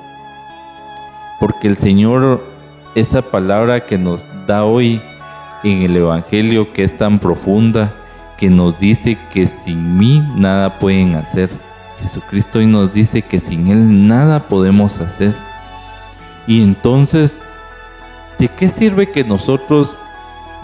Porque 1.40 1.68
el 1.68 1.76
Señor, 1.76 2.44
esa 2.94 3.22
palabra 3.22 3.80
que 3.80 3.98
nos 3.98 4.24
da 4.46 4.64
hoy 4.64 5.00
en 5.64 5.82
el 5.82 5.96
Evangelio 5.96 6.72
que 6.72 6.84
es 6.84 6.96
tan 6.96 7.18
profunda, 7.18 7.92
que 8.38 8.48
nos 8.48 8.78
dice 8.78 9.18
que 9.32 9.46
sin 9.46 9.98
mí 9.98 10.22
nada 10.36 10.78
pueden 10.78 11.16
hacer. 11.16 11.50
Jesucristo 12.00 12.60
hoy 12.60 12.66
nos 12.66 12.92
dice 12.92 13.22
que 13.22 13.40
sin 13.40 13.66
Él 13.68 14.06
nada 14.06 14.40
podemos 14.44 15.00
hacer. 15.00 15.34
Y 16.48 16.62
entonces, 16.62 17.36
¿de 18.38 18.48
qué 18.48 18.70
sirve 18.70 19.12
que 19.12 19.22
nosotros 19.22 19.94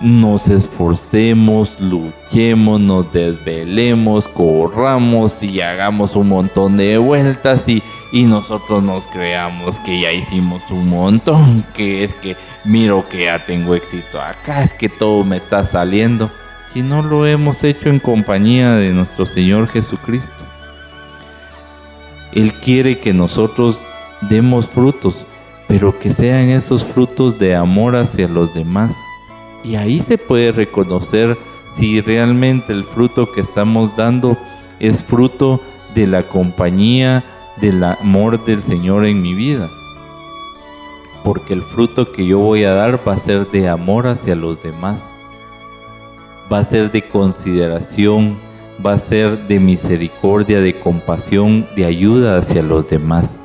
nos 0.00 0.48
esforcemos, 0.48 1.78
luchemos, 1.78 2.80
nos 2.80 3.12
desvelemos, 3.12 4.26
corramos 4.26 5.42
y 5.42 5.60
hagamos 5.60 6.16
un 6.16 6.30
montón 6.30 6.78
de 6.78 6.98
vueltas 6.98 7.68
y, 7.68 7.82
y, 8.12 8.24
nosotros 8.24 8.82
nos 8.82 9.06
creamos 9.08 9.78
que 9.80 10.00
ya 10.00 10.10
hicimos 10.10 10.62
un 10.70 10.88
montón, 10.88 11.64
que 11.74 12.02
es 12.02 12.14
que 12.14 12.34
miro 12.64 13.06
que 13.08 13.24
ya 13.24 13.44
tengo 13.44 13.74
éxito 13.74 14.20
acá, 14.20 14.64
es 14.64 14.72
que 14.74 14.88
todo 14.88 15.22
me 15.22 15.36
está 15.36 15.64
saliendo, 15.64 16.30
si 16.72 16.82
no 16.82 17.02
lo 17.02 17.26
hemos 17.26 17.62
hecho 17.62 17.90
en 17.90 18.00
compañía 18.00 18.74
de 18.74 18.92
nuestro 18.92 19.26
Señor 19.26 19.68
Jesucristo. 19.68 20.32
Él 22.32 22.52
quiere 22.54 22.98
que 22.98 23.12
nosotros 23.12 23.80
demos 24.22 24.66
frutos, 24.66 25.24
pero 25.68 25.98
que 25.98 26.12
sean 26.12 26.50
esos 26.50 26.84
frutos 26.84 27.38
de 27.38 27.54
amor 27.54 27.96
hacia 27.96 28.28
los 28.28 28.54
demás 28.54 28.94
y 29.64 29.76
ahí 29.76 30.02
se 30.02 30.18
puede 30.18 30.52
reconocer 30.52 31.36
si 31.74 32.00
realmente 32.00 32.72
el 32.72 32.84
fruto 32.84 33.32
que 33.32 33.40
estamos 33.40 33.96
dando 33.96 34.36
es 34.78 35.02
fruto 35.02 35.60
de 35.94 36.06
la 36.06 36.22
compañía, 36.22 37.24
del 37.60 37.82
amor 37.82 38.44
del 38.44 38.62
Señor 38.62 39.06
en 39.06 39.22
mi 39.22 39.32
vida. 39.32 39.70
Porque 41.24 41.54
el 41.54 41.62
fruto 41.62 42.12
que 42.12 42.26
yo 42.26 42.38
voy 42.38 42.64
a 42.64 42.74
dar 42.74 43.00
va 43.08 43.14
a 43.14 43.18
ser 43.18 43.50
de 43.50 43.68
amor 43.68 44.06
hacia 44.06 44.34
los 44.34 44.62
demás. 44.62 45.02
Va 46.52 46.58
a 46.58 46.64
ser 46.64 46.92
de 46.92 47.00
consideración, 47.00 48.36
va 48.84 48.92
a 48.92 48.98
ser 48.98 49.48
de 49.48 49.58
misericordia, 49.58 50.60
de 50.60 50.78
compasión, 50.78 51.66
de 51.74 51.86
ayuda 51.86 52.36
hacia 52.36 52.62
los 52.62 52.86
demás. 52.86 53.40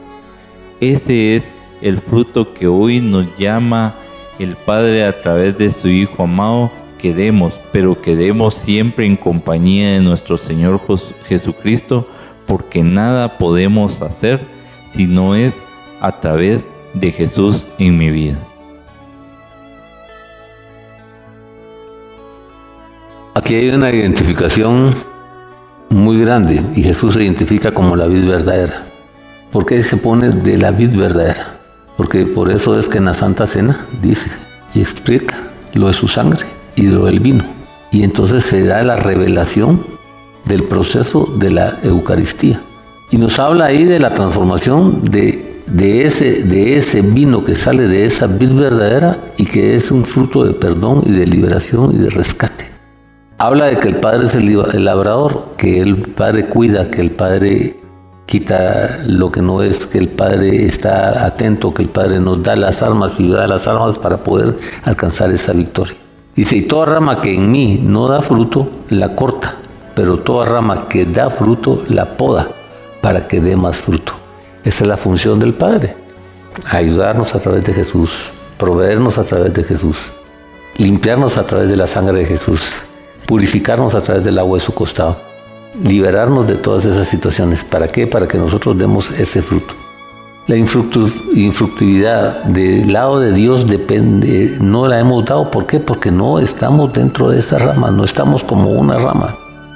Ese 0.81 1.37
es 1.37 1.55
el 1.81 1.99
fruto 1.99 2.53
que 2.53 2.67
hoy 2.67 3.01
nos 3.01 3.25
llama 3.37 3.95
el 4.39 4.55
Padre 4.55 5.05
a 5.05 5.21
través 5.21 5.57
de 5.57 5.71
su 5.71 5.87
Hijo 5.87 6.23
amado, 6.23 6.71
quedemos, 6.97 7.59
pero 7.71 7.99
quedemos 7.99 8.53
siempre 8.53 9.05
en 9.05 9.15
compañía 9.15 9.91
de 9.91 10.01
nuestro 10.01 10.37
Señor 10.37 10.79
Jesucristo, 11.25 12.07
porque 12.45 12.83
nada 12.83 13.37
podemos 13.37 14.01
hacer 14.01 14.39
si 14.93 15.05
no 15.05 15.35
es 15.35 15.57
a 16.01 16.19
través 16.19 16.67
de 16.93 17.11
Jesús 17.11 17.67
en 17.77 17.97
mi 17.97 18.09
vida. 18.09 18.37
Aquí 23.35 23.55
hay 23.55 23.69
una 23.69 23.91
identificación 23.91 24.93
muy 25.89 26.19
grande 26.19 26.61
y 26.75 26.83
Jesús 26.83 27.13
se 27.13 27.23
identifica 27.23 27.71
como 27.71 27.95
la 27.95 28.07
vid 28.07 28.27
verdadera. 28.27 28.85
¿Por 29.51 29.65
qué 29.65 29.81
se 29.81 29.97
pone 29.97 30.29
de 30.29 30.57
la 30.57 30.71
vid 30.71 30.95
verdadera? 30.95 31.58
Porque 31.99 32.25
por 32.25 32.49
eso 32.49 32.79
es 32.79 32.87
que 32.87 32.99
en 32.99 33.05
la 33.05 33.13
Santa 33.13 33.45
Cena 33.45 33.85
dice 34.01 34.31
y 34.73 34.79
explica 34.79 35.35
lo 35.73 35.89
de 35.89 35.93
su 35.93 36.07
sangre 36.07 36.45
y 36.77 36.83
lo 36.83 37.07
del 37.07 37.19
vino. 37.19 37.43
Y 37.91 38.03
entonces 38.03 38.45
se 38.45 38.63
da 38.63 38.81
la 38.83 38.95
revelación 38.95 39.83
del 40.45 40.63
proceso 40.63 41.25
de 41.35 41.49
la 41.49 41.77
Eucaristía. 41.83 42.61
Y 43.11 43.17
nos 43.17 43.37
habla 43.37 43.65
ahí 43.65 43.83
de 43.83 43.99
la 43.99 44.13
transformación 44.13 45.03
de, 45.11 45.61
de, 45.67 46.05
ese, 46.05 46.43
de 46.45 46.77
ese 46.77 47.01
vino 47.01 47.43
que 47.43 47.55
sale 47.55 47.85
de 47.89 48.05
esa 48.05 48.27
vid 48.27 48.53
verdadera 48.53 49.17
y 49.35 49.45
que 49.45 49.75
es 49.75 49.91
un 49.91 50.05
fruto 50.05 50.45
de 50.45 50.53
perdón 50.53 51.03
y 51.05 51.11
de 51.11 51.27
liberación 51.27 51.93
y 51.95 51.97
de 51.97 52.11
rescate. 52.11 52.63
Habla 53.39 53.65
de 53.65 53.77
que 53.77 53.89
el 53.89 53.97
Padre 53.97 54.25
es 54.25 54.35
el, 54.35 54.47
el 54.47 54.85
labrador, 54.85 55.49
que 55.57 55.81
el 55.81 55.97
Padre 55.97 56.45
cuida, 56.45 56.89
que 56.89 57.01
el 57.01 57.11
Padre 57.11 57.75
quita 58.29 58.99
lo 59.07 59.31
que 59.31 59.41
no 59.41 59.63
es, 59.63 59.87
que 59.87 59.97
el 59.97 60.07
Padre 60.07 60.67
está 60.67 61.25
atento, 61.25 61.73
que 61.73 61.81
el 61.81 61.89
Padre 61.89 62.19
nos 62.19 62.43
da 62.43 62.55
las 62.55 62.83
armas 62.83 63.19
y 63.19 63.27
da 63.27 63.47
las 63.47 63.67
armas 63.67 63.97
para 63.97 64.17
poder 64.17 64.55
alcanzar 64.83 65.31
esa 65.31 65.51
victoria. 65.51 65.95
Dice, 66.35 66.55
y 66.57 66.61
toda 66.61 66.85
rama 66.85 67.21
que 67.21 67.33
en 67.33 67.51
mí 67.51 67.79
no 67.81 68.07
da 68.07 68.21
fruto, 68.21 68.69
la 68.89 69.15
corta, 69.15 69.55
pero 69.95 70.19
toda 70.19 70.45
rama 70.45 70.87
que 70.87 71.07
da 71.07 71.31
fruto, 71.31 71.83
la 71.89 72.05
poda 72.17 72.49
para 73.01 73.27
que 73.27 73.41
dé 73.41 73.55
más 73.55 73.77
fruto. 73.77 74.13
Esa 74.63 74.83
es 74.83 74.87
la 74.87 74.97
función 74.97 75.39
del 75.39 75.55
Padre, 75.55 75.97
ayudarnos 76.69 77.33
a 77.33 77.39
través 77.39 77.65
de 77.65 77.73
Jesús, 77.73 78.29
proveernos 78.59 79.17
a 79.17 79.23
través 79.23 79.55
de 79.55 79.63
Jesús, 79.63 79.97
limpiarnos 80.77 81.35
a 81.39 81.47
través 81.47 81.67
de 81.67 81.77
la 81.77 81.87
sangre 81.87 82.19
de 82.19 82.25
Jesús, 82.25 82.61
purificarnos 83.25 83.95
a 83.95 84.01
través 84.01 84.23
del 84.23 84.37
agua 84.37 84.59
de 84.59 84.63
su 84.63 84.71
costado 84.71 85.28
liberarnos 85.83 86.47
de 86.47 86.55
todas 86.55 86.85
esas 86.85 87.07
situaciones. 87.07 87.63
¿Para 87.63 87.87
qué? 87.87 88.07
Para 88.07 88.27
que 88.27 88.37
nosotros 88.37 88.77
demos 88.77 89.11
ese 89.11 89.41
fruto. 89.41 89.73
La 90.47 90.55
infructividad 90.55 92.43
del 92.45 92.91
lado 92.91 93.19
de 93.19 93.33
Dios 93.33 93.67
depende, 93.67 94.57
no 94.59 94.87
la 94.87 94.99
hemos 94.99 95.23
dado. 95.25 95.51
¿Por 95.51 95.67
qué? 95.67 95.79
Porque 95.79 96.09
no 96.09 96.39
estamos 96.39 96.91
dentro 96.91 97.29
de 97.29 97.39
esa 97.39 97.59
rama, 97.59 97.91
no 97.91 98.03
estamos 98.03 98.43
como 98.43 98.71
una 98.71 98.97
rama. 98.97 99.35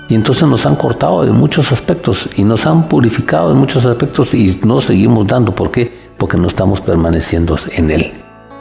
Y 0.10 0.16
entonces 0.16 0.48
nos 0.48 0.66
han 0.66 0.76
cortado 0.76 1.24
en 1.26 1.36
muchos 1.36 1.72
aspectos 1.72 2.28
y 2.36 2.44
nos 2.44 2.66
han 2.66 2.90
purificado 2.90 3.52
en 3.52 3.58
muchos 3.58 3.86
aspectos 3.86 4.34
y 4.34 4.60
no 4.66 4.82
seguimos 4.82 5.28
dando. 5.28 5.54
¿Por 5.54 5.70
qué? 5.70 5.94
Porque 6.18 6.38
no 6.38 6.48
estamos 6.48 6.82
permaneciendo 6.82 7.56
en 7.78 7.92
Él. 7.92 8.12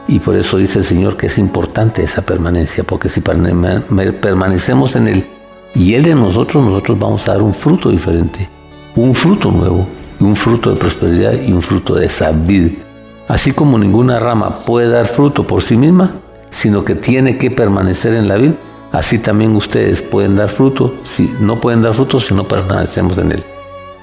Y 0.07 0.19
por 0.19 0.37
eso 0.37 0.59
dice 0.59 0.81
el 0.81 0.85
Señor 0.85 1.17
que 1.17 1.29
es 1.29 1.39
importante 1.39 2.03
esa 2.03 2.21
permanencia, 2.23 2.85
porque 2.85 3.09
si 3.09 3.23
permanecemos 3.23 4.97
en 4.97 5.09
Él, 5.09 5.27
y 5.75 5.95
Él 5.95 6.03
de 6.03 6.15
nosotros, 6.15 6.63
nosotros 6.63 6.99
vamos 6.99 7.27
a 7.27 7.33
dar 7.33 7.43
un 7.43 7.55
fruto 7.55 7.89
diferente, 7.89 8.49
un 8.95 9.15
fruto 9.15 9.51
nuevo, 9.51 9.87
un 10.21 10.37
fruto 10.37 10.71
de 10.71 10.77
prosperidad 10.77 11.33
y 11.41 11.53
un 11.53 11.63
fruto 11.63 11.95
de 11.95 12.11
sabiduría. 12.11 12.85
Así 13.29 13.53
como 13.53 13.79
ninguna 13.79 14.19
rama 14.19 14.61
puede 14.65 14.89
dar 14.89 15.07
fruto 15.07 15.47
por 15.47 15.63
sí 15.63 15.77
misma, 15.77 16.13
sino 16.51 16.85
que 16.85 16.95
tiene 16.95 17.39
que 17.39 17.51
permanecer 17.51 18.15
en 18.15 18.29
la 18.29 18.37
vid, 18.37 18.53
así 18.93 19.19
también 19.19 19.57
ustedes 19.57 20.03
pueden 20.03 20.37
dar 20.37 20.51
fruto, 20.51 20.95
si 21.05 21.35
no 21.41 21.59
pueden 21.59 21.81
dar 21.81 21.95
fruto 21.95 22.21
si 22.21 22.35
no 22.35 22.45
permanecemos 22.45 23.17
en 23.17 23.33
él. 23.33 23.45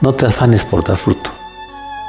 No 0.02 0.14
te 0.14 0.26
afanes 0.26 0.64
por 0.64 0.84
dar 0.84 0.98
fruto. 0.98 1.30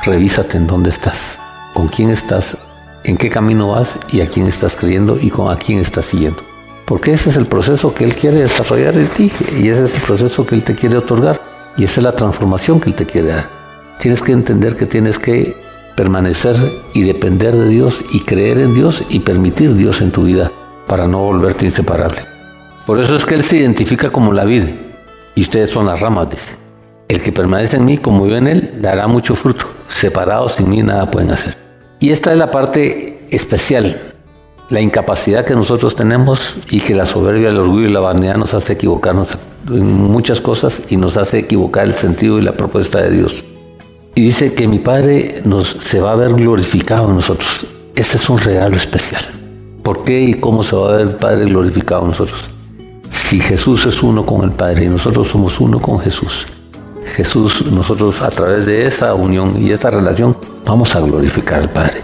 Revísate 0.05 0.57
en 0.57 0.67
dónde 0.67 0.89
estás, 0.89 1.39
con 1.75 1.89
quién 1.89 2.09
estás, 2.09 2.57
en 3.05 3.19
qué 3.19 3.29
camino 3.29 3.69
vas 3.69 3.99
y 4.11 4.23
a 4.23 4.27
quién 4.27 4.47
estás 4.47 4.77
creyendo 4.77 5.19
y 5.21 5.29
con 5.29 5.53
a 5.53 5.57
quién 5.57 5.81
estás 5.81 6.07
siguiendo 6.07 6.50
porque 6.91 7.13
ese 7.13 7.31
es 7.31 7.37
el 7.37 7.47
proceso 7.47 7.95
que 7.95 8.03
Él 8.03 8.17
quiere 8.17 8.39
desarrollar 8.39 8.97
en 8.97 9.07
ti 9.11 9.31
y 9.63 9.69
ese 9.69 9.85
es 9.85 9.95
el 9.95 10.01
proceso 10.01 10.45
que 10.45 10.57
Él 10.57 10.65
te 10.65 10.75
quiere 10.75 10.97
otorgar 10.97 11.41
y 11.77 11.85
esa 11.85 12.01
es 12.01 12.05
la 12.05 12.11
transformación 12.11 12.81
que 12.81 12.91
Él 12.91 12.97
te 12.97 13.07
quiere 13.07 13.29
dar. 13.29 13.49
Tienes 14.01 14.21
que 14.21 14.33
entender 14.33 14.75
que 14.75 14.87
tienes 14.87 15.17
que 15.17 15.57
permanecer 15.95 16.57
y 16.93 17.03
depender 17.03 17.55
de 17.55 17.69
Dios 17.69 18.03
y 18.11 18.19
creer 18.25 18.59
en 18.59 18.75
Dios 18.75 19.05
y 19.09 19.21
permitir 19.21 19.75
Dios 19.75 20.01
en 20.01 20.11
tu 20.11 20.25
vida 20.25 20.51
para 20.89 21.07
no 21.07 21.23
volverte 21.23 21.65
inseparable. 21.65 22.23
Por 22.87 22.99
eso 22.99 23.15
es 23.15 23.25
que 23.25 23.37
Él 23.37 23.45
se 23.45 23.59
identifica 23.59 24.11
como 24.11 24.33
la 24.33 24.45
vida 24.45 24.67
y 25.37 25.43
ustedes 25.43 25.71
son 25.71 25.87
las 25.87 26.01
ramas, 26.01 26.29
dice. 26.29 26.57
El 27.07 27.23
que 27.23 27.31
permanece 27.31 27.77
en 27.77 27.85
mí 27.85 27.99
como 27.99 28.27
yo 28.27 28.37
en 28.37 28.49
Él 28.49 28.69
dará 28.81 29.07
mucho 29.07 29.37
fruto. 29.37 29.65
Separados 29.95 30.55
sin 30.55 30.69
mí 30.69 30.83
nada 30.83 31.09
pueden 31.09 31.31
hacer. 31.31 31.57
Y 32.01 32.11
esta 32.11 32.33
es 32.33 32.39
la 32.39 32.51
parte 32.51 33.29
especial 33.31 34.10
la 34.71 34.81
incapacidad 34.81 35.45
que 35.45 35.55
nosotros 35.55 35.97
tenemos 35.97 36.55
y 36.71 36.81
que 36.81 36.95
la 36.95 37.05
soberbia, 37.05 37.49
el 37.49 37.59
orgullo 37.59 37.89
y 37.89 37.93
la 37.93 38.01
vanidad 38.01 38.37
nos 38.37 38.55
hace 38.55 38.75
equivocarnos 38.75 39.37
en 39.69 39.85
muchas 39.85 40.41
cosas 40.41 40.83
y 40.89 40.97
nos 40.97 41.17
hace 41.17 41.41
equivocar 41.41 41.87
el 41.87 41.95
sentido 41.95 42.39
y 42.39 42.43
la 42.43 42.53
propuesta 42.53 43.03
de 43.03 43.11
Dios. 43.11 43.45
Y 44.15 44.23
dice 44.23 44.55
que 44.55 44.69
mi 44.69 44.79
Padre 44.79 45.43
nos, 45.45 45.69
se 45.69 46.01
va 46.01 46.13
a 46.13 46.17
ver 46.17 46.35
glorificado 46.35 47.09
en 47.09 47.17
nosotros. 47.17 47.67
Este 47.97 48.17
es 48.17 48.31
un 48.31 48.39
regalo 48.39 48.77
especial. 48.77 49.25
¿Por 49.83 50.05
qué 50.05 50.21
y 50.21 50.35
cómo 50.35 50.63
se 50.63 50.77
va 50.77 50.89
a 50.89 50.93
ver 50.93 51.01
el 51.03 51.15
Padre 51.17 51.47
glorificado 51.47 52.03
en 52.03 52.09
nosotros? 52.09 52.45
Si 53.11 53.41
Jesús 53.41 53.87
es 53.87 54.03
uno 54.03 54.25
con 54.25 54.45
el 54.45 54.53
Padre 54.53 54.85
y 54.85 54.89
nosotros 54.89 55.29
somos 55.29 55.59
uno 55.61 55.81
con 55.81 55.99
Jesús, 55.99 56.47
Jesús, 57.07 57.65
nosotros 57.67 58.23
a 58.23 58.31
través 58.31 58.67
de 58.67 58.87
esa 58.87 59.15
unión 59.15 59.61
y 59.61 59.73
esa 59.73 59.91
relación 59.91 60.37
vamos 60.65 60.95
a 60.95 61.01
glorificar 61.01 61.61
al 61.61 61.71
Padre. 61.71 62.03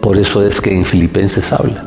Por 0.00 0.16
eso 0.16 0.44
es 0.44 0.60
que 0.60 0.74
en 0.74 0.84
Filipenses 0.84 1.52
habla, 1.52 1.84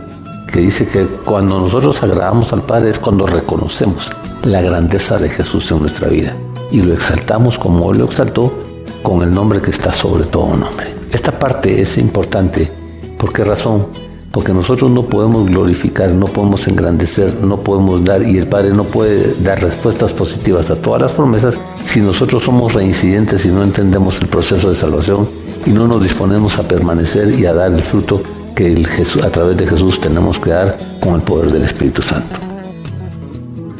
que 0.53 0.59
dice 0.59 0.85
que 0.85 1.07
cuando 1.25 1.59
nosotros 1.59 2.03
agradamos 2.03 2.53
al 2.53 2.61
Padre 2.61 2.91
es 2.91 2.99
cuando 2.99 3.25
reconocemos 3.25 4.11
la 4.43 4.61
grandeza 4.61 5.17
de 5.17 5.31
Jesús 5.31 5.71
en 5.71 5.79
nuestra 5.79 6.07
vida 6.09 6.35
y 6.71 6.79
lo 6.81 6.93
exaltamos 6.93 7.57
como 7.57 7.91
Él 7.91 7.97
lo 7.97 8.05
exaltó 8.05 8.53
con 9.01 9.23
el 9.23 9.33
nombre 9.33 9.61
que 9.61 9.71
está 9.71 9.91
sobre 9.91 10.25
todo 10.25 10.55
nombre. 10.55 10.93
Esta 11.11 11.31
parte 11.37 11.81
es 11.81 11.97
importante. 11.97 12.71
¿Por 13.17 13.33
qué 13.33 13.43
razón? 13.43 13.87
porque 14.31 14.51
nosotros 14.51 14.89
no 14.89 15.03
podemos 15.03 15.47
glorificar, 15.47 16.09
no 16.09 16.25
podemos 16.25 16.67
engrandecer, 16.67 17.35
no 17.43 17.59
podemos 17.59 18.03
dar 18.03 18.23
y 18.23 18.39
el 18.39 18.47
Padre 18.47 18.71
no 18.71 18.83
puede 18.83 19.31
dar 19.43 19.61
respuestas 19.61 20.11
positivas 20.11 20.71
a 20.71 20.75
todas 20.75 21.03
las 21.03 21.11
promesas 21.11 21.59
si 21.85 22.01
nosotros 22.01 22.41
somos 22.41 22.73
reincidentes 22.73 23.45
y 23.45 23.49
no 23.49 23.61
entendemos 23.61 24.19
el 24.19 24.27
proceso 24.27 24.69
de 24.69 24.75
salvación 24.75 25.29
y 25.67 25.69
no 25.69 25.87
nos 25.87 26.01
disponemos 26.01 26.57
a 26.57 26.63
permanecer 26.63 27.39
y 27.39 27.45
a 27.45 27.53
dar 27.53 27.71
el 27.73 27.83
fruto 27.83 28.23
que 28.55 28.71
el 28.71 28.87
Jesús, 28.87 29.23
a 29.23 29.31
través 29.31 29.57
de 29.57 29.67
Jesús 29.67 29.99
tenemos 29.99 30.39
que 30.39 30.51
dar 30.51 30.77
con 31.01 31.15
el 31.15 31.21
poder 31.21 31.51
del 31.51 31.63
Espíritu 31.63 32.01
Santo. 32.01 32.35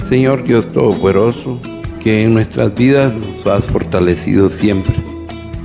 Señor 0.08 0.44
Dios 0.44 0.68
Todopoderoso, 0.68 1.60
que 2.00 2.24
en 2.24 2.34
nuestras 2.34 2.74
vidas 2.76 3.14
nos 3.14 3.46
has 3.48 3.68
fortalecido 3.68 4.50
siempre 4.50 4.96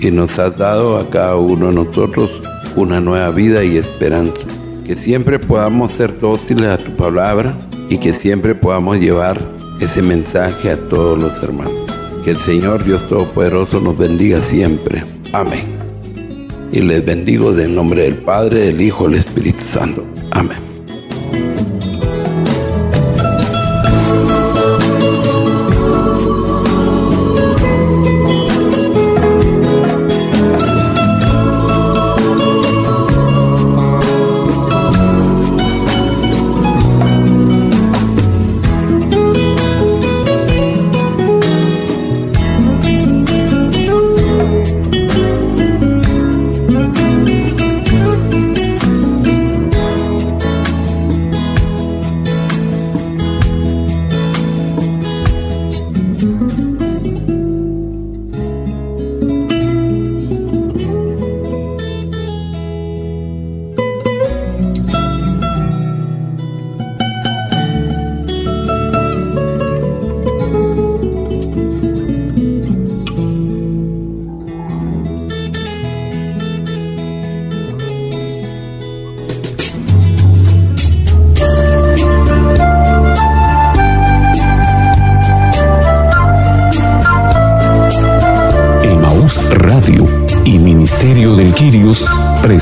y 0.00 0.10
nos 0.10 0.38
has 0.38 0.56
dado 0.56 0.98
a 0.98 1.08
cada 1.10 1.36
uno 1.36 1.66
de 1.66 1.74
nosotros 1.74 2.30
una 2.76 3.00
nueva 3.00 3.30
vida 3.30 3.64
y 3.64 3.76
esperanza 3.76 4.40
que 4.88 4.96
siempre 4.96 5.38
podamos 5.38 5.92
ser 5.92 6.18
dóciles 6.18 6.70
a 6.70 6.78
tu 6.78 6.96
palabra 6.96 7.54
y 7.90 7.98
que 7.98 8.14
siempre 8.14 8.54
podamos 8.54 8.96
llevar 8.96 9.38
ese 9.80 10.00
mensaje 10.00 10.70
a 10.70 10.78
todos 10.88 11.22
los 11.22 11.42
hermanos. 11.42 11.74
Que 12.24 12.30
el 12.30 12.38
Señor 12.38 12.84
Dios 12.84 13.06
Todopoderoso 13.06 13.80
nos 13.80 13.98
bendiga 13.98 14.40
siempre. 14.40 15.04
Amén. 15.34 15.77
Y 16.70 16.80
les 16.80 17.04
bendigo 17.04 17.52
del 17.52 17.74
nombre 17.74 18.02
del 18.02 18.16
Padre, 18.16 18.66
del 18.66 18.80
Hijo, 18.80 19.08
del 19.08 19.18
Espíritu 19.18 19.64
Santo. 19.64 20.04
Amén. 20.30 20.67